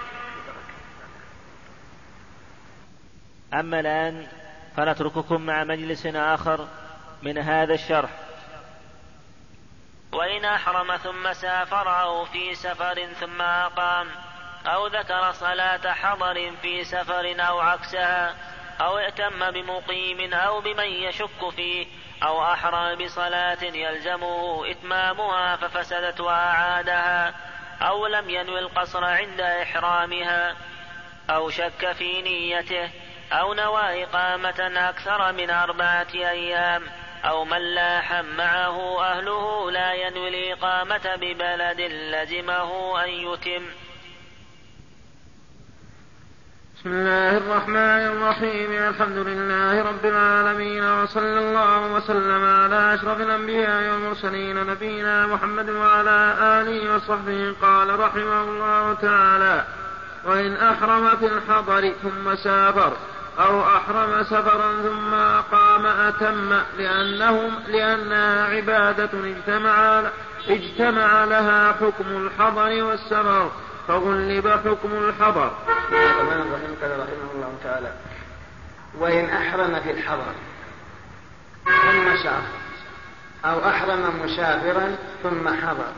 أما 3.54 3.80
الآن 3.80 4.26
فنترككم 4.76 5.42
مع 5.42 5.64
مجلس 5.64 6.06
آخر 6.06 6.68
من 7.22 7.38
هذا 7.38 7.74
الشرح. 7.74 8.10
وإن 10.12 10.44
أحرم 10.44 10.96
ثم 10.96 11.32
سافر 11.32 12.02
أو 12.02 12.24
في 12.24 12.54
سفر 12.54 13.06
ثم 13.20 13.42
أقام 13.42 14.08
أو 14.66 14.86
ذكر 14.86 15.32
صلاة 15.32 15.92
حضر 15.92 16.52
في 16.62 16.84
سفر 16.84 17.34
أو 17.48 17.60
عكسها 17.60 18.34
أو 18.80 18.98
ائتم 18.98 19.50
بمقيم 19.50 20.34
أو 20.34 20.60
بمن 20.60 20.84
يشك 20.84 21.50
فيه 21.56 21.86
أو 22.22 22.42
أحرم 22.52 23.04
بصلاة 23.04 23.64
يلزمه 23.64 24.70
إتمامها 24.70 25.56
ففسدت 25.56 26.20
وأعادها 26.20 27.34
أو 27.82 28.06
لم 28.06 28.30
ينوي 28.30 28.58
القصر 28.58 29.04
عند 29.04 29.40
إحرامها 29.40 30.56
أو 31.30 31.50
شك 31.50 31.92
في 31.92 32.22
نيته 32.22 32.90
أو 33.32 33.54
نوى 33.54 34.04
إقامة 34.04 34.72
أكثر 34.88 35.32
من 35.32 35.50
أربعة 35.50 36.06
أيام 36.14 36.82
أو 37.24 37.44
من 37.44 37.58
لاح 37.58 38.12
معه 38.12 39.04
أهله 39.04 39.70
لا 39.70 39.92
ينوي 39.92 40.28
الإقامة 40.28 41.16
ببلد 41.16 41.80
لزمه 41.80 43.04
أن 43.04 43.08
يتم 43.08 43.66
بسم 46.82 46.90
الله 46.90 47.36
الرحمن 47.36 48.02
الرحيم. 48.12 48.70
الحمد 48.72 49.16
لله 49.16 49.82
رب 49.82 50.04
العالمين 50.04 50.84
وصلى 50.84 51.38
الله 51.38 51.92
وسلم 51.94 52.44
على 52.44 52.94
أشرف 52.94 53.20
الأنبياء 53.20 53.92
والمرسلين 53.92 54.66
نبينا 54.66 55.26
محمد 55.26 55.70
وعلى 55.70 56.34
آله 56.40 56.94
وصحبه. 56.94 57.54
قال 57.62 58.00
رحمه 58.00 58.42
الله 58.42 58.94
تعالى 59.02 59.64
وإن 60.24 60.56
أحرم 60.56 61.16
في 61.16 61.26
الحضر 61.26 61.92
ثم 62.02 62.34
سافر 62.34 62.92
أو 63.38 63.62
أحرم 63.62 64.22
سفرا 64.22 64.72
ثم 64.82 65.14
أقام 65.14 65.86
أتم 65.86 66.50
لأنهم 66.78 67.50
لأنها 67.68 68.44
عبادة 68.44 69.10
اجتمع 69.24 70.02
اجتمع 70.48 71.24
لها 71.24 71.72
حكم 71.72 72.26
الحضر 72.26 72.84
والسفر. 72.84 73.50
فغلب 73.88 74.48
حكم 74.48 74.92
الحضر. 74.92 75.52
الرحمن 75.92 76.40
الرحيم 76.42 76.76
قال 76.82 76.90
رحمه 76.90 77.32
الله 77.34 77.54
تعالى: 77.64 77.92
وإن 78.98 79.24
أحرم 79.24 79.80
في 79.80 79.90
الحضر 79.90 80.34
ثم 81.64 82.16
سافر 82.22 82.62
أو 83.44 83.68
أحرم 83.68 84.24
مسافرا 84.24 84.96
ثم 85.22 85.48
حضر 85.48 85.92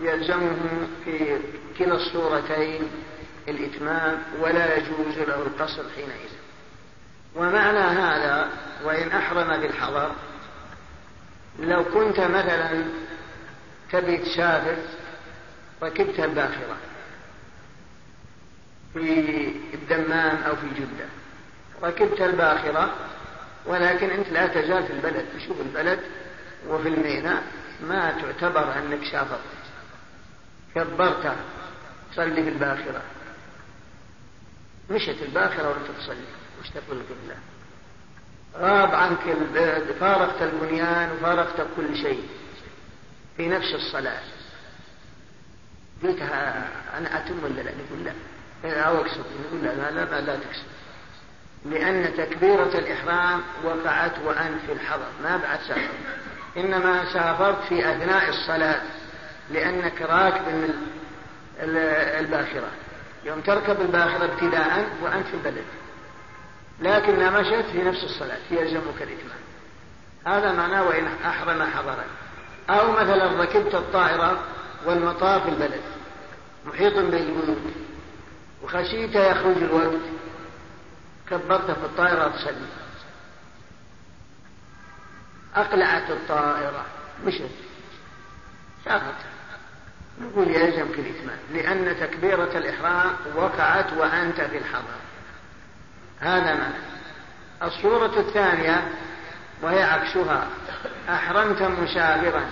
يلزمه 0.00 0.56
في 1.04 1.38
كلا 1.78 1.94
الصورتين 1.94 2.90
الإتمام 3.48 4.22
ولا 4.40 4.76
يجوز 4.76 5.18
له 5.18 5.42
القصر 5.42 5.82
حينئذ. 5.96 6.30
ومعنى 7.36 7.78
هذا 7.78 8.48
وإن 8.84 9.12
أحرم 9.12 9.60
بالحضر 9.60 10.10
لو 11.58 11.84
كنت 11.84 12.20
مثلا 12.20 12.84
تبي 13.92 14.16
تسافر 14.16 14.76
ركبت 15.82 16.20
الباخرة 16.20 16.76
في 18.94 19.54
الدمام 19.74 20.42
أو 20.42 20.56
في 20.56 20.66
جدة. 20.76 21.06
ركبت 21.82 22.20
الباخرة 22.20 22.94
ولكن 23.66 24.10
أنت 24.10 24.28
لا 24.28 24.46
تزال 24.46 24.86
في 24.86 24.92
البلد. 24.92 25.26
تشوف 25.36 25.60
البلد 25.60 26.00
وفي 26.68 26.88
الميناء 26.88 27.42
ما 27.82 28.10
تعتبر 28.10 28.78
أنك 28.78 29.04
سافرت 29.12 29.40
كبرت 30.74 31.36
تصلي 32.12 32.42
في 32.42 32.48
الباخرة. 32.48 33.02
مشت 34.90 35.16
الباخرة 35.22 35.68
وأنت 35.68 35.98
تصلي. 35.98 36.24
وش 36.60 36.70
تقول 36.70 36.98
القبلة 36.98 37.36
غاب 38.56 38.94
عنك 38.94 39.18
البلد 39.26 39.92
فارقت 40.00 40.42
البنيان 40.42 41.12
وفارقت 41.12 41.66
كل 41.76 41.96
شيء 41.96 42.28
في 43.36 43.48
نفس 43.48 43.74
الصلاة. 43.74 44.22
قلتها 46.02 46.68
أنا 46.98 47.18
أتم 47.18 47.44
ولا 47.44 47.60
لا؟ 47.60 47.72
نقول 47.74 48.04
لا. 48.04 48.12
أو 48.64 48.96
أقصد 48.96 49.24
نقول 49.46 49.62
لا 49.62 49.90
لا 49.90 50.04
لا, 50.04 50.20
لا 50.20 50.36
تقصد 50.36 50.66
لأن 51.64 52.14
تكبيرة 52.16 52.78
الإحرام 52.78 53.40
وقعت 53.64 54.12
وأنت 54.24 54.60
في 54.66 54.72
الحضر 54.72 55.06
ما 55.22 55.36
بعد 55.36 55.58
سافر 55.68 55.88
إنما 56.56 57.12
سافرت 57.12 57.64
في 57.68 57.90
أثناء 57.90 58.28
الصلاة 58.28 58.80
لأنك 59.50 60.02
راكب 60.02 60.70
الباخرة. 62.20 62.68
يوم 63.24 63.40
تركب 63.40 63.80
الباخرة 63.80 64.24
ابتداء 64.24 64.86
وأنت 65.02 65.26
في 65.26 65.34
البلد. 65.34 65.64
لكنها 66.80 67.30
مشت 67.30 67.66
في 67.72 67.82
نفس 67.82 68.04
الصلاة 68.04 68.38
يلزمك 68.50 69.02
الإتمام. 69.02 69.38
هذا 70.26 70.52
معناه 70.52 70.88
وإن 70.88 71.08
أحرم 71.26 71.62
حضرا. 71.62 72.04
أو 72.70 72.92
مثلا 72.92 73.42
ركبت 73.42 73.74
الطائرة 73.74 74.38
والمطار 74.86 75.40
في 75.40 75.48
البلد. 75.48 75.80
محيط 76.66 76.94
بالبيوت. 76.94 77.58
وخشيت 78.68 79.14
يخرج 79.14 79.56
الوقت 79.56 80.00
كبرت 81.30 81.70
في 81.70 81.84
الطائرة 81.84 82.28
تصلي 82.28 82.66
أقلعت 85.56 86.10
الطائرة. 86.10 86.84
مشت 87.24 87.50
سافرت 88.84 89.14
نقول 90.20 90.48
يلزمك 90.48 90.98
الإتمام. 90.98 91.38
لأن 91.52 91.96
تكبيرة 92.00 92.58
الإحرام 92.58 93.16
وقعت 93.36 93.92
وأنت 93.92 94.40
في 94.40 94.58
الحضر. 94.58 94.98
هذا 96.20 96.54
معنى. 96.54 96.74
الصورة 97.62 98.20
الثانية 98.20 98.88
وهي 99.62 99.82
عكسها. 99.82 100.46
أحرمت 101.08 101.62
مسافرا 101.62 102.44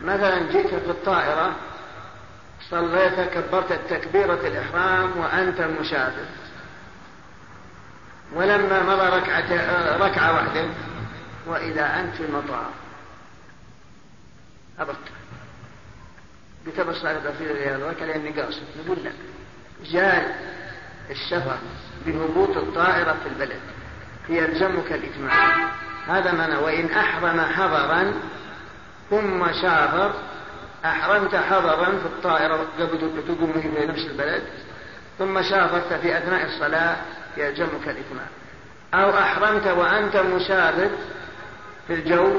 مثلا 0.00 0.52
جئت 0.52 0.74
في 0.74 0.90
الطائرة 0.90 1.56
صليت 2.70 3.20
كبرت 3.20 3.72
تكبيرة 3.90 4.46
الإحرام 4.46 5.18
وأنت 5.18 5.60
مسافر 5.60 6.24
ولما 8.34 8.82
مضى 8.82 9.16
ركعة 9.16 9.52
ركعة 9.96 10.34
واحدة 10.34 10.66
وإذا 11.46 12.00
أنت 12.00 12.14
في 12.14 12.24
المطار. 12.24 12.70
أبط. 14.78 14.96
قلت 16.66 16.80
بصلي 16.80 17.20
في 17.38 17.74
الركعة 17.74 18.06
لأني 18.06 18.30
قاصد 18.40 18.62
نقول 18.84 18.98
لا 19.04 19.12
جاء 19.84 20.38
السفر 21.10 21.58
بهبوط 22.06 22.56
الطائرة 22.56 23.16
في 23.22 23.28
البلد 23.28 23.60
يلزمك 24.28 24.92
الإتمام 24.92 25.30
هذا 26.06 26.32
معنى 26.32 26.56
وإن 26.56 26.90
أحرم 26.90 27.40
حضرا 27.40 28.14
ثم 29.10 29.52
سافر 29.52 30.12
أحرمت 30.84 31.36
حضرا 31.36 31.84
في 31.84 32.06
الطائرة 32.06 32.66
قبل 32.78 33.24
تقوم 33.28 33.52
في 33.52 33.86
نفس 33.86 34.06
البلد 34.06 34.42
ثم 35.18 35.42
سافرت 35.42 35.92
في 35.92 36.18
أثناء 36.18 36.44
الصلاة 36.46 36.96
يلزمك 37.36 37.88
الإتمام 37.88 38.28
أو 38.94 39.18
أحرمت 39.18 39.66
وأنت 39.66 40.16
مسافر 40.16 40.90
في 41.86 41.94
الجو 41.94 42.38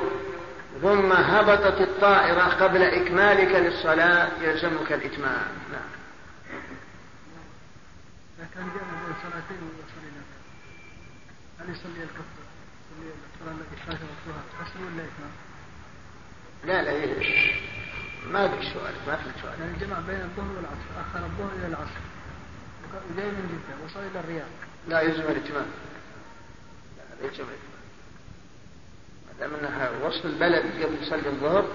ثم 0.81 1.11
هبطت 1.11 1.81
الطائرة 1.81 2.43
قبل 2.43 2.83
إكمالك 2.83 3.55
للصلاة 3.55 4.27
يلزمك 4.41 4.91
الإتمام 4.91 5.47
نعم. 5.71 5.91
كان 8.55 8.63
جمع 8.63 9.03
بين 9.05 9.15
صلاتين 9.23 9.57
ويصلي 9.61 10.11
هل 11.59 11.69
يصلي 11.69 12.03
الكفر 12.03 12.41
يصلي 13.01 13.11
الصلاة 13.33 13.53
التي 13.53 13.75
فاتت 13.87 14.01
وقتها 14.01 14.65
قصر 14.65 14.79
ولا 14.79 15.03
إتمام؟ 15.03 15.31
لا 16.65 16.81
لا 16.81 16.91
ما 18.28 18.47
في 18.47 18.74
سؤال 18.74 18.93
ما 19.07 19.15
في 19.15 19.41
سؤال. 19.41 19.59
يعني 19.59 19.80
جمع 19.80 19.99
بين 19.99 20.22
الظهر 20.22 20.55
والعصر 20.55 21.09
أخر 21.09 21.26
الظهر 21.26 21.51
إلى 21.57 21.67
العصر. 21.67 22.01
وجاي 23.13 23.32
من 23.32 23.47
جدة 23.47 23.86
وصل 23.86 23.99
إلى 23.99 24.19
الرياض. 24.19 24.47
لا 24.88 25.01
يلزم 25.01 25.22
الاتمام 25.22 25.65
لا 27.22 27.28
يلزم 27.28 27.43
الاتمام 27.43 27.72
ما 29.28 29.34
دام 29.39 29.55
إنها 29.55 29.91
وصل 30.03 30.28
البلد 30.28 30.84
قبل 30.84 31.03
يصلي 31.03 31.30
الظهر 31.30 31.67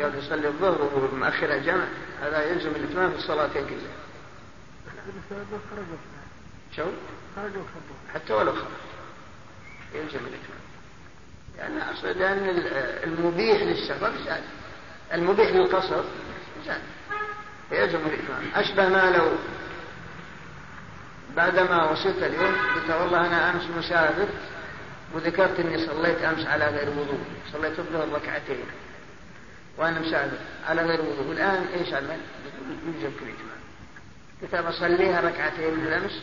قبل 0.00 0.18
يصلي 0.18 0.48
الظهر 0.48 0.82
وهو 0.82 1.14
مأخر 1.16 1.54
الجمع 1.54 1.84
هذا 2.22 2.44
يلزم 2.44 2.70
الاتمام 2.70 3.10
في 3.10 3.16
الصلاتين 3.16 3.66
كلها 3.66 3.96
شو؟ 6.76 6.86
خرج 7.36 7.52
حتى 8.14 8.32
ولو 8.32 8.52
خرج. 8.52 8.64
يلزم 9.94 10.18
الاتمام 10.18 10.60
لأن 11.56 11.78
أصل 11.88 12.06
لأن 12.06 12.48
المبيح 13.04 13.62
للسفر 13.62 14.12
زاد 14.24 14.42
المبيح 15.14 15.50
للقصر 15.50 16.02
زاد 16.66 16.80
يلزم 17.72 17.98
الإتمام 17.98 18.42
أشبه 18.54 18.88
ما 18.88 19.10
لو 19.16 19.28
بعدما 21.36 21.90
وصلت 21.90 22.22
اليوم 22.22 22.54
قلت 22.74 22.90
والله 23.00 23.26
أنا 23.26 23.50
أمس 23.50 23.62
مسافر 23.78 24.28
وذكرت 25.14 25.60
أني 25.60 25.86
صليت 25.86 26.22
أمس 26.22 26.46
على 26.46 26.64
غير 26.66 26.88
وضوء. 26.90 27.20
صليت 27.52 27.78
الظهر 27.78 28.08
ركعتين 28.12 28.64
وأنا 29.78 30.00
مسافر 30.00 30.36
على 30.68 30.82
غير 30.82 31.00
وضوء. 31.00 31.28
والآن 31.28 31.66
إيش 31.78 31.94
عمل؟ 31.94 32.20
يلزم 32.86 33.10
كل 33.20 33.26
إتمام 33.26 33.60
قلت 34.42 34.66
بصليها 34.68 35.20
ركعتين 35.20 35.74
من 35.74 35.86
الأمس 35.86 36.22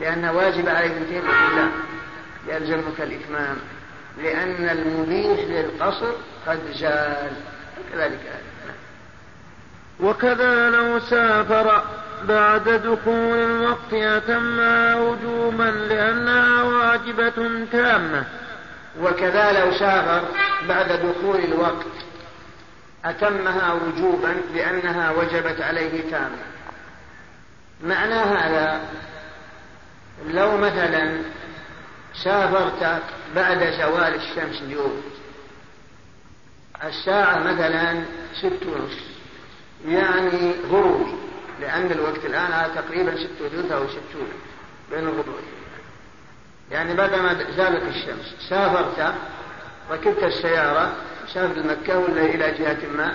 لأنها 0.00 0.30
واجبة 0.30 0.72
علي 0.72 0.88
بنتين 0.88 1.22
لا 1.24 1.68
يلزمك 2.56 3.00
الإتمام 3.00 3.56
لأن 4.18 4.68
المبيح 4.68 5.40
للقصر 5.48 6.12
قد 6.46 6.60
زال 6.74 7.32
كذلك. 7.92 8.20
وكذا 10.00 10.70
لو 10.70 11.00
سافر 11.00 11.84
بعد 12.28 12.68
دخول 12.68 13.38
الوقت 13.38 13.92
أتمها 13.92 14.94
وجوبا 14.94 15.62
لأنها 15.62 16.62
واجبة 16.62 17.66
تامة. 17.72 18.24
وكذا 19.00 19.52
لو 19.60 19.72
سافر 19.72 20.28
بعد 20.68 20.92
دخول 20.92 21.40
الوقت 21.40 21.86
أتمها 23.04 23.72
وجوبا 23.72 24.36
لأنها 24.54 25.10
وجبت 25.10 25.60
عليه 25.60 26.10
تامة. 26.10 26.42
معنى 27.84 28.14
هذا 28.14 28.80
لو 30.26 30.56
مثلا 30.56 31.22
سافرت 32.24 33.02
بعد 33.34 33.58
زوال 33.58 34.14
الشمس 34.14 34.62
اليوم 34.62 35.02
الساعة 36.84 37.38
مثلا 37.38 38.04
ست 38.34 38.66
ونصف 38.66 39.12
يعني 39.86 40.52
غروبي 40.70 41.14
لأن 41.60 41.92
الوقت 41.92 42.24
الآن 42.24 42.74
تقريبا 42.74 43.16
ست 43.16 43.40
وثلث 43.40 43.72
أو 43.72 43.88
ستون 43.88 44.28
بين 44.90 44.98
الغروب 44.98 45.40
يعني 46.70 46.94
بعدما 46.94 47.34
زالت 47.56 47.96
الشمس 47.96 48.34
سافرت 48.48 49.14
ركبت 49.90 50.22
السيارة 50.22 50.96
سافر 51.34 51.54
لمكة 51.60 51.98
ولا 51.98 52.24
إلى 52.24 52.50
جهة 52.50 52.88
ما؟ 52.96 53.14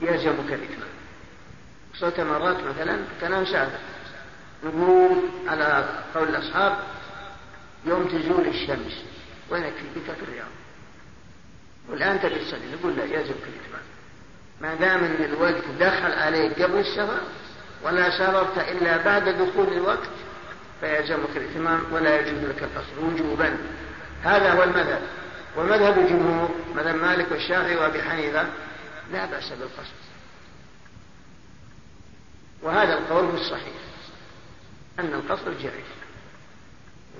يلزمك 0.00 0.52
الإتمام 0.52 0.92
صوت 1.94 2.20
مرات 2.20 2.56
مثلا 2.64 2.98
تنام 3.20 3.44
سافر 3.44 3.78
نقول 4.64 5.18
على 5.48 5.88
قول 6.14 6.28
الأصحاب 6.28 6.78
يوم 7.84 8.04
تزول 8.04 8.46
الشمس. 8.48 9.02
وينك؟ 9.50 9.72
في 9.94 10.00
في 10.00 10.22
الرياض 10.22 10.46
والآن 11.92 12.20
تبي 12.20 12.34
تصلي 12.34 12.60
نقول 12.80 12.96
لا 12.96 13.04
يجب 13.04 13.14
الإتمام 13.16 13.82
ما 14.60 14.74
دام 14.74 15.04
أن 15.04 15.24
الوقت 15.24 15.64
دخل 15.80 16.12
عليك 16.12 16.62
قبل 16.62 16.78
السفر 16.78 17.20
ولا 17.82 18.18
سافرت 18.18 18.58
إلا 18.58 18.96
بعد 18.96 19.28
دخول 19.28 19.72
الوقت 19.72 20.10
فيلزمك 20.80 21.36
الإتمام 21.36 21.80
ولا 21.92 22.20
يجوز 22.20 22.44
لك 22.44 22.62
القصر 22.62 23.04
وجوبا. 23.04 23.56
هذا 24.22 24.52
هو 24.52 24.62
المذهب. 24.62 25.02
ومذهب 25.56 25.98
الجمهور 25.98 26.50
مذهب 26.74 26.94
مالك 26.94 27.32
والشافعي 27.32 27.76
وأبي 27.76 28.02
حنيفة 28.02 28.46
لا 29.12 29.26
بأس 29.26 29.48
بالقصر. 29.48 29.92
وهذا 32.62 32.98
القول 32.98 33.34
الصحيح 33.34 33.74
أن 34.98 35.12
القصر 35.14 35.52
جائز. 35.62 35.84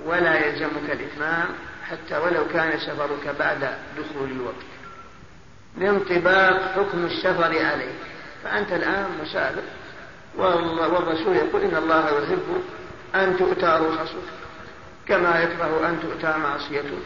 ولا 0.04 0.46
يلزمك 0.46 0.90
الإتمام 0.90 1.48
حتى 1.90 2.18
ولو 2.18 2.48
كان 2.52 2.78
سفرك 2.78 3.34
بعد 3.38 3.74
دخول 3.98 4.30
الوقت. 4.30 4.66
لانطباق 5.78 6.72
حكم 6.74 7.04
السفر 7.04 7.64
عليك. 7.64 8.12
فأنت 8.44 8.72
الآن 8.72 9.06
مسافر 9.22 9.62
والرسول 10.38 11.36
يقول 11.36 11.62
إن 11.62 11.76
الله 11.76 12.08
يحب 12.08 12.62
أن 13.14 13.36
تؤتى 13.36 13.80
رخصه 13.88 14.22
كما 15.08 15.42
يكره 15.42 15.88
أن 15.88 16.00
تؤتى 16.02 16.38
معصيته 16.38 16.98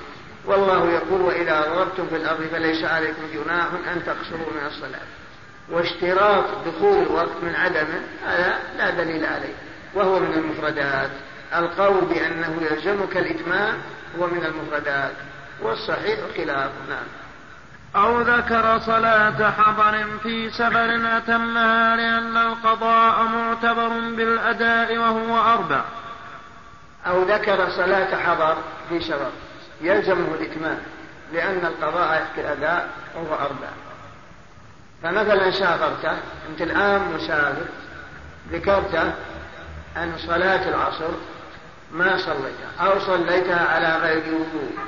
والله 0.47 0.91
يقول 0.91 1.21
وإذا 1.21 1.61
ضربتم 1.61 2.07
في 2.07 2.17
الأرض 2.17 2.41
فليس 2.53 2.85
عليكم 2.85 3.23
جناح 3.35 3.67
أن 3.93 4.03
تقصروا 4.07 4.53
من 4.53 4.67
الصلاة. 4.67 5.07
واشتراط 5.71 6.45
دخول 6.67 7.03
الوقت 7.03 7.43
من 7.43 7.55
عدمه 7.55 8.01
هذا 8.27 8.59
لا 8.79 8.91
دليل 8.91 9.27
عليه. 9.27 9.55
وهو 9.95 10.21
من 10.21 10.33
المفردات. 10.33 11.11
القول 11.55 12.05
بأنه 12.05 12.63
يلزمك 12.71 13.17
الإتمام 13.17 13.75
هو 14.19 14.27
من 14.27 14.45
المفردات. 14.45 15.13
والصحيح 15.63 16.19
خلاف 16.37 16.71
نعم. 16.89 17.07
أو 17.97 18.21
ذكر 18.21 18.79
صلاة 18.79 19.51
حضر 19.51 20.05
في 20.23 20.51
سفر 20.51 21.17
أتمها 21.17 21.97
لأن 21.97 22.37
القضاء 22.37 23.23
معتبر 23.23 23.89
بالأداء 23.89 24.99
وهو 24.99 25.39
أربع. 25.39 25.85
أو 27.07 27.23
ذكر 27.23 27.71
صلاة 27.71 28.17
حضر 28.17 28.57
في 28.89 29.01
سفر 29.01 29.31
يلزمه 29.81 30.35
الإتمام 30.35 30.79
لأن 31.33 31.67
القضاء 31.67 32.23
يحكي 32.23 32.41
الأداء 32.41 32.89
وهو 33.15 33.35
أربع. 33.35 33.69
فمثلا 35.03 35.51
سافرت 35.51 36.19
أنت 36.51 36.63
الآن 36.63 37.13
مسافر 37.15 37.67
ذكرت 38.53 39.15
أن 39.97 40.13
صلاة 40.19 40.69
العصر 40.69 41.11
ما 41.93 42.17
صليتها 42.19 42.73
أو 42.81 43.01
صليتها 43.01 43.67
على 43.69 43.97
غير 43.97 44.35
وضوء. 44.35 44.79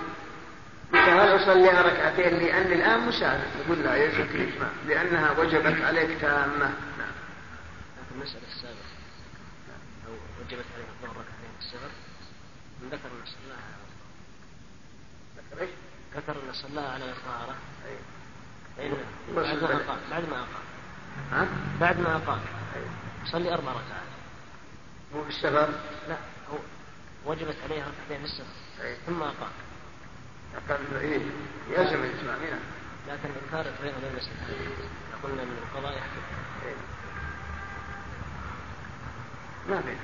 هل 0.92 1.42
أصليها 1.42 1.82
ركعتين؟ 1.82 2.34
لأن 2.38 2.72
الآن 2.72 3.08
مسافر 3.08 3.46
يقول 3.64 3.78
لا 3.78 3.96
يلزمك 3.96 4.34
الإتمام 4.34 4.70
لأنها 4.86 5.30
وجبت 5.30 5.80
عليك 5.82 6.20
تامة. 6.20 6.58
نعم. 6.98 7.12
المسألة 8.14 8.42
السابقة. 8.48 8.88
أو 10.06 10.12
وجبت 10.12 10.64
عليه 10.74 10.84
الظهر 10.94 11.10
ركعتين 11.10 11.50
في 11.58 11.64
السفر. 11.66 11.90
من 12.82 12.88
ذكر 12.88 13.08
أن 13.08 13.26
صلاها 13.26 13.64
على 13.68 13.86
ذكر 15.36 15.62
إيش؟ 15.62 15.70
ذكر 16.16 16.32
أن 16.32 16.52
صلاها 16.52 16.92
على 16.92 17.04
طهارة 17.04 17.54
أيوة. 17.86 18.02
فإن 18.76 19.36
بس 19.36 19.62
بعد 19.62 19.72
ما. 19.72 19.76
أقام. 19.76 19.98
بعد 20.10 20.28
ما 20.30 20.36
أقام. 20.36 20.64
ها؟ 21.32 21.46
بعد 21.80 22.00
ما 22.00 22.16
أقام. 22.16 22.40
صلي 23.24 23.54
أربع 23.54 23.70
ركعات. 23.70 24.08
مو 25.14 25.22
في 25.22 25.28
السفر؟ 25.28 25.68
لا. 26.08 26.16
وجبت 27.26 27.56
عليه 27.64 27.82
ركعتين 27.82 28.18
في 28.18 28.24
السفر 28.24 28.44
أيوة. 28.82 28.96
ثم 29.06 29.22
أقام. 29.22 29.50
قال 30.68 30.78
إيه؟ 31.00 31.20
يلزم 31.70 32.04
الإتمام 32.04 32.38
نعم 32.42 32.58
لكن 33.08 33.28
إنكار 33.44 33.72
الفريق 33.72 33.94
بين 34.00 34.10
المسألتين 34.10 34.70
قلنا 35.22 35.44
من 35.44 35.58
القضاء 35.62 35.98
يحكم. 35.98 36.20
إيه. 36.66 36.74
ما 39.68 39.80
بين. 39.86 39.98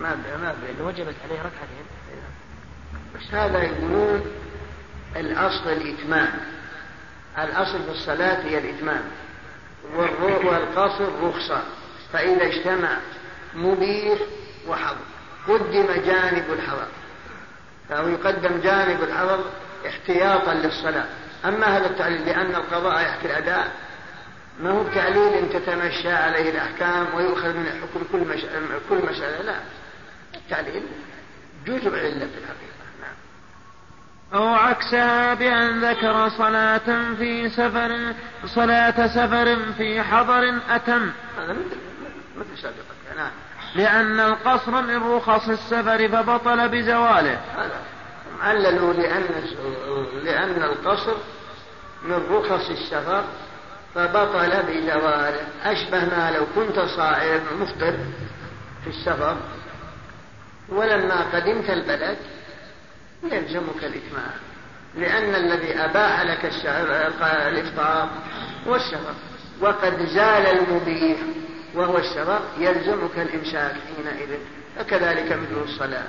ما 0.00 0.14
بين 0.14 0.40
ما 0.40 0.54
بين 0.66 0.86
وجبت 0.86 1.14
عليه 1.24 1.38
ركعتين. 1.40 1.84
بس 3.14 3.34
هذا 3.34 3.62
يقولون 3.62 4.32
الأصل 5.16 5.68
الإتمام 5.68 6.40
الأصل 7.38 7.82
في 7.82 7.90
الصلاة 7.90 8.42
هي 8.44 8.58
الإتمام 8.58 9.04
والقصر 9.94 11.22
رخصة. 11.22 11.62
فإذا 12.12 12.46
اجتمع 12.46 12.98
مبيح 13.54 14.18
وحظر 14.68 15.11
قدم 15.48 15.86
جانب 16.06 16.44
الحظر 16.52 16.86
فهو 17.88 18.08
يقدم 18.08 18.60
جانب 18.60 19.02
الحظر 19.02 19.44
احتياطا 19.86 20.54
للصلاة. 20.54 21.06
أما 21.44 21.66
هذا 21.66 21.86
التعليل 21.86 22.26
لأن 22.26 22.54
القضاء 22.54 23.02
يحكي 23.02 23.26
الأداء. 23.26 23.72
ما 24.60 24.70
هو 24.70 24.84
بتعليل 24.84 25.48
تتمشى 25.52 26.12
عليه 26.12 26.50
الأحكام 26.50 27.14
ويؤخذ 27.14 27.56
من 27.56 27.66
حكم 27.66 28.04
كل, 28.12 28.18
مش... 28.18 28.40
كل 28.88 28.96
مسألة. 28.96 29.42
لا. 29.42 29.56
التعليل 30.34 30.82
جزء 31.66 31.98
علة 31.98 32.26
في 32.26 32.38
الحقيقة. 32.38 32.82
نعم. 33.00 33.14
أو 34.34 34.48
عكسها 34.54 35.34
بأن 35.34 35.84
ذكر 35.84 36.28
صلاة 36.28 37.14
في 37.18 37.48
سفر 37.48 38.14
صلاة 38.46 39.06
سفر 39.06 39.72
في 39.72 40.02
حضر 40.02 40.58
أتم. 40.70 41.10
هذا 41.38 41.52
مثل 41.52 41.76
مثل 42.36 42.62
سابقا 42.62 43.16
نعم. 43.16 43.30
لأن 43.74 44.20
القصر 44.20 44.82
من 44.82 44.96
رخص 44.96 45.48
السفر 45.48 46.08
فبطل 46.08 46.68
بزواله. 46.68 47.40
عللوا 48.40 48.92
لأن 48.92 49.24
لأن 50.22 50.62
القصر 50.62 51.14
من 52.02 52.22
رخص 52.30 52.70
السفر 52.70 53.24
فبطل 53.94 54.62
بزواله. 54.62 55.40
أشبه 55.64 56.04
ما 56.04 56.30
لو 56.30 56.46
كنت 56.54 56.80
صائم 56.80 57.40
مفطر 57.60 57.94
في 58.84 58.90
السفر. 58.90 59.36
ولما 60.68 61.22
قدمت 61.34 61.70
البلد 61.70 62.16
يلزمك 63.22 63.84
الإتمام 63.84 64.32
لأن 64.94 65.34
الذي 65.34 65.74
أباح 65.74 66.20
لك 66.20 66.44
الإفطار 67.48 68.08
هو 68.68 68.74
السفر 68.74 69.14
وقد 69.60 70.06
زال 70.06 70.46
المبيح 70.46 71.18
وهو 71.74 71.98
السفر 71.98 72.40
يلزمك 72.58 73.18
الإمساك 73.18 73.74
حينئذ. 73.96 74.38
فكذلك 74.76 75.32
مثل 75.32 75.62
الصلاة. 75.64 76.04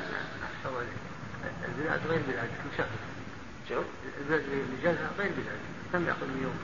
البلاد 1.68 2.00
غير 2.10 2.20
بلاد 2.28 2.50
مشاكل. 2.74 2.90
شوف 3.70 3.84
البلاد 4.22 4.44
الإجازة 4.74 5.00
غير 5.20 5.32
بلاد 5.32 5.60
كم 5.94 6.08
يأخذ 6.08 6.26
من 6.26 6.42
يوم؟ 6.44 6.58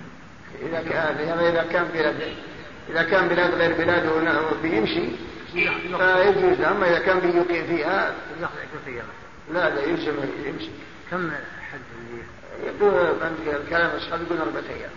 إذا 0.70 0.82
كان 0.90 1.40
إذا 1.40 1.64
كان 1.64 1.84
بلاد 1.94 2.34
إذا 2.90 3.04
كان 3.04 3.28
بلاد 3.28 3.54
غير 3.54 3.74
بلاده 3.74 4.14
ون- 4.14 4.62
بيمشي. 4.62 5.10
فيجوز. 5.54 6.62
أما 6.62 6.90
إذا 6.90 7.00
كان 7.00 7.20
بيقيم 7.20 7.68
فيها 7.68 8.16
لا 9.54 9.70
لا 9.76 9.82
يلزم 9.84 10.16
يمشي. 10.46 10.70
كم 11.12 11.32
حد 11.72 11.80
اللي 11.98 12.24
يقول 12.68 13.24
عند 13.24 13.66
كلام 13.70 13.90
أصحاب 13.90 14.22
يقول 14.22 14.38
أربعة 14.38 14.64
أيام. 14.70 14.92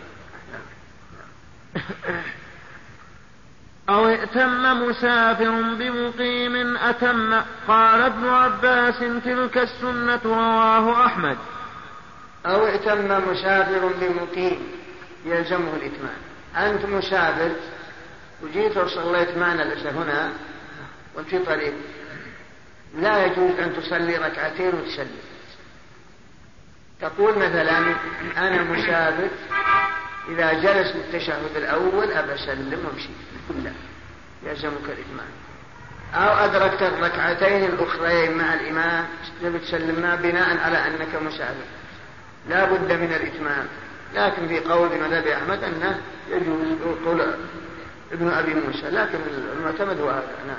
أو 3.89 4.09
ائتم 4.09 4.89
مسافر 4.89 5.51
بمقيم 5.51 6.76
أتم. 6.76 7.41
قال 7.68 8.01
ابن 8.01 8.28
عباس 8.28 8.99
تلك 8.99 9.59
السنة 9.59 10.20
رواه 10.24 11.07
أحمد. 11.07 11.37
أو 12.47 12.66
ائتم 12.66 13.30
مسافر 13.30 13.93
بمقيم. 14.01 14.62
يلزمه 15.24 15.76
الإتمام 15.76 16.16
أنت 16.57 16.85
مسافر. 16.85 17.51
وجيت 18.43 18.76
وصليت 18.76 19.37
معنا 19.37 19.62
العشاء 19.62 19.93
هنا. 19.93 20.33
وأنت 21.14 21.28
في 21.28 21.39
طريق. 21.39 21.74
لا 22.99 23.26
يجوز 23.26 23.59
أن 23.59 23.76
تصلي 23.76 24.16
ركعتين 24.16 24.74
وتسلم. 24.74 25.20
تقول 27.01 27.39
مثلا 27.39 27.78
أنا 28.37 28.62
مسافر. 28.62 29.28
إذا 30.28 30.53
جلس 30.53 30.97
للتشهد 30.97 31.57
الأول 31.57 32.12
أبى 32.12 32.35
أسلم 32.35 32.85
وأمشي. 32.87 33.09
لا 33.64 33.72
يلزمك 34.51 34.84
الإتمام 34.86 35.30
أو 36.14 36.45
أدركت 36.45 36.82
الركعتين 36.82 37.64
الأخرين 37.64 38.38
مع 38.38 38.55
الإمام 38.55 39.07
تبي 39.43 39.59
تسلمها 39.59 40.14
بناء 40.16 40.59
على 40.59 40.86
أنك 40.86 41.22
مسافر. 41.22 41.64
لا 42.49 42.64
بد 42.64 42.93
من 42.93 43.12
الإتمام 43.12 43.66
لكن 44.14 44.49
في 44.49 44.61
قول 44.61 44.88
مذهب 44.88 45.26
أحمد 45.26 45.64
أنه 45.64 46.01
يجوز 46.30 46.97
قول 47.07 47.20
ابن 48.12 48.28
أبي 48.28 48.55
موسى 48.55 48.90
لكن 48.90 49.19
المعتمد 49.59 50.01
هو 50.01 50.10
هذا. 50.10 50.35
نعم. 50.47 50.56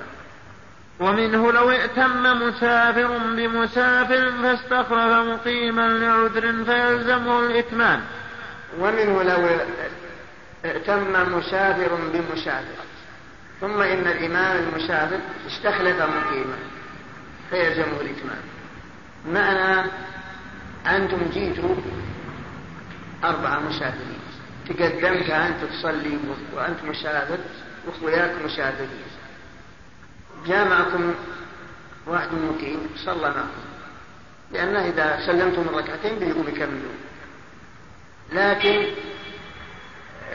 ومنه 0.99 1.51
لو 1.51 1.71
ائتم 1.71 2.23
مسافر 2.23 3.17
بمسافر 3.17 4.31
فاستخلف 4.43 5.27
مقيما 5.27 5.87
لعذر 5.87 6.63
فيلزمه 6.65 7.39
الإتمام. 7.39 8.01
ومنه 8.79 9.23
لو 9.23 9.47
ائتم 10.65 11.31
مسافر 11.37 11.95
بمسافر 12.13 12.83
ثم 13.61 13.81
إن 13.81 14.07
الإمام 14.07 14.57
المسافر 14.57 15.19
استخلف 15.47 16.01
مقيما 16.01 16.57
فيلزمه 17.49 18.01
الإتمام. 18.01 18.41
معنى 19.27 19.89
أنتم 20.87 21.29
جيتوا 21.33 21.75
أربعة 23.23 23.59
مسافرين 23.59 24.19
تقدمت 24.67 25.29
أنت 25.29 25.63
تصلي 25.63 26.17
وأنت 26.53 26.83
مسافر 26.83 27.37
وأخوياك 27.87 28.31
مسافرين 28.45 29.03
جاء 30.47 30.67
معكم 30.67 31.13
واحد 32.07 32.27
مقيم 32.33 32.79
صلى 33.05 33.29
معكم 33.29 33.63
لأنه 34.51 34.79
إذا 34.79 35.25
سلمتم 35.25 35.61
الركعتين 35.61 36.19
بيقوم 36.19 36.47
يكملون. 36.47 36.97
لكن 38.31 38.85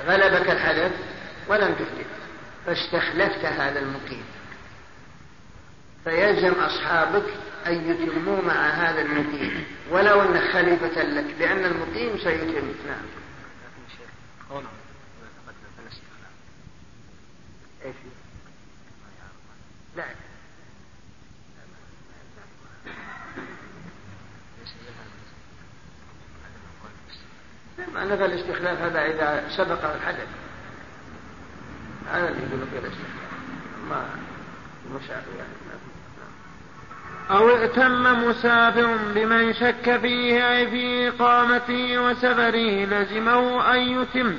غلبك 0.08 0.50
الحدث 0.50 0.92
ولم 1.48 1.74
تحدث 1.74 2.06
فاستخلفت 2.66 3.44
هذا 3.44 3.78
المقيم. 3.78 4.24
فيلزم 6.04 6.52
أصحابك 6.52 7.26
أن 7.66 7.90
يتموا 7.90 8.42
مع 8.42 8.68
هذا 8.68 9.02
المقيم 9.02 9.64
ولو 9.90 10.22
أن 10.22 10.40
خليفة 10.52 11.02
لك 11.02 11.34
لأن 11.38 11.64
المقيم 11.64 12.18
سيتم. 12.18 12.74
نعم. 12.86 13.04
لا 19.96 20.04
ليس 24.60 24.72
لها 24.86 25.04
عدم 26.44 26.62
القول 26.70 26.92
ما 27.94 28.04
نفى 28.04 28.24
الاستخلاف 28.24 28.82
هذا 28.82 29.00
إذا 29.06 29.44
سبق 29.56 29.94
الحدث. 29.94 30.26
هذا 32.12 32.28
اللي 32.28 32.40
يقول 32.40 32.60
لك 32.60 32.68
الاستخلاف. 32.72 33.08
ما 33.90 34.04
المسافر 34.90 35.30
يعني. 35.38 35.48
أو 37.30 37.56
ائتم 37.56 38.24
مسافر 38.28 38.96
بمن 39.14 39.52
شك 39.54 39.96
فيه 40.02 40.50
أي 40.56 40.66
في 40.70 41.08
إقامته 41.08 41.98
وسفره 41.98 42.84
لزمه 42.84 43.74
أن 43.74 43.80
يتم؟ 44.02 44.34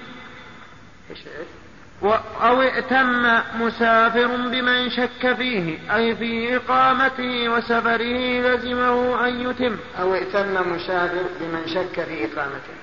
و- 2.01 2.13
أو 2.41 2.61
ائتم 2.61 3.39
مسافر 3.59 4.27
بمن 4.27 4.89
شك 4.89 5.33
فيه 5.33 5.95
أي 5.95 6.15
في 6.15 6.55
إقامته 6.55 7.49
وسفره 7.49 8.39
لزمه 8.41 9.27
أن 9.27 9.49
يتم. 9.49 9.77
أو 9.99 10.13
ائتم 10.15 10.73
مسافر 10.75 11.23
بمن 11.39 11.67
شك 11.67 12.03
في 12.03 12.25
إقامته. 12.25 12.73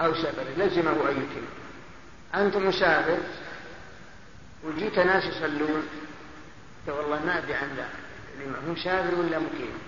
أو 0.00 0.14
سفره 0.14 0.46
لزمه 0.56 1.10
أن 1.10 1.16
يتم. 1.16 1.46
أنت 2.34 2.56
مسافر 2.56 3.18
وجيت 4.64 4.98
ناس 4.98 5.24
يصلون 5.24 5.88
قلت 6.86 6.96
والله 6.96 7.24
ما 7.26 7.38
أدري 7.38 7.54
عن 7.54 7.68
اللي 7.70 8.56
هو 8.68 8.72
مسافر 8.72 9.14
ولا 9.14 9.38
مقيم؟ 9.38 9.78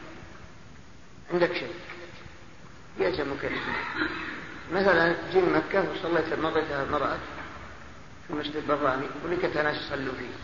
عندك 1.32 1.54
شك 1.54 1.68
يلزمك 2.98 3.44
الإتمام 3.44 4.08
مثلا 4.72 5.16
جي 5.32 5.40
مكة 5.40 5.90
وصليت 5.90 6.38
مريتها 6.38 6.84
مرأة 6.84 7.18
في 8.28 8.34
مسجد 8.34 8.56
البراني 8.56 9.06
ولقيت 9.24 9.56
ناس 9.56 9.76
يصلوا 9.76 10.14
فيه. 10.14 10.34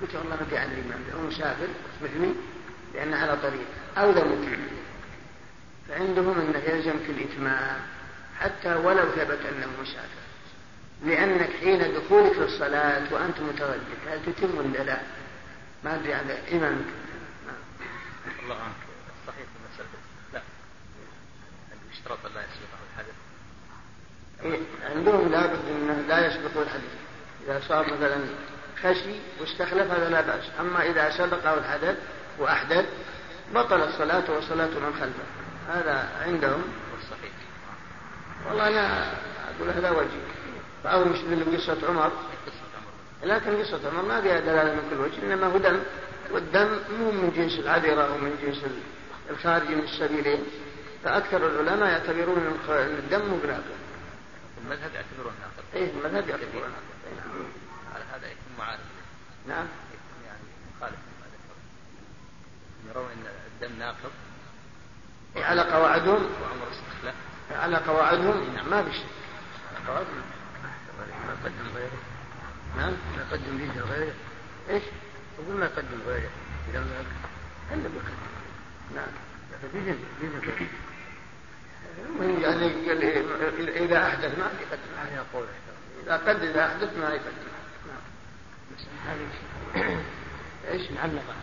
قلت 0.00 0.14
والله 0.14 0.36
ما 0.36 0.44
في 0.44 0.56
عندي 0.56 0.74
إمام 0.74 1.00
لو 1.12 1.28
مسافر 1.28 1.68
مثلي 2.02 2.34
لأنه 2.94 3.16
على 3.16 3.36
طريق 3.36 3.66
أو 3.98 4.10
ذا 4.10 4.24
متعب 4.24 4.58
فعندهم 5.88 6.40
أنه 6.40 6.58
يلزمك 6.58 7.10
الإتمام 7.10 7.80
حتى 8.40 8.74
ولو 8.74 9.10
ثبت 9.10 9.38
أنه 9.46 9.66
مسافر 9.82 10.26
لأنك 11.04 11.50
حين 11.60 11.94
دخولك 11.94 12.38
للصلاة 12.38 13.14
وأنت 13.14 13.40
متردد 13.40 13.82
هل 14.08 14.20
تتم 14.26 14.58
ولا 14.58 14.82
لا؟ 14.82 14.98
ما 15.84 15.94
أدري 15.94 16.14
على 16.14 16.38
إمامك. 16.52 16.84
الله 18.42 18.54
عنك. 18.54 18.74
صحيح 19.26 19.42
في 19.42 19.74
مسألة 19.74 19.88
لا. 20.32 20.40
اشترط 21.92 22.18
لا 22.34 22.40
يسبقه 22.40 22.78
الحدث 22.92 23.14
إيه، 24.44 24.60
عندهم 24.96 25.28
لابد 25.28 25.60
انه 25.68 26.04
لا 26.08 26.26
يسبقه 26.26 26.62
الحدث 26.62 26.94
إذا 27.44 27.62
صار 27.68 27.94
مثلا 27.94 28.18
خشي 28.82 29.14
واستخلف 29.40 29.90
هذا 29.90 30.08
لا 30.10 30.20
بأس. 30.20 30.44
أما 30.60 30.82
إذا 30.82 31.10
سبقه 31.10 31.54
الحدث 31.54 31.96
وأحدث 32.38 32.84
بطلت 33.54 33.98
صلاته 33.98 34.32
وصلاة 34.32 34.66
من 34.66 34.94
خلفه. 35.00 35.24
هذا 35.68 36.08
عندهم. 36.22 36.62
والله 38.48 38.68
أنا 38.68 39.12
أقول 39.56 39.70
هذا 39.70 39.90
وجه 39.90 40.20
بعض 40.84 41.00
المسلمين 41.00 41.44
بقصه 41.44 41.88
عمر. 41.88 42.12
لكن 43.24 43.62
قصة 43.62 43.88
عمر 43.88 44.02
ما 44.02 44.20
فيها 44.20 44.40
دلالة 44.40 44.74
من 44.74 44.90
كل 44.90 45.00
وجه 45.00 45.22
إنما 45.22 45.46
هو 45.46 45.58
دم. 45.58 45.80
والدم 46.30 46.68
مو 46.98 47.10
من 47.10 47.32
جنس 47.36 47.58
العذرة 47.58 48.14
ومن 48.14 48.38
جنس 48.42 48.62
الخارج 49.30 49.68
من 49.68 49.84
السبيلين. 49.84 50.44
فأكثر 51.04 51.46
العلماء 51.46 51.88
يعتبرون 51.88 52.58
إن 52.68 52.98
الدم 52.98 53.26
مو 53.26 53.36
بناقض 53.36 53.76
المذهب 54.64 54.90
يعتبرون 54.94 55.32
ناقض 55.40 55.64
إيه 55.74 55.90
المذهب 55.90 56.28
يعتبرون 56.28 56.70
ناقض 56.70 57.16
نعم. 57.16 57.46
على 57.94 58.04
هذا 58.04 58.26
يكون 58.26 58.52
معارض. 58.58 58.80
نعم. 59.48 59.66
يعني 60.26 60.42
مخالف 60.76 60.96
يرون 62.88 63.04
إن 63.04 63.26
الدم 63.62 63.78
ناقض 63.78 64.10
إيه 65.36 65.44
على 65.44 65.62
قواعدهم. 65.62 66.26
وعمر 66.42 66.66
استخلاف 66.72 67.14
على 67.50 67.76
قواعدهم 67.76 68.54
نعم 68.54 68.70
ما 68.70 68.82
في 68.82 68.90
على 69.76 69.86
قواعدهم. 69.88 70.22
ما 71.26 71.34
قدم 71.44 71.76
غيره. 71.76 71.98
نعم؟ 72.76 72.92
ما 73.16 73.24
قدم 73.32 73.58
به 73.58 73.80
غيره. 73.80 74.14
إيش؟ 74.70 74.82
يقول 75.38 75.56
ما 75.56 75.66
قدم 75.66 76.00
غيره. 76.06 76.30
إذا 76.70 76.80
ما 76.80 77.04
الا 77.72 77.88
بقدم 77.88 78.16
نعم. 78.94 79.08
فبيجن 79.62 79.98
بيجن 80.20 80.38
غيره. 80.38 80.68
يعني 82.40 82.66
إيه، 82.90 83.86
إذا 83.86 84.06
أحدث 84.08 84.38
ما 84.38 84.50
يقدم. 84.60 84.94
هذا 84.98 85.14
يقول 85.14 85.46
إذا 86.02 86.16
قد 86.16 86.42
إذا 86.42 86.66
أحدث 86.66 86.98
ما 86.98 87.08
يقدم. 87.08 87.48
نعم. 87.86 88.02
هذه 89.06 89.28
إيش؟ 90.70 90.90
معلقة 90.90 91.34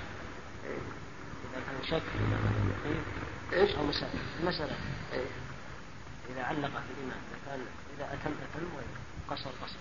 إذا 1.44 1.62
كان 1.66 1.84
شك 1.84 2.04
في 2.12 2.16
الإمام 2.16 2.54
المقيم 2.62 3.04
إيش؟ 3.54 3.76
أو 3.76 3.84
مسألة. 3.84 4.10
المسألة 4.40 4.76
إيه. 5.14 5.43
إذا 6.30 6.44
علق 6.44 6.70
في 6.70 6.92
الإمام 6.98 7.22
إذا 7.30 7.40
كان 7.46 7.60
إذا 7.98 8.06
أتم 8.14 8.32
أتم 8.32 8.66
وقصر 9.30 9.50
قصر 9.64 9.76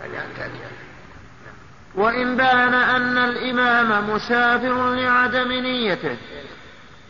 أن 0.00 0.36
تأتي 0.36 0.58
وإن 1.94 2.36
بان 2.36 2.74
أن 2.74 3.18
الإمام 3.18 4.10
مسافر 4.10 4.94
لعدم 4.94 5.52
نيته 5.52 6.16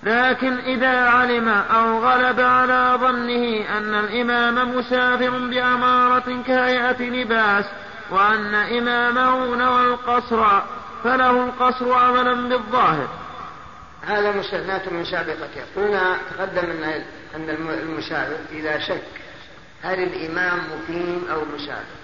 لكن 0.03 0.59
إذا 0.59 1.09
علم 1.09 1.49
أو 1.49 2.05
غلب 2.05 2.41
على 2.41 2.99
ظنه 3.01 3.79
أن 3.79 3.95
الإمام 3.95 4.77
مسافر 4.77 5.31
بأمارة 5.31 6.43
كهيئة 6.47 7.03
لباس 7.03 7.65
وأن 8.11 8.55
إمامه 8.55 9.57
نوى 9.57 9.85
القصر 9.85 10.61
فله 11.05 11.45
القصر 11.45 11.93
عملا 11.93 12.49
بالظاهر. 12.49 13.09
هذا 14.07 14.33
مستثناة 14.33 14.89
من 14.91 15.05
سابقتها 15.05 15.65
قلنا 15.77 16.17
تقدم 16.31 16.71
أن 16.71 17.05
أن 17.35 17.51
المسافر 17.71 18.37
إذا 18.53 18.79
شك 18.79 19.03
هل 19.83 20.03
الإمام 20.03 20.59
مقيم 20.59 21.25
أو 21.31 21.45
مسافر 21.45 21.99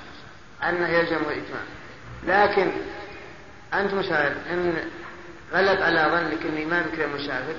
أنه 0.62 0.88
يلزم 0.88 1.16
الإتمام. 1.16 1.66
لكن 2.26 2.70
أنت 3.74 3.94
مسافر 3.94 4.36
إن 4.50 4.74
غلب 5.52 5.82
على 5.82 6.08
ظنك 6.10 6.46
أن 6.46 6.62
إمامك 6.62 7.00
مسافر 7.14 7.54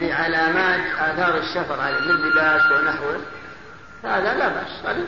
لعلامات 0.00 0.80
آثار 0.98 1.38
السفر 1.38 1.80
عليه 1.80 2.00
من 2.00 2.28
لباس 2.28 2.62
ونحوه 2.72 3.20
هذا 4.04 4.34
لا 4.34 4.48
بأس 4.48 4.98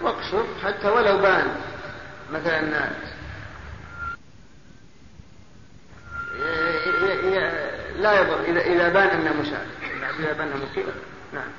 واقصر 0.00 0.44
حتى 0.64 0.88
ولو 0.88 1.18
بان 1.18 1.56
مثلا 2.32 2.90
لا 7.98 8.20
يضر 8.20 8.40
إذا 8.44 8.60
إذا 8.60 8.88
بان 8.88 9.08
أنه 9.08 9.32
مسافر 9.32 9.81
نعم. 11.32 11.50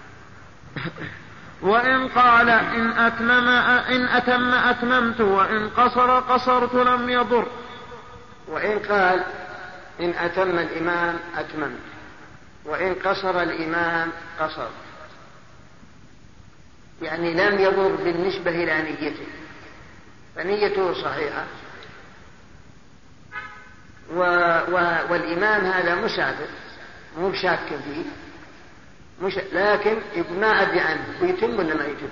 وإن 1.62 2.08
قال 2.08 2.50
إن 2.50 2.92
أتمم 2.92 3.48
إن 3.96 4.06
أتم 4.08 4.54
أتممت 4.54 5.22
وإن 5.22 5.70
قصر 5.70 6.20
قصرت 6.20 6.74
لم 6.74 7.10
يضر. 7.10 7.48
وإن 8.48 8.80
قال 8.80 9.24
إن 10.00 10.10
أتم 10.10 10.60
الإمام 10.60 11.20
أتممت. 11.36 11.80
وإن 12.66 12.94
قصر 12.94 13.42
الإمام 13.42 14.12
قصر 14.40 14.68
يعني 17.02 17.34
لم 17.34 17.60
يضر 17.60 17.96
بالنسبة 17.96 18.52
إلى 18.52 18.82
نيته. 18.82 19.28
فنيته 20.36 20.94
صحيحة. 20.94 21.46
و 24.14 24.20
و 24.72 24.76
والإمام 25.10 25.66
هذا 25.66 25.96
مسافر 25.96 26.48
مو 27.18 27.30
بشاك 27.30 27.68
فيه. 27.68 28.23
مش 29.22 29.38
لكن 29.54 29.98
ما 30.40 30.62
أدري 30.62 30.80
عنه 30.80 31.06
ويتم 31.22 31.60
ولا 31.60 31.76
ما 31.76 31.86
يتم؟ 31.86 32.10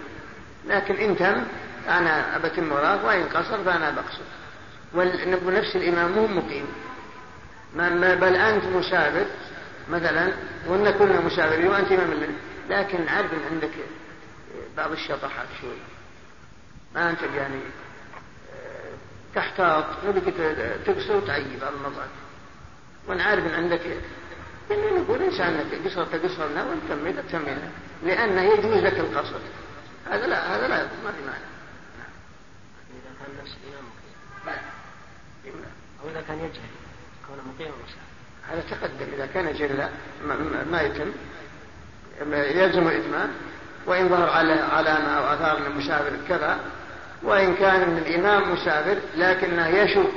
لكن 0.68 0.96
إن 0.96 1.18
تم 1.18 1.44
أنا 1.90 2.36
أبتم 2.36 2.72
وراه 2.72 3.06
وإن 3.06 3.24
قصر 3.24 3.64
فأنا 3.64 3.92
بقصر. 3.92 4.22
ونفس 5.46 5.76
الإمام 5.76 6.12
مو 6.12 6.28
مقيم. 6.28 6.66
ما 7.76 8.16
بل 8.16 8.36
أنت 8.36 8.66
مسافر 8.66 9.26
مثلا 9.90 10.34
وإن 10.68 10.92
كنا 10.92 11.22
مسافرين 11.22 11.68
وأنت 11.68 11.92
إمام 11.92 12.14
لنا 12.14 12.36
لكن 12.70 13.08
عارف 13.08 13.34
إن 13.34 13.40
عندك 13.52 13.74
بعض 14.78 14.92
الشطحات 14.92 15.48
شوي. 15.62 15.78
ما 16.96 17.10
أنت 17.10 17.20
يعني 17.36 17.60
تحتاط 19.36 19.86
نبيك 20.08 20.34
تقصر 20.86 21.16
وتعيب 21.18 21.60
بعض 21.62 21.74
المرات. 21.74 22.10
وأنا 23.08 23.24
عارف 23.24 23.46
إن 23.46 23.54
عندك 23.56 23.82
يعني 24.72 25.00
نقول 25.00 25.22
إنسان 25.22 25.64
قصرت 25.86 26.16
قصرنا 26.26 26.64
وإن 26.64 26.80
تميت 26.90 27.16
تمينا 27.32 27.70
لأنه 28.04 28.42
يجوز 28.42 28.84
لك 28.84 29.00
القصر 29.00 29.40
هذا 30.12 30.28
لا 30.28 30.56
هذا 30.56 30.68
لا 30.68 30.78
ما 30.78 31.12
في 31.12 31.26
معنى. 31.28 31.44
إذا 32.90 33.12
كان 33.20 33.44
نفس 33.44 33.56
الإمام 33.64 33.86
مقيم. 34.46 35.64
أو 36.04 36.10
إذا 36.10 36.22
كان 36.28 36.38
يجهل 36.38 36.72
كونه 37.28 37.42
مقيم 37.56 37.72
هذا 38.50 38.64
تقدم 38.70 39.14
إذا 39.14 39.26
كان 39.26 39.54
جلا 39.54 39.90
ما 40.72 40.82
يتم. 40.82 41.12
يلزم 42.32 42.88
الإتمام. 42.88 43.30
وإن 43.86 44.10
ظهر 44.10 44.30
على 44.30 44.54
علامة 44.54 45.08
أو 45.08 45.34
آثار 45.34 45.60
من 45.60 45.66
المسافر 45.66 46.12
كذا. 46.30 46.60
وإن 47.24 47.56
كان 47.56 47.90
من 47.90 47.98
الإمام 47.98 48.54
مسافر 48.54 48.98
لكنه 49.16 49.68
يشك 49.68 50.08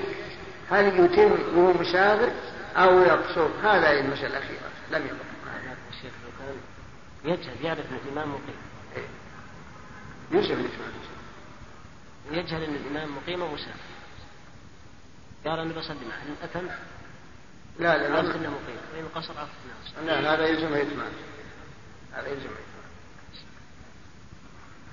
هل 0.70 1.04
يتم 1.04 1.32
وهو 1.56 1.72
مسافر 1.72 2.30
أو 2.76 3.00
يقصر. 3.00 3.48
هذا 3.62 3.88
هي 3.88 4.00
المسألة 4.00 4.26
الأخيرة 4.26 4.70
لم 4.90 5.06
يضر 5.06 5.24
الشيخ 5.90 6.12
لو 6.24 6.30
كان 6.38 6.56
يجهل 7.32 7.64
يعرف 7.64 7.86
أن 7.90 7.98
الإمام 8.04 8.28
مقيم. 8.28 8.56
يوسف 10.30 10.58
يجهل 12.30 12.62
أن 12.62 12.74
الإمام. 12.74 13.16
مقيم 13.16 13.42
ومسافر 13.42 13.94
قال 15.46 15.58
أنا 15.58 15.72
بصلي 15.72 16.06
معه 16.08 16.22
إن 16.22 16.36
أتم؟ 16.42 16.66
لا 17.78 17.98
لا 17.98 18.16
عرفت 18.16 18.34
أنه 18.36 18.50
مقيم. 18.50 18.76
وإن 18.94 19.08
قصر 19.14 19.38
عرفت 19.38 19.52
أنه 20.02 20.20
لا 20.20 20.34
هذا 20.34 20.46
يلزم 20.46 20.74
الإتمام 20.74 21.12
هذا 22.12 22.28
يلزم 22.28 22.48
الإتمام 22.48 22.73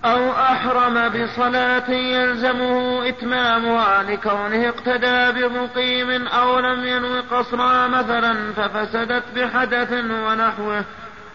أو 0.06 0.32
أحرم 0.32 1.10
بصلاة 1.10 1.92
يلزمه 1.92 3.08
إتمامها 3.10 4.04
لكونه 4.04 4.70
اقتدى 4.70 5.32
بمقيم 5.32 6.28
أو 6.28 6.60
لم 6.60 6.86
ينو 6.86 7.22
قصرا 7.32 7.88
مثلا 7.88 8.54
ففسدت 8.54 9.24
بحدث 9.36 9.92
ونحوه 9.94 10.84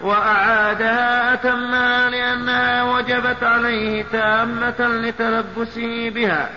وأعادها 0.00 1.34
أتمها 1.34 2.10
لأنها 2.10 2.82
وجبت 2.82 3.42
عليه 3.42 4.02
تامة 4.02 4.88
لتلبسه 4.88 6.10
بها. 6.10 6.50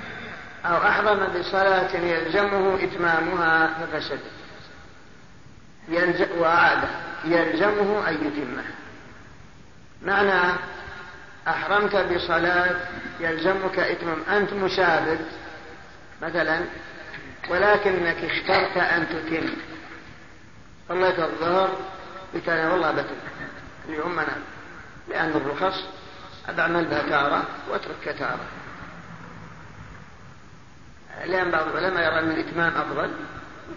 أو 0.66 0.78
أحرم 0.78 1.20
بصلاة 1.40 1.96
يلزمه 1.96 2.84
إتمامها 2.84 3.68
ففسدت. 3.68 4.32
يلزم 5.90 6.28
وأعادها 6.40 7.00
يلزمه 7.26 8.10
أن 8.10 8.14
يتمها. 8.14 8.66
معنى 10.06 10.54
أحرمت 11.48 11.96
بصلاة 11.96 12.76
يلزمك 13.20 13.80
إتمام 13.80 14.18
أنت 14.30 14.54
مسافر 14.54 15.18
مثلا 16.22 16.62
ولكنك 17.50 18.18
اخترت 18.24 18.78
أن 18.78 19.08
تتم. 19.10 19.50
صليت 20.90 21.20
الظهر 21.20 21.70
بكان 22.34 22.72
والله 22.72 22.92
بتم. 22.92 23.16
اليوم 23.90 24.20
أنا 24.20 24.38
لأن 25.10 25.30
الرخص 25.30 25.84
أعمل 26.60 26.86
بها 26.86 27.02
تارة 27.10 27.44
وأترك 27.70 28.16
تارة 28.20 28.46
لأن 31.26 31.52
بعض 31.52 31.68
العلماء 31.68 32.04
يرى 32.04 32.20
أن 32.20 32.32
الإتمام 32.32 32.74
أفضل 32.78 33.12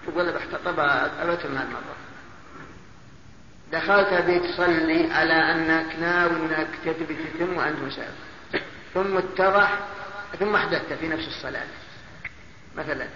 تقول 0.07 0.35
طب 0.65 0.81
أبتم 0.81 1.57
هذا 1.57 1.65
المرة 1.65 2.02
دخلت 3.73 4.15
بيت 4.15 4.43
تصلي 4.43 5.13
على 5.13 5.33
أنك 5.33 5.97
ناوي 6.01 6.37
أنك 6.37 6.69
تبي 6.85 7.15
تتم 7.15 7.57
وأنت 7.57 7.79
مسافر 7.79 8.13
ثم 8.95 9.17
اتضح 9.17 9.79
ثم 10.39 10.57
أحدثت 10.57 10.93
في 10.93 11.09
نفس 11.09 11.27
الصلاة. 11.27 11.67
مثلا 12.77 13.09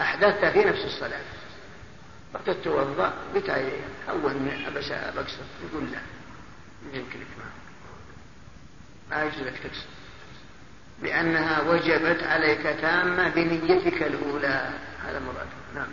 أحدثت 0.00 0.44
في 0.44 0.64
نفس 0.64 0.84
الصلاة. 0.84 1.20
وقت 2.34 2.50
تتوضأ 2.50 3.14
بتاعي 3.34 3.72
أول 4.08 4.32
أبشا 4.66 5.10
بقصر 5.10 5.42
يقول 5.64 5.84
لا 5.92 5.98
يمكن 6.92 7.18
إتمام 7.20 7.52
ما 9.10 9.22
يجوز 9.22 9.54
تكسر. 9.54 9.86
لأنها 11.02 11.60
وجبت 11.60 12.22
عليك 12.22 12.62
تامة 12.62 13.28
بنيتك 13.28 14.02
الأولى. 14.02 14.70
هذا 15.06 15.18
مراد. 15.18 15.46
نعم. 15.74 15.88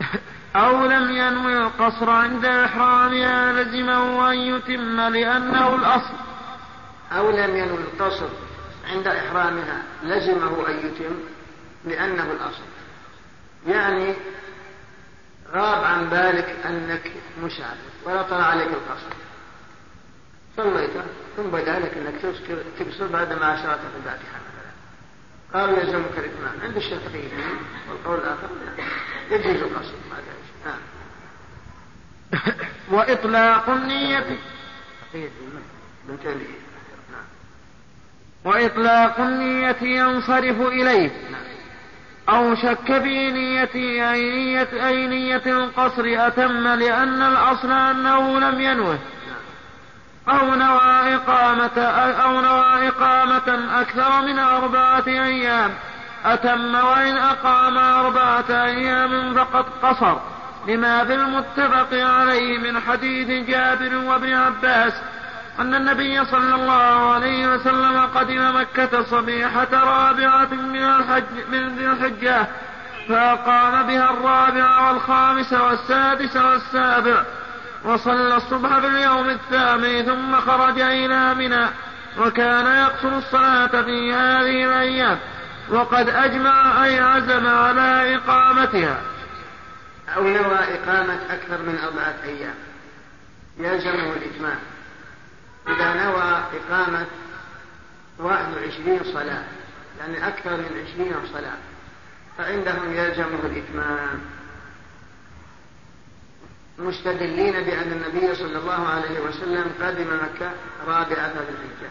أو 0.56 0.86
لم 0.86 1.10
ينوي 1.10 1.58
القصر 1.58 2.10
عند 2.10 2.44
إحرامها 2.44 3.52
لزمه 3.52 4.32
أن 4.32 4.38
يتم 4.38 5.00
لأنه 5.00 5.74
الأصل. 5.74 6.14
أو 7.12 7.30
لم 7.30 7.56
ينوي 7.56 7.78
القصر 7.78 8.28
عند 8.90 9.06
إحرامها 9.06 9.82
لزمه 10.02 10.68
أن 10.68 10.78
يتم 10.78 11.14
لأنه 11.84 12.32
الأصل. 12.32 12.62
يعني 13.66 14.14
غاب 15.52 15.84
عن 15.84 16.08
بالك 16.08 16.56
أنك 16.64 17.12
مسافر 17.42 17.92
ولا 18.04 18.22
طلع 18.22 18.44
عليك 18.44 18.68
القصر. 18.68 19.16
صليت 20.56 20.90
ثم 21.36 21.42
بدا 21.42 21.78
لك 21.78 21.96
أنك 21.96 22.36
تقصر 22.78 23.06
بعد 23.06 23.32
ما 23.32 23.54
أشرت 23.54 23.78
في 23.78 23.96
الفاتحة 23.98 24.38
مثلا. 24.38 24.72
قالوا 25.54 25.78
يلزمك 25.78 26.18
الإتمام. 26.18 26.54
عند 26.62 26.76
الشافعيين 26.76 27.30
والقول 27.90 28.18
الآخر 28.18 28.48
يجوز 29.30 29.62
القصر. 29.62 29.94
نعم 30.10 30.31
وإطلاق 32.90 33.70
النية. 33.70 34.38
وإطلاق 38.44 39.20
النية 39.20 39.82
ينصرف 39.82 40.60
إليه. 40.60 41.10
أو 42.28 42.54
شك 42.54 43.02
في 43.02 43.32
نية 43.32 43.74
أي 44.12 44.30
نية, 44.30 44.88
أي 44.88 45.06
نية 45.06 45.42
القصر 45.46 46.04
أتم 46.06 46.68
لأن 46.68 47.22
الأصل 47.22 47.72
أنه 47.72 48.38
لم 48.38 48.60
ينوه. 48.60 48.98
أو 50.28 50.54
نوى 50.54 51.14
إقامة 51.14 51.82
أو 52.24 52.40
نوى 52.40 52.88
إقامة 52.88 53.80
أكثر 53.80 54.22
من 54.22 54.38
أربعة 54.38 55.04
أيام. 55.06 55.70
أتم 56.24 56.74
وإن 56.74 57.16
أقام 57.16 57.78
أربعة 57.78 58.64
أيام 58.64 59.34
فقد 59.34 59.64
قصر. 59.82 60.20
لما 60.68 61.04
في 61.04 61.14
المتفق 61.14 61.88
عليه 61.92 62.58
من 62.58 62.80
حديث 62.80 63.48
جابر 63.48 63.96
وابن 63.96 64.34
عباس 64.34 64.92
أن 65.58 65.74
النبي 65.74 66.24
صلى 66.24 66.54
الله 66.54 67.12
عليه 67.14 67.48
وسلم 67.48 68.00
قدم 68.14 68.56
مكة 68.56 69.02
صبيحة 69.02 69.68
رابعة 69.72 70.54
من 70.54 70.82
الحج 70.82 71.24
من 71.52 71.76
ذي 71.76 71.86
الحجة 71.86 72.46
فأقام 73.08 73.86
بها 73.86 74.10
الرابع 74.10 74.90
والخامس 74.90 75.52
والسادس 75.52 76.36
والسابع 76.36 77.22
وصلى 77.84 78.36
الصبح 78.36 78.78
في 78.78 78.86
اليوم 78.86 79.28
الثامن 79.28 80.02
ثم 80.02 80.40
خرج 80.40 80.80
إلى 80.80 81.34
منى 81.34 81.66
وكان 82.18 82.66
يقصر 82.66 83.18
الصلاة 83.18 83.82
في 83.82 84.14
هذه 84.14 84.64
الأيام 84.64 85.18
وقد 85.70 86.08
أجمع 86.08 86.84
أي 86.84 87.00
عزم 87.00 87.46
على 87.46 88.16
إقامتها. 88.16 89.11
أو 90.16 90.22
نوى 90.22 90.58
إقامة 90.58 91.18
أكثر 91.30 91.62
من 91.62 91.78
أربعة 91.78 92.14
أيام. 92.24 92.54
يلزمه 93.58 94.12
الإتمام 94.12 94.58
إذا 95.68 95.94
نوى 96.04 96.44
إقامة 96.60 97.06
واحد 98.18 98.54
وعشرين 98.54 99.00
صلاة 99.04 99.44
يعني 99.98 100.28
أكثر 100.28 100.56
من 100.56 100.84
عشرين 100.86 101.14
صلاة 101.32 101.56
فعندهم 102.38 102.94
يلزمه 102.94 103.38
الإتمام 103.44 104.20
مستدلين 106.78 107.52
بأن 107.52 107.92
النبي 107.92 108.34
صلى 108.34 108.58
الله 108.58 108.88
عليه 108.88 109.20
وسلم 109.20 109.72
قدم 109.82 110.06
مكة 110.22 110.50
رابعة 110.86 111.26
ذي 111.26 111.48
الحجة 111.48 111.90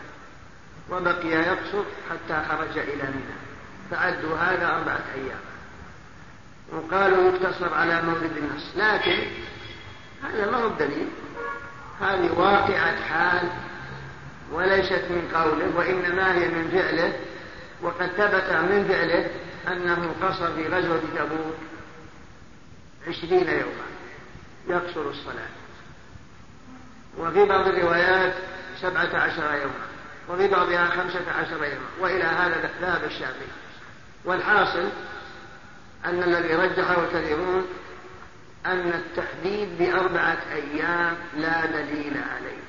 وبقي 0.90 1.28
يقصر 1.28 1.84
حتى 2.10 2.44
خرج 2.50 2.78
إلى 2.78 3.04
منى. 3.04 3.38
فعدوا 3.92 4.38
هذا 4.38 4.68
أربعة 4.68 5.02
أيام. 5.16 5.40
وقالوا 6.72 7.32
يقتصر 7.32 7.74
على 7.74 8.02
مولد 8.02 8.38
النص 8.38 8.72
لكن 8.76 9.20
هذا 10.24 10.52
ما 10.52 10.58
هو 10.58 10.68
الدليل. 10.68 11.08
هذه 12.02 12.32
واقعة 12.32 13.02
حال 13.02 13.50
وليست 14.52 15.06
من 15.10 15.32
قوله 15.34 15.76
وإنما 15.76 16.34
هي 16.34 16.48
من 16.48 16.70
فعله. 16.72 17.14
وقد 17.82 18.08
ثبت 18.08 18.52
من 18.52 18.86
فعله 18.88 19.30
أنه 19.68 20.16
قصر 20.22 20.54
في 20.56 20.68
غزوة 20.68 21.02
تبوك 21.16 21.56
عشرين 23.08 23.50
يوما 23.50 23.88
يقصر 24.68 25.10
الصلاة. 25.10 25.50
وفي 27.18 27.46
بعض 27.46 27.68
الروايات 27.68 28.34
سبعة 28.82 29.16
عشر 29.16 29.44
يوما 29.44 29.86
وفي 30.30 30.48
بعضها 30.48 30.86
خمسة 30.86 31.32
عشر 31.40 31.64
يوما 31.66 31.90
وإلى 32.00 32.24
هذا 32.24 32.70
ذهب 32.82 33.04
الشافعي. 33.04 33.48
والحاصل 34.26 34.90
أن 36.06 36.24
الذي 36.24 36.56
رجحه 36.56 37.04
الكثيرون 37.04 37.66
أن 38.66 38.94
التحديد 38.94 39.78
بأربعة 39.80 40.38
أيام 40.54 41.16
لا 41.38 41.66
دليل 41.66 42.14
عليه 42.36 42.62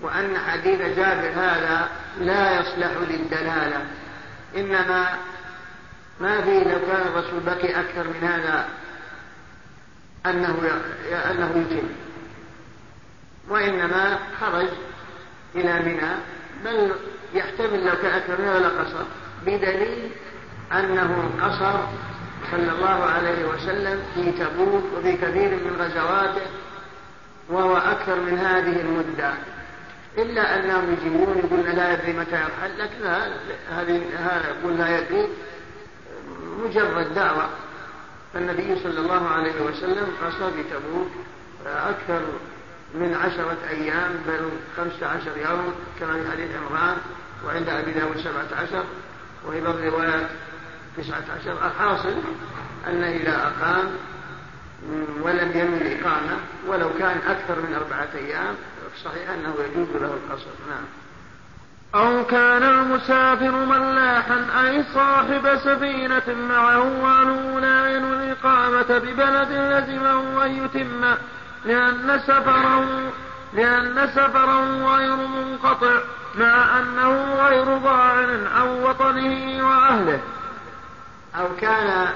وأن 0.00 0.38
حديث 0.38 0.80
جابر 0.80 1.28
هذا 1.28 1.88
لا 2.20 2.60
يصلح 2.60 2.90
للدلالة 3.08 3.86
إنما 4.56 5.18
ما 6.20 6.40
في 6.40 6.64
لو 6.64 6.78
كان 6.86 7.06
الرسول 7.06 7.40
بكي 7.40 7.80
أكثر 7.80 8.08
من 8.08 8.28
هذا 8.28 8.68
أنه 10.26 10.82
أنه 11.30 11.66
يتم. 11.70 11.88
وإنما 13.48 14.18
خرج 14.40 14.68
إلى 15.54 15.78
منى 15.78 16.10
بل 16.64 16.92
يحتمل 17.34 17.84
لو 17.86 17.92
كان 18.02 18.14
أكثر 18.14 18.40
من 18.40 18.48
هذا 18.48 18.58
لقصر 18.58 19.04
بدليل 19.46 20.10
أنه 20.72 21.30
قصر 21.42 21.80
صلى 22.50 22.72
الله 22.72 23.04
عليه 23.04 23.44
وسلم 23.44 24.02
في 24.14 24.32
تبوك 24.32 24.84
وفي 24.96 25.16
كثير 25.16 25.50
من 25.50 25.76
غزواته 25.80 26.46
وهو 27.48 27.76
أكثر 27.76 28.20
من 28.20 28.38
هذه 28.38 28.80
المدة. 28.80 29.32
إلا 30.18 30.58
أنهم 30.58 30.92
يجيبون 30.92 31.38
يقولون 31.38 31.66
لا 31.76 31.92
يدري 31.92 32.12
متى 32.12 32.34
يرحل 32.34 32.78
لكن 32.78 33.04
هذه 33.70 34.02
يقول 34.48 34.78
لا 34.78 34.98
يدري 34.98 35.28
مجرد 36.64 37.14
دعوة. 37.14 37.48
فالنبي 38.34 38.82
صلى 38.82 38.98
الله 39.00 39.28
عليه 39.28 39.60
وسلم 39.60 40.06
قصر 40.22 40.50
في 40.50 40.62
تبوك 40.62 41.10
أكثر 41.66 42.22
من 42.94 43.14
عشرة 43.14 43.58
أيام 43.70 44.12
بل 44.26 44.50
خمسة 44.76 45.06
عشر 45.06 45.36
يوم 45.36 45.74
كما 46.00 46.22
في 46.22 46.30
حديث 46.30 46.48
عمران 46.56 46.96
وعند 47.46 47.68
أبي 47.68 47.92
داود 47.92 48.16
سبعة 48.16 48.62
عشر. 48.62 48.84
وفي 49.48 49.60
بعض 49.60 49.74
الروايات 49.74 50.26
تسعة 51.02 51.24
عشر 51.40 51.66
الحاصل 51.66 52.14
أن 52.86 53.02
إذا 53.04 53.36
أقام 53.36 53.90
ولم 55.22 55.50
ينوي 55.54 55.82
الإقامة 55.82 56.36
ولو 56.66 56.90
كان 56.98 57.16
أكثر 57.28 57.60
من 57.60 57.74
أربعة 57.74 58.08
أيام 58.14 58.54
صحيح 59.04 59.30
أنه 59.30 59.54
يجوز 59.64 59.88
له 60.02 60.14
القصر. 60.14 60.50
نعم. 60.68 60.84
أو 61.94 62.24
كان 62.26 62.62
المسافر 62.62 63.50
ملاحا 63.50 64.46
أي 64.64 64.84
صاحب 64.94 65.56
سفينة 65.56 66.36
معه 66.48 67.02
وأنه 67.02 67.60
لا 67.60 67.96
ينوي 67.96 68.16
الإقامة 68.16 68.98
ببلد 68.98 69.50
لزمه 69.50 70.44
أن 70.44 70.64
يتم 70.64 71.04
لأن 71.64 72.20
سفره 72.26 73.12
لأن 73.54 74.08
سفره 74.14 74.94
غير 74.96 75.16
منقطع 75.16 76.00
مع 76.34 76.78
أنه 76.78 77.34
غير 77.34 77.78
ضاعن 77.78 78.46
عن 78.46 78.68
وطنه 78.68 79.68
وأهله. 79.68 80.20
أو 81.34 81.56
كان 81.56 82.14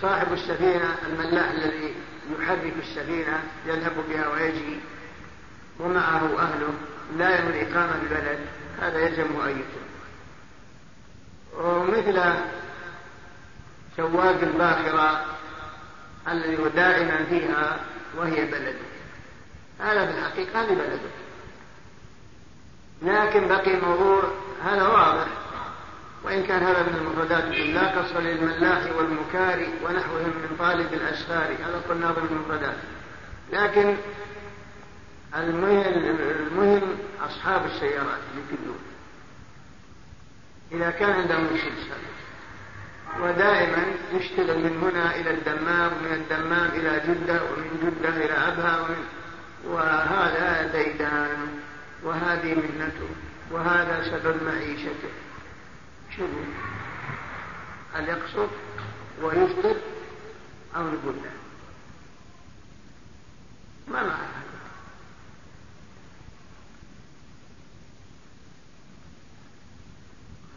صاحب 0.00 0.32
السفينة 0.32 0.96
الملاح 1.06 1.50
الذي 1.50 1.94
يحرك 2.38 2.72
السفينة 2.78 3.42
يذهب 3.66 3.92
بها 4.08 4.28
ويجي 4.28 4.80
ومعه 5.80 6.38
أهله 6.38 6.74
لا 7.16 7.38
يمن 7.38 7.54
إقامة 7.54 7.94
البلد 8.02 8.38
هذا 8.80 8.98
يلزمه 8.98 9.44
أن 9.44 9.50
يتم 9.50 9.90
ومثل 11.58 12.22
سواق 13.96 14.40
الباخرة 14.42 15.24
الذي 16.28 16.58
هو 16.58 16.68
دائما 16.68 17.24
فيها 17.24 17.80
وهي 18.16 18.44
بلده. 18.44 18.78
هذا 19.80 20.06
في 20.06 20.18
الحقيقة 20.18 20.62
هذه 20.62 20.74
بلده. 20.74 21.10
لكن 23.02 23.48
بقي 23.48 23.74
الموضوع 23.74 24.22
هذا 24.64 24.86
واضح. 24.86 25.26
وإن 26.24 26.42
كان 26.42 26.62
هذا 26.62 26.82
من 26.82 26.96
المفردات 26.96 27.44
لا 27.44 28.00
قصر 28.00 28.20
للملاح 28.20 28.82
والمكاري 28.96 29.68
ونحوهم 29.84 30.26
من 30.28 30.56
طالب 30.58 30.94
الأسفار. 30.94 31.54
هذا 31.64 31.82
قلنا 31.88 32.10
ضمن 32.10 32.28
المفردات. 32.30 32.76
لكن 33.52 33.96
المهم, 35.36 35.82
المهم 36.40 36.82
أصحاب 37.20 37.66
السيارات 37.66 38.20
يكلون 38.36 38.78
إذا 40.72 40.90
كان 40.90 41.10
عندهم 41.10 41.46
سلسلة 41.48 42.10
ودائما 43.20 43.84
يشتغل 44.12 44.58
من 44.58 44.78
هنا 44.82 45.16
إلى 45.16 45.30
الدمام 45.30 45.92
ومن 45.92 46.12
الدمام 46.12 46.70
إلى 46.74 47.02
جدة 47.08 47.40
ومن 47.42 47.80
جدة 47.82 48.08
إلى 48.08 48.32
أبها 48.32 48.80
ومن 48.80 49.04
وهذا 49.64 50.72
ديدان 50.72 51.48
وهذه 52.04 52.54
مهنته 52.54 53.08
وهذا 53.50 54.02
سبب 54.04 54.42
معيشته. 54.42 55.10
شو 56.16 56.26
هل 57.94 58.08
يقصد 58.08 58.50
ويفطر 59.22 59.76
أو 60.76 60.82
نقول 60.82 61.14
لا 61.14 61.30
ما 63.88 64.02
معنى 64.02 64.12
هذا؟ 64.12 64.50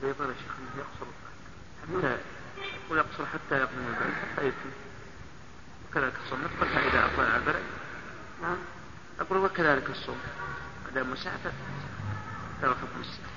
يقول 0.04 0.30
يا 0.30 0.34
شيخ 0.34 0.54
يقصر 0.78 1.12
حتى 1.82 2.18
يقول 2.86 2.98
يقصر 2.98 3.26
حتى 3.26 3.56
يقدم 3.56 3.88
البلد 3.88 4.14
حتى 4.14 4.48
يتم 4.48 4.72
وكذلك 5.90 6.14
الصوم 6.26 6.42
نفقدها 6.42 6.80
إذا 6.90 7.06
أطلع 7.06 7.24
على 7.24 7.38
البلد 7.38 7.64
نعم. 8.42 8.58
أقول 9.20 9.38
وكذلك 9.38 9.90
الصوم. 9.90 10.18
ما 10.86 10.92
دام 10.96 11.12
مسافر 11.12 11.52
ترى 12.62 12.76
حكم 12.76 13.02
السنة 13.02 13.33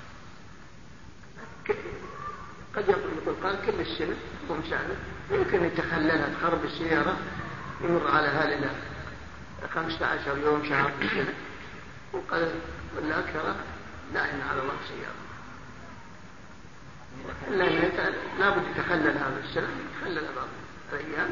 قد 2.75 2.89
يقول 2.89 3.35
قال 3.43 3.61
كل 3.65 3.81
السنة 3.81 4.15
هو 4.51 4.55
مسافر 4.55 4.95
يمكن 5.31 5.63
يتخللها 5.63 6.29
تخرب 6.39 6.65
السيارة 6.65 7.17
يمر 7.81 8.07
على 8.11 8.27
هذه 8.27 8.69
15 9.73 10.37
يوم 10.37 10.65
شهر 10.69 10.91
في 10.99 11.05
السنة 11.05 11.33
ولا 12.97 13.19
أكثر 13.19 13.55
دائما 14.13 14.43
على 14.43 14.61
الله 14.61 14.73
سيارة 14.87 15.27
إلا 17.47 17.63
لابد 18.39 18.63
يتخلل 18.75 19.17
هذا 19.17 19.41
السنة 19.43 19.67
يتخلل 19.67 20.35
بعض 20.35 20.47
الأيام. 20.93 21.29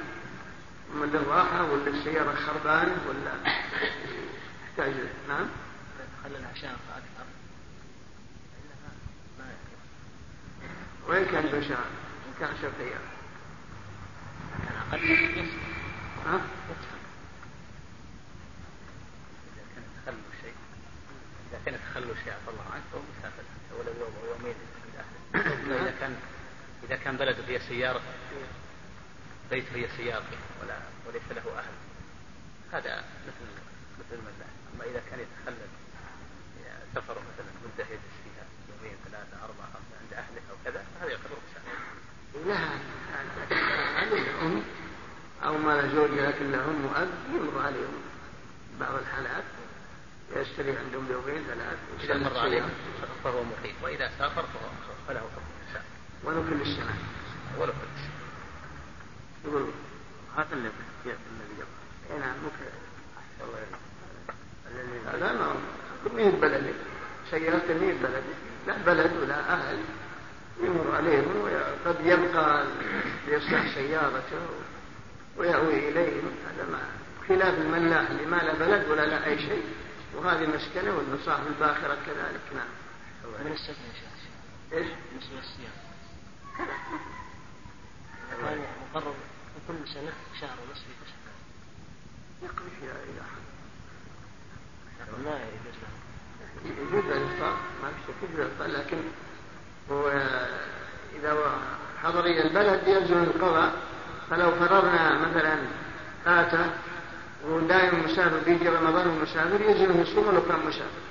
من 0.93 1.15
الراحة 1.15 1.71
ولا 1.71 1.87
السيارة 1.87 2.35
خربانة 2.35 2.97
ولا 3.09 3.51
يحتاج 4.65 4.93
نعم. 5.27 5.45
تخلل 6.23 6.45
عشان 6.45 6.69
أكثر 6.69 7.25
وإن 11.07 11.26
كان 11.26 11.45
بشار 11.45 11.86
إن 12.27 12.34
كان 12.40 12.49
عشرة 12.49 12.73
أيام. 12.80 13.02
كان 14.68 14.76
أقل 14.91 15.48
ها؟ 16.26 16.41
إذا 21.52 21.60
كان 21.65 21.80
تخلوا 21.91 22.15
شيء. 22.23 22.34
عفى 22.34 22.49
الله 22.49 22.65
عنك 22.73 22.84
فهو 22.91 23.02
مسافر. 23.19 23.44
ولو 23.80 23.91
يوم 23.99 24.14
أو 24.22 24.36
يومين 24.36 24.56
عند 24.86 24.95
أهله 25.36 25.82
إذا 25.82 25.94
كان 25.99 26.15
إذا 26.84 26.95
كان 26.95 27.18
بلده 27.18 27.48
هي 27.48 27.60
سيارة 27.60 28.02
بيته 29.52 29.76
هي 29.76 29.88
سيارته 29.98 30.38
ولا 30.61 30.77
وليس 31.07 31.23
له 31.32 31.60
أهل. 31.60 31.73
هذا 32.72 33.03
مثل 33.27 33.45
مثل 33.99 34.19
الملاح 34.19 34.52
أما 34.73 34.84
إذا 34.84 35.02
كان 35.10 35.19
يتخلل 35.19 35.68
سفر 36.95 37.14
مثلا 37.14 37.52
مدة 37.65 37.84
يجلس 37.84 38.15
فيها 38.23 38.45
يومين 38.69 38.98
ثلاثة 39.06 39.44
أربعة 39.44 39.68
خمسة 39.73 39.95
عند 40.02 40.14
أهله 40.14 40.41
أو 40.52 40.56
كذا 40.65 40.86
فهذا 40.99 41.11
يعتبر 41.11 41.38
مسافر 41.49 41.77
لها 42.45 42.80
الأم 44.11 44.63
أو 45.43 45.57
ما 45.57 45.81
لا 45.81 45.95
زوج 45.95 46.09
لكن 46.09 46.51
لهم 46.51 46.81
مؤذن 46.81 47.11
يمر 47.35 47.61
عليهم 47.61 48.01
بعض 48.80 48.93
الحالات 48.95 49.43
يشتري 50.35 50.77
عندهم 50.77 51.07
يومين 51.11 51.43
ثلاث 51.43 51.77
إذا 52.03 52.17
مر 52.17 52.38
عليهم. 52.38 52.69
فهو 53.23 53.43
مقيم. 53.43 53.76
وإذا 53.84 54.11
سافر 54.19 54.41
فهو 54.41 54.69
فله 55.07 55.19
حكم 55.19 55.41
المسافر 55.61 55.85
ولو 56.23 56.43
كل 56.49 56.61
السنة. 56.61 56.95
ولو 57.57 57.72
كل 57.72 57.88
سنة 57.95 58.15
يقول 59.45 59.72
هذا 60.38 60.53
الذي 60.53 60.72
الذي 61.05 61.55
يبقى 61.57 62.13
اي 62.13 62.19
نعم 62.19 62.35
ممكن. 62.43 62.65
هذا 65.13 65.34
ما 65.34 65.55
مين 66.13 66.31
بلدي. 66.31 66.73
سيارة 67.31 67.73
مين 67.81 67.97
بلدي. 67.97 68.35
لا 68.67 68.77
بلد 68.77 69.11
ولا 69.22 69.53
أهل. 69.53 69.80
يمر 70.60 70.95
عليهم 70.95 71.41
وقد 71.41 72.06
يبقى 72.06 72.65
ليصلح 73.27 73.76
سيارته 73.76 74.48
ويأوي 75.38 75.90
إليهم. 75.90 76.32
هذا 76.48 76.69
ما 76.72 76.80
خلاف 77.27 77.53
الملاح 77.60 78.10
اللي 78.10 78.26
ما 78.26 78.36
لا 78.36 78.53
بلد 78.53 78.90
ولا 78.90 79.06
لا 79.06 79.26
أي 79.26 79.40
شيء. 79.40 79.64
وهذه 80.15 80.45
مسكنة 80.45 80.98
والمصاحف 80.98 81.48
الباخرة 81.48 81.98
كذلك. 82.06 82.41
نعم. 82.56 82.68
من 83.45 83.52
السفن 83.52 83.84
يا 83.88 83.94
شيخ؟ 83.94 84.73
إيش؟ 84.73 84.88
بالنسبة 85.11 85.36
للصيام. 85.36 85.76
كان 88.41 88.60
مقرر 88.94 89.14
كل 89.68 89.88
سنة 89.94 90.14
شهر 90.41 90.57
ونصف 90.68 90.86
يقضي 92.44 92.69
فيها 92.80 92.91
إذا 92.91 93.26
ما 95.23 95.40
يجوز 95.40 95.76
له. 95.82 95.91
يجوز 96.82 97.11
الإفطار 97.11 97.57
ما 97.82 97.90
في 97.90 97.95
شك 98.07 98.30
يجوز 98.30 98.40
الإفطار 98.40 98.68
لكن 98.68 98.98
هو 99.91 100.09
إذا 101.19 101.37
حضر 102.03 102.25
إلى 102.25 102.47
البلد 102.47 102.87
يلزم 102.87 103.23
القضاء 103.23 103.73
فلو 104.29 104.51
فرضنا 104.51 105.27
مثلا 105.27 105.57
آتى 106.27 106.69
ودائما 107.47 108.05
مسافر 108.05 108.39
بيجي 108.45 108.69
رمضان 108.69 109.07
ومسافر 109.07 109.61
يلزمه 109.61 110.01
يصوم 110.01 110.27
ولو 110.27 110.45
كان 110.45 110.59
مسافر؟ 110.67 111.05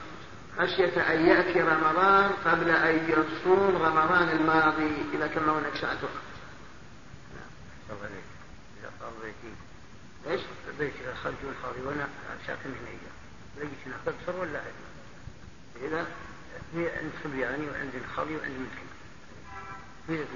خشية 0.59 1.15
أن 1.15 1.27
يأتي 1.27 1.61
رمضان 1.61 2.31
قبل 2.45 2.71
أن 2.71 3.09
يصوم 3.09 3.83
رمضان 3.83 4.29
الماضي 4.29 4.93
إذا 5.15 5.27
كان 5.27 5.49
هناك 5.49 5.77
ساعة 5.81 5.99
بيتي 9.23 9.55
إيش؟ 10.27 10.41
البيت 10.69 10.93
إذا 11.03 11.15
خرج 11.15 11.35
من 11.43 11.87
وأنا 11.87 12.09
ساكن 12.47 12.71
هنا 12.71 12.99
لقيت 13.57 13.79
هنا 13.87 13.97
بكسر 14.07 14.41
ولا 14.41 14.61
في 15.75 16.05
عند 16.77 17.13
صبياني 17.25 17.71
وعند 17.71 17.95
الخالي 17.95 18.37
وعند 18.37 18.53
مسكين 18.53 18.89
في 20.07 20.17
ذلك 20.17 20.29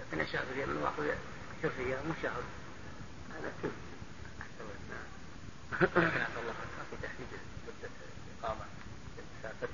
لكن 0.00 0.20
أسافر 0.20 0.56
يمن 0.56 0.76
وأخذ 0.76 1.04
عشر 1.58 1.70
أيام 1.78 2.10
وشهر 2.10 2.42
هذا 3.30 3.52
كل 3.62 3.68
لكن 5.80 6.20
عفى 6.20 6.40
الله 6.40 6.54
في 6.90 6.96
تحديد 7.02 7.28
مدة 7.66 7.90
الإقامة 8.28 8.64
للمسافر 9.16 9.68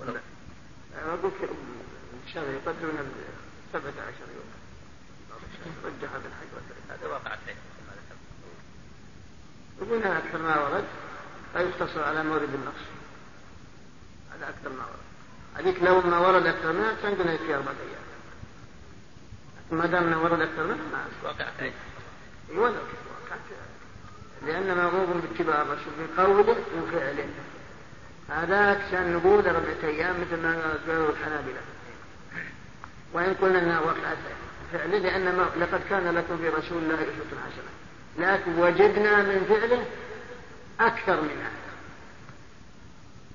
ولو 0.00 0.20
أنا 1.02 1.14
أقول 1.14 1.32
شاء 2.34 2.42
الله 2.42 2.54
يقدرون 2.54 3.12
سبعة 3.72 3.90
عشر 3.90 4.26
يوم. 4.36 4.50
رجح 5.84 6.12
هذا 6.12 6.28
الحج 6.28 6.48
والثلاث 6.54 7.00
هذا 7.00 7.06
واقع. 7.06 7.34
الحين 7.34 7.56
يقول 9.82 10.02
أكثر 10.02 10.38
ما 10.38 10.60
ورد 10.60 10.84
فيقتصر 11.52 12.04
على 12.04 12.24
مورد 12.24 12.54
النص 12.54 12.95
هذا 14.36 14.48
أكثر 14.48 14.68
ما 14.68 14.84
ورد. 14.84 15.06
هذيك 15.56 15.82
لو 15.82 16.00
ما 16.00 16.18
ورد 16.18 16.46
أكثر 16.46 16.72
منها 16.72 16.94
كان 17.02 17.14
قلنا 17.14 17.32
يكفي 17.32 17.54
أربعة 17.54 17.74
أيام. 17.88 18.06
ما 19.70 19.86
دام 19.86 20.10
ما 20.10 20.16
ورد 20.16 20.40
أكثر 20.40 20.66
منها 20.66 20.84
ما 20.92 21.06
الحين 21.30 21.72
أي 22.50 22.58
ولو 22.58 22.74
كانت 23.28 23.42
لأن 24.46 24.76
مأمور 24.76 25.06
باتباع 25.06 25.62
الرسول 25.62 25.92
من 25.98 26.08
قوله 26.16 26.56
وفعله 26.82 27.28
هذاك 28.28 28.90
كان 28.90 29.12
نقول 29.12 29.46
أربعة 29.46 29.84
أيام 29.84 30.20
مثل 30.20 30.42
ما 30.42 30.78
قالوا 30.88 31.10
الحنابلة. 31.10 31.60
وإن 33.12 33.34
قلنا 33.34 33.58
أنها 33.58 33.80
وقعت 33.80 34.18
فعله 34.72 34.98
لأن 34.98 35.36
ما 35.36 35.46
لقد 35.60 35.80
كان 35.90 36.14
لكم 36.14 36.36
في 36.38 36.48
رسول 36.48 36.82
الله 36.82 36.94
أسوة 36.94 37.40
حسنة. 37.46 37.72
لكن 38.18 38.58
وجدنا 38.58 39.22
من 39.22 39.46
فعله 39.48 39.84
أكثر 40.80 41.20
منها. 41.20 41.50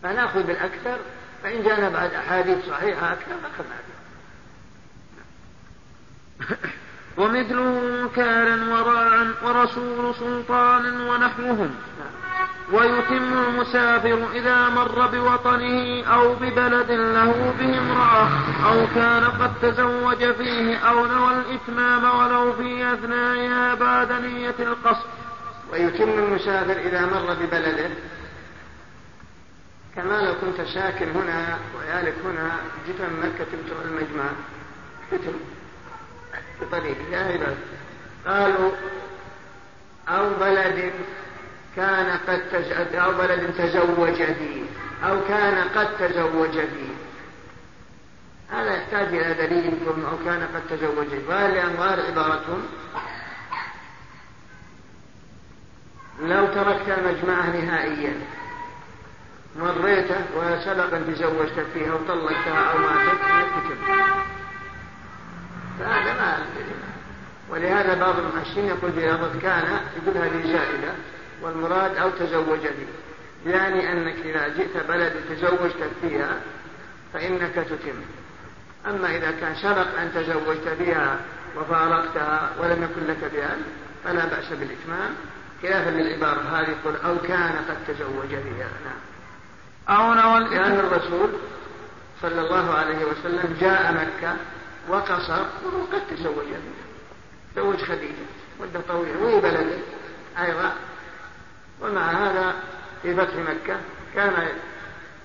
فنأخذ 0.03 0.43
بالأكثر 0.43 0.97
فإن 1.43 1.63
جاءنا 1.63 1.89
بعد 1.89 2.13
أحاديث 2.13 2.57
صحيحة 2.69 3.13
أكثر 3.13 3.35
أخذنا 3.53 3.75
بها 3.87 4.01
ومثله 7.17 8.09
كالا 8.15 8.73
وراعا 8.73 9.33
ورسول 9.43 10.15
سلطان 10.15 11.01
ونحوهم. 11.01 11.75
ويتم 12.71 13.33
المسافر 13.33 14.31
إذا 14.33 14.69
مر 14.69 15.07
بوطنه 15.07 16.03
أو 16.03 16.35
ببلد 16.35 16.91
له 16.91 17.53
به 17.59 17.77
امرأة 17.77 18.29
أو 18.65 18.87
كان 18.95 19.23
قد 19.23 19.51
تزوج 19.61 20.31
فيه 20.31 20.77
أو 20.77 21.05
نوى 21.05 21.33
الإتمام 21.33 22.19
ولو 22.19 22.53
في 22.53 22.93
أثنائها 22.93 23.75
بعد 23.75 24.11
نية 24.11 24.55
القصد 24.59 25.05
ويتم 25.71 26.09
المسافر 26.09 26.79
إذا 26.79 27.05
مر 27.05 27.33
ببلده 27.33 27.89
كما 29.95 30.21
لو 30.21 30.33
كنت 30.41 30.67
ساكن 30.67 31.09
هنا 31.09 31.59
ويالك 31.79 32.15
هنا 32.25 32.57
جيت 32.87 33.01
من 33.01 33.19
مكة 33.19 33.69
تروح 33.69 33.83
المجمع. 33.85 34.29
تتم 35.11 35.33
بطريق 36.61 36.97
لا 37.11 37.55
قالوا 38.25 38.71
أو 40.09 40.29
بلد 40.39 40.91
كان 41.75 42.17
قد 42.27 42.41
تز... 42.51 42.95
أو 42.95 43.11
بلد 43.11 43.53
تزوج 43.57 44.23
فيه 44.23 44.63
أو 45.03 45.19
كان 45.27 45.67
قد 45.75 45.97
تزوج 45.97 46.51
فيه 46.51 46.91
هذا 48.51 48.75
يحتاج 48.75 49.07
إلى 49.07 49.33
دليل 49.33 49.77
أو 49.87 50.25
كان 50.25 50.47
قد 50.55 50.77
تزوج 50.77 51.07
وهل 51.27 51.53
لأنوار 51.53 52.01
عبارتهم؟ 52.01 52.67
لو 56.21 56.47
تركت 56.47 56.89
المجمعة 56.97 57.49
نهائيا. 57.49 58.13
مريته 59.55 60.21
وسبق 60.35 60.93
أن 60.93 61.13
تزوجت 61.13 61.65
فيها 61.73 61.93
وطلقتها 61.93 62.71
أو 62.71 62.77
ماتت 62.77 63.21
تتم 63.69 64.21
فهذا 65.79 66.13
ما 66.13 66.45
ولهذا 67.49 67.93
بعض 67.93 68.15
المحسنين 68.19 68.67
يقول 68.67 68.91
بياضة 68.91 69.39
كان 69.41 69.79
يقول 69.97 70.17
هذه 70.17 70.41
زائدة 70.43 70.93
والمراد 71.41 71.97
أو 71.97 72.09
تزوج 72.09 72.59
به 72.59 72.87
يعني 73.51 73.91
أنك 73.91 74.15
إذا 74.25 74.47
جئت 74.47 74.87
بلد 74.87 75.13
تزوجت 75.29 75.89
فيها 76.01 76.41
فإنك 77.13 77.53
تتم. 77.55 78.01
أما 78.87 79.17
إذا 79.17 79.31
كان 79.31 79.55
سبق 79.55 79.99
أن 79.99 80.11
تزوجت 80.15 80.77
بها 80.79 81.17
وفارقتها 81.57 82.51
ولم 82.59 82.83
يكن 82.83 83.07
لك 83.07 83.31
بها 83.33 83.57
فلا 84.03 84.25
بأس 84.25 84.49
بالإتمام. 84.49 85.11
خلافا 85.61 85.89
للعبارة 85.89 86.41
هذه 86.41 86.69
يقول 86.69 86.95
أو 87.05 87.17
كان 87.17 87.51
قد 87.69 87.77
تزوج 87.87 88.29
بها. 88.29 88.69
نعم. 88.85 89.10
أو 89.89 90.13
نوى 90.13 90.39
لأن 90.39 90.79
الرسول 90.79 91.29
صلى 92.21 92.41
الله 92.41 92.73
عليه 92.73 93.05
وسلم 93.05 93.57
جاء 93.61 93.93
مكة 93.93 94.35
وقصر 94.89 95.41
وقد 95.63 96.01
تزوج 96.09 96.45
تزوج 97.55 97.77
خديجة 97.77 98.25
مدة 98.61 98.81
طويلة 98.87 99.21
وهي 99.21 99.39
بلده 99.41 99.77
أيضا. 100.39 100.73
ومع 101.81 102.11
هذا 102.11 102.55
في 103.01 103.15
فتح 103.15 103.35
مكة 103.35 103.79
كان 104.15 104.47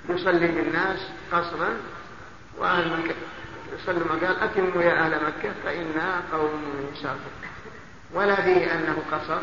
يصلي 0.08 0.46
بالناس 0.46 0.98
قصرا. 1.32 1.68
وأهل 2.58 2.88
مكة 2.88 3.14
ما 3.88 4.26
قال 4.26 4.42
أتموا 4.42 4.82
يا 4.82 4.92
أهل 4.92 5.12
مكة 5.12 5.52
فإنا 5.64 6.20
قوم 6.32 6.62
مسافر 6.92 7.30
ولا 8.14 8.34
به 8.34 8.74
أنه 8.74 9.02
قصر 9.12 9.38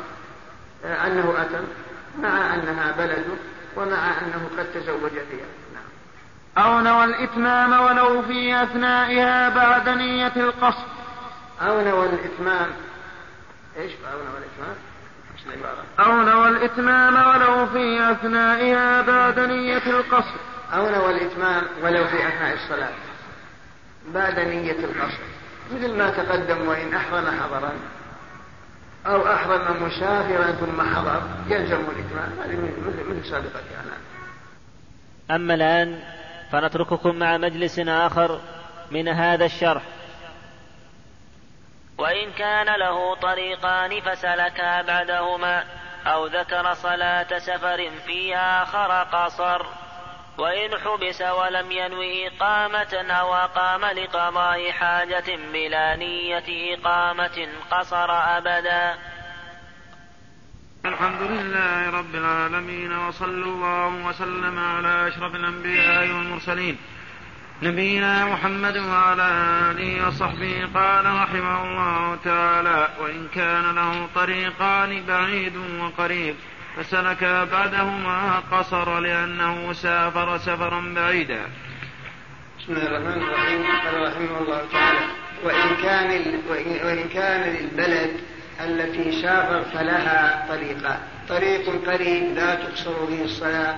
أنه 0.86 1.34
أتم 1.42 1.64
مع 2.20 2.56
أنها 2.56 2.92
بلده 2.98 3.36
ومع 3.78 4.22
أنه 4.22 4.50
قد 4.58 4.72
تزوج 4.74 5.12
فيها 5.12 5.48
نعم. 5.74 6.66
أو 6.66 6.80
نوى 6.80 7.06
الإتمام 7.06 7.86
ولو 7.86 8.22
في 8.22 8.64
أثنائها 8.64 9.50
بعد 9.50 9.90
نية 9.90 10.34
القصر 10.36 10.88
أو 11.62 11.82
نوى 11.82 12.06
الإتمام. 12.06 12.68
إيش 13.78 13.92
أو 14.14 14.18
نوى 14.18 14.38
الإتمام؟ 14.38 14.76
أو 16.00 16.22
نوى 16.22 16.50
الإتمام 16.50 17.14
ولو 17.28 17.68
في 17.68 18.12
أثنائها 18.12 19.02
بعد 19.02 19.40
نية 19.40 19.86
القصر 19.88 20.36
أو 20.74 20.90
نوى 20.90 21.12
الإتمام 21.12 21.64
ولو 21.84 22.08
في 22.08 22.28
أثناء 22.28 22.54
الصلاة. 22.54 22.94
بعد 24.08 24.40
نية 24.40 24.86
القصر 24.86 25.24
مثل 25.76 25.98
ما 25.98 26.10
تقدم 26.10 26.68
وإن 26.68 26.94
أحرم 26.94 27.26
حضرا. 27.42 27.72
أو 29.06 29.34
أحرم 29.34 29.84
مسافرا 29.84 30.52
ثم 30.52 30.96
حضر. 30.96 31.22
يلزم 31.48 31.86
الإتمام 31.90 32.40
هذه 32.44 32.58
مثل 33.10 33.30
سابقتها 33.30 33.72
يعني. 33.72 34.04
أما 35.32 35.54
الآن 35.54 36.00
فنترككم 36.52 37.16
مع 37.16 37.38
مجلس 37.38 37.80
آخر 37.80 38.40
من 38.92 39.08
هذا 39.08 39.46
الشرح. 39.46 39.84
وإن 41.98 42.32
كان 42.32 42.80
له 42.80 43.16
طريقان 43.16 44.02
فسلكا 44.02 44.82
بعدهما 44.82 45.64
أو 46.08 46.28
ذكر 46.28 46.74
صلاة 46.74 47.40
سفر 47.40 47.90
في 48.06 48.36
آخر 48.36 49.04
قصر 49.04 49.66
وإن 50.38 50.72
حبس 50.78 51.22
ولم 51.22 51.72
ينوي 51.72 52.28
إقامة 52.28 52.94
أو 52.94 53.36
أقام 53.36 53.86
لقضاء 53.86 54.72
حاجة 54.72 55.40
بلا 55.54 55.96
نية 55.96 56.76
إقامة 56.76 57.48
قصر 57.72 58.12
أبدا. 58.12 58.98
الحمد 60.86 61.22
لله 61.22 61.90
رب 61.90 62.16
العالمين 62.16 62.94
وصلى 62.94 63.44
الله 63.44 64.08
وسلم 64.08 64.60
على 64.60 65.08
أشرف 65.08 65.36
الأنبياء 65.36 66.08
والمرسلين. 66.08 66.78
نبينا 67.62 68.26
محمد 68.26 68.78
وعلى 68.78 69.28
آله 69.72 70.08
وصحبه 70.08 70.70
قال 70.74 71.06
رحمه 71.06 71.64
الله 71.64 72.16
تعالى 72.24 72.90
وإن 73.00 73.28
كان 73.28 73.76
له 73.76 74.08
طريقان 74.16 75.06
بعيد 75.06 75.58
وقريب 75.58 76.36
فسلك 76.78 77.24
بعدهما 77.52 78.40
قصر 78.52 79.00
لأنه 79.00 79.74
سافر 79.74 80.38
سفرا 80.38 80.94
بعيدا. 80.96 81.42
بسم 82.60 82.74
الله 82.74 82.88
الرحمن 82.88 83.22
الرحيم. 83.22 83.64
قال 83.64 84.02
رحمه 84.08 84.40
الله 84.40 84.62
تعالى 84.72 85.00
وإن 85.44 85.76
كان 85.84 86.10
وإن 86.84 87.10
كان 87.10 87.56
للبلد 87.56 88.12
التي 88.60 89.22
سافر 89.22 89.64
فلها 89.64 90.46
طريقان 90.50 91.00
طريق 91.30 91.90
قريب 91.90 92.36
لا 92.36 92.56
تقصر 92.56 93.06
به 93.06 93.24
الصلاة 93.24 93.76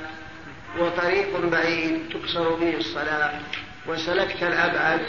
وطريق 0.80 1.50
بعيد 1.52 2.10
تقصر 2.10 2.56
به 2.56 2.78
الصلاة. 2.78 3.40
وسلكت 3.88 4.44
الأبعد 4.44 5.02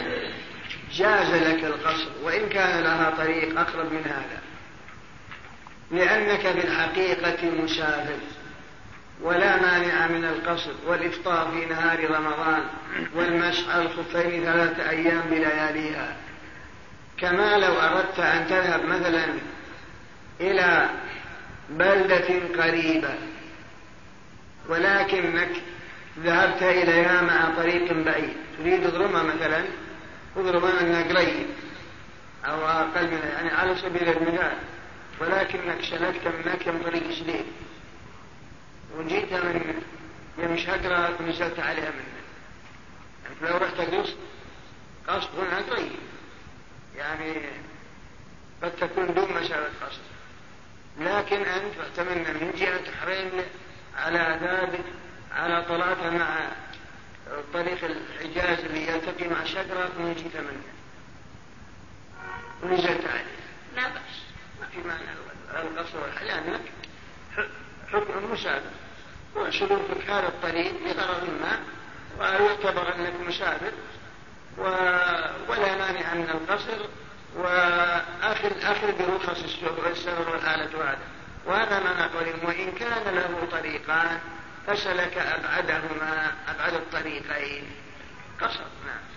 جاز 0.93 1.33
لك 1.33 1.63
القصر. 1.63 2.09
وإن 2.23 2.49
كان 2.49 2.83
لها 2.83 3.13
طريق 3.17 3.59
أقرب 3.59 3.93
من 3.93 4.03
هذا. 4.05 4.39
لأنك 5.91 6.39
في 6.39 6.67
الحقيقة 6.67 7.51
مسافر 7.63 8.17
ولا 9.21 9.61
مانع 9.61 10.07
من 10.07 10.25
القصر 10.25 10.71
والإفطار 10.87 11.51
في 11.51 11.65
نهار 11.65 12.09
رمضان 12.09 12.63
والمسح 13.15 13.69
على 13.69 13.81
الخفين 13.81 14.43
ثلاثة 14.43 14.89
أيام 14.89 15.21
بلياليها. 15.29 16.15
كما 17.17 17.57
لو 17.57 17.73
أردت 17.73 18.19
أن 18.19 18.47
تذهب 18.47 18.85
مثلا 18.85 19.25
إلى 20.41 20.89
بلدة 21.69 22.63
قريبة 22.63 23.15
ولكنك 24.69 25.49
ذهبت 26.19 26.63
إليها 26.63 27.21
مع 27.21 27.55
طريق 27.57 27.93
بعيد. 27.93 28.33
تريد 28.59 28.87
ضرمة 28.87 29.23
مثلا؟ 29.23 29.63
اضرب 30.37 30.65
أنها 30.65 31.03
قريب 31.03 31.47
أو 32.45 32.65
أقل 32.65 33.07
منها 33.07 33.29
يعني 33.35 33.49
على 33.49 33.75
سبيل 33.75 34.09
المثال 34.09 34.57
ولكنك 35.19 35.81
سلكت 35.81 36.27
من 36.27 36.51
مكة 36.53 36.83
طريق 36.83 37.11
سليم 37.11 37.45
وجيت 38.97 39.33
من 39.33 39.81
يمشي 40.37 40.71
أقرأ 40.71 41.09
ونزلت 41.19 41.59
عليها 41.59 41.91
منه 41.91 42.17
يعني 43.23 43.51
لو 43.51 43.57
رحت 43.57 43.73
قصد 43.81 44.15
قصد 45.07 45.29
هنا 45.39 45.57
قريب 45.57 45.91
يعني 46.95 47.33
قد 48.63 48.71
تكون 48.71 49.13
دون 49.13 49.33
مسافة 49.33 49.85
قصد. 49.85 50.01
لكن 50.99 51.41
أنت 51.41 51.73
تتمنى 51.93 52.33
من 52.33 52.51
جهة 52.57 52.91
حرين 53.01 53.31
على 53.97 54.39
ذلك 54.41 54.83
على 55.31 55.65
طلعته 55.69 56.09
مع 56.09 56.37
طريق 57.53 57.83
الحجاز 57.83 58.59
اللي 58.65 58.87
يلتقي 58.87 59.27
مع 59.27 59.43
شجرة 59.43 59.91
ونجيت 59.99 60.35
منه 60.35 60.63
ونزلت 62.63 63.05
عليه 63.07 63.25
لا 63.75 63.87
بأس. 63.87 64.26
ما 64.85 64.97
في 64.97 65.03
معنى 65.53 65.67
القصر 65.67 65.99
لأنك 66.25 66.61
حكم 67.93 68.17
المسافر 68.17 68.71
وسلوكك 69.35 70.09
هذا 70.09 70.27
الطريق 70.27 70.73
لغرض 70.85 71.29
ما 71.41 71.59
ويعتبر 72.19 72.95
أنك 72.95 73.13
مسافر 73.27 73.71
و... 74.57 74.63
ولا 75.49 75.75
مانع 75.75 76.13
من 76.13 76.29
القصر 76.29 76.77
وأخذ 77.35 78.63
أخذ 78.63 78.91
برخص 78.97 79.43
السفر 79.43 80.29
والآلة 80.31 80.83
هذا 80.83 80.99
وهذا 81.45 81.79
ما 81.79 82.05
نقول 82.05 82.27
وإن 82.43 82.71
كان 82.71 83.15
له 83.15 83.47
طريقان 83.51 84.19
فسلك 84.67 85.17
أبعدهما 85.17 86.31
أبعد 86.47 86.73
الطريقين. 86.73 87.63
قصر 88.41 88.59
نعم. 88.85 89.16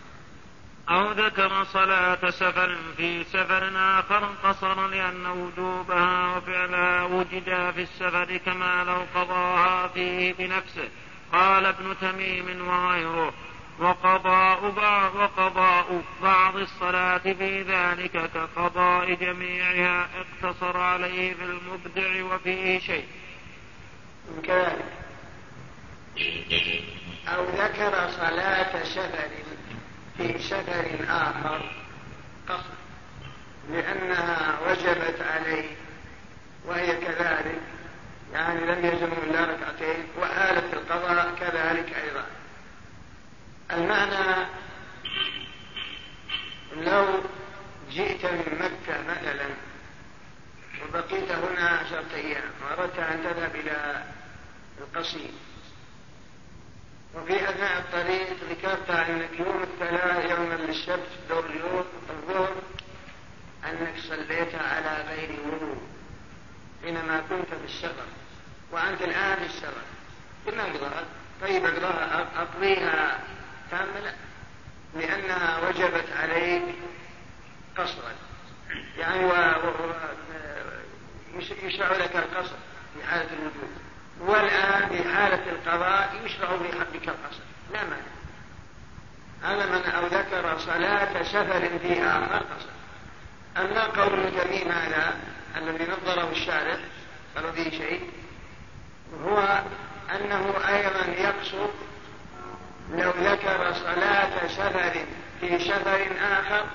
أو 0.88 1.12
ذكر 1.12 1.64
صلاة 1.64 2.30
سفر 2.30 2.76
في 2.96 3.24
سفر 3.24 3.70
آخر 3.76 4.24
قصر 4.44 4.86
لأن 4.86 5.26
وجوبها 5.26 6.36
وفعلها 6.36 7.04
وجدا 7.04 7.70
في 7.70 7.82
السفر 7.82 8.36
كما 8.36 8.84
لو 8.84 9.20
قضاها 9.20 9.88
فيه 9.88 10.32
بنفسه 10.32 10.88
قال 11.32 11.66
ابن 11.66 11.96
تميم 12.00 12.68
وغيره. 12.68 13.32
وقضاء 13.78 14.70
بعض 14.70 15.14
وقضاء 15.14 16.02
بعض 16.22 16.56
الصلاة 16.56 17.18
في 17.18 17.62
ذلك 17.62 18.30
كقضاء 18.34 19.14
جميعها 19.14 20.08
اقتصر 20.20 20.76
عليه 20.76 21.34
في 21.34 21.44
المبدع 21.44 22.34
وفيه 22.34 22.78
شيء. 22.78 23.04
كذلك. 24.42 24.84
أو 27.28 27.44
ذكر 27.44 28.08
صلاة 28.08 28.84
سفر 28.84 29.30
في 30.20 30.38
سفر 30.38 31.04
آخر 31.08 31.70
قصر 32.48 32.74
لأنها 33.72 34.58
وجبت 34.66 35.22
عليه 35.22 35.68
وهي 36.64 36.96
كذلك 36.96 37.60
يعني 38.32 38.60
لم 38.60 38.86
يزم 38.86 39.12
إلا 39.12 39.44
ركعتين 39.44 40.04
وآلة 40.18 40.72
القضاء 40.72 41.34
كذلك 41.40 41.94
أيضا. 41.94 42.26
المعنى 43.72 44.46
لو 46.76 47.06
جئت 47.90 48.24
من 48.26 48.58
مكة 48.60 49.02
مثلا 49.02 49.48
وبقيت 50.88 51.32
هنا 51.32 51.68
عشرة 51.68 52.14
أيام 52.14 52.50
وأردت 52.64 52.98
أن 52.98 53.22
تذهب 53.24 53.54
إلى 53.54 54.04
القصيم 54.80 55.32
وفي 57.14 57.50
أثناء 57.50 57.78
الطريق 57.78 58.36
ذكرت 58.50 58.90
أنك 58.90 59.40
يوم 59.40 59.62
الثلاث 59.62 60.30
يوم 60.30 60.52
السبت 60.52 61.08
دور 61.28 61.46
اليوم 61.46 61.84
الظهر 62.10 62.54
أنك 63.64 63.94
صليت 63.98 64.54
على 64.54 65.04
غير 65.08 65.38
وضوء 65.46 65.82
حينما 66.82 67.20
كنت 67.20 67.54
في 67.54 67.64
السفر 67.64 68.06
وأنت 68.72 69.02
الآن 69.02 69.36
في 69.36 69.46
السفر 69.46 69.82
بما 70.46 70.62
أقضاها 70.62 71.04
طيب 71.42 71.64
أقضاها 71.64 72.28
أقضيها 72.42 73.18
كاملة؟ 73.70 74.14
لأنها 74.94 75.68
وجبت 75.68 76.12
عليك 76.12 76.62
قصرا. 77.76 78.12
يعني 78.98 79.24
و... 79.24 79.30
و... 79.30 79.92
لك 81.96 82.16
القصر 82.16 82.56
في 82.94 83.06
حالة 83.06 83.28
الوجود 83.32 83.89
والآن 84.20 84.88
في 84.88 85.14
حالة 85.14 85.50
القضاء 85.50 86.20
يشرع 86.24 86.48
في 86.48 86.78
حقك 86.78 87.08
القصر. 87.08 87.42
لا 87.72 87.84
مانع. 87.84 88.20
هذا 89.42 89.66
من 89.66 89.90
أو 89.90 90.06
ذكر 90.06 90.58
صلاة 90.58 91.22
سفر 91.22 91.78
في 91.78 92.02
آخر 92.02 92.36
قصر 92.36 92.70
أما 93.56 93.84
قول 93.84 94.26
ابن 94.26 94.70
هذا 94.70 95.14
الذي 95.56 95.84
نظره 95.84 96.30
الشارع 96.32 96.76
قال 97.36 97.52
فيه 97.52 97.70
شيء 97.70 98.10
هو 99.24 99.62
أنه 100.14 100.54
أيضا 100.68 101.06
يقصد 101.06 101.70
لو 102.90 103.10
ذكر 103.10 103.72
صلاة 103.72 104.46
سفر 104.48 105.04
في 105.40 105.58
سفر 105.58 106.06
آخر 106.20 106.66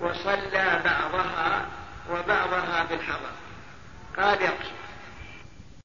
وصلى 0.00 0.82
بعضها 0.84 1.66
وبعضها 2.10 2.84
بالحضر. 2.90 3.30
قال 4.16 4.42
يقصد. 4.42 4.83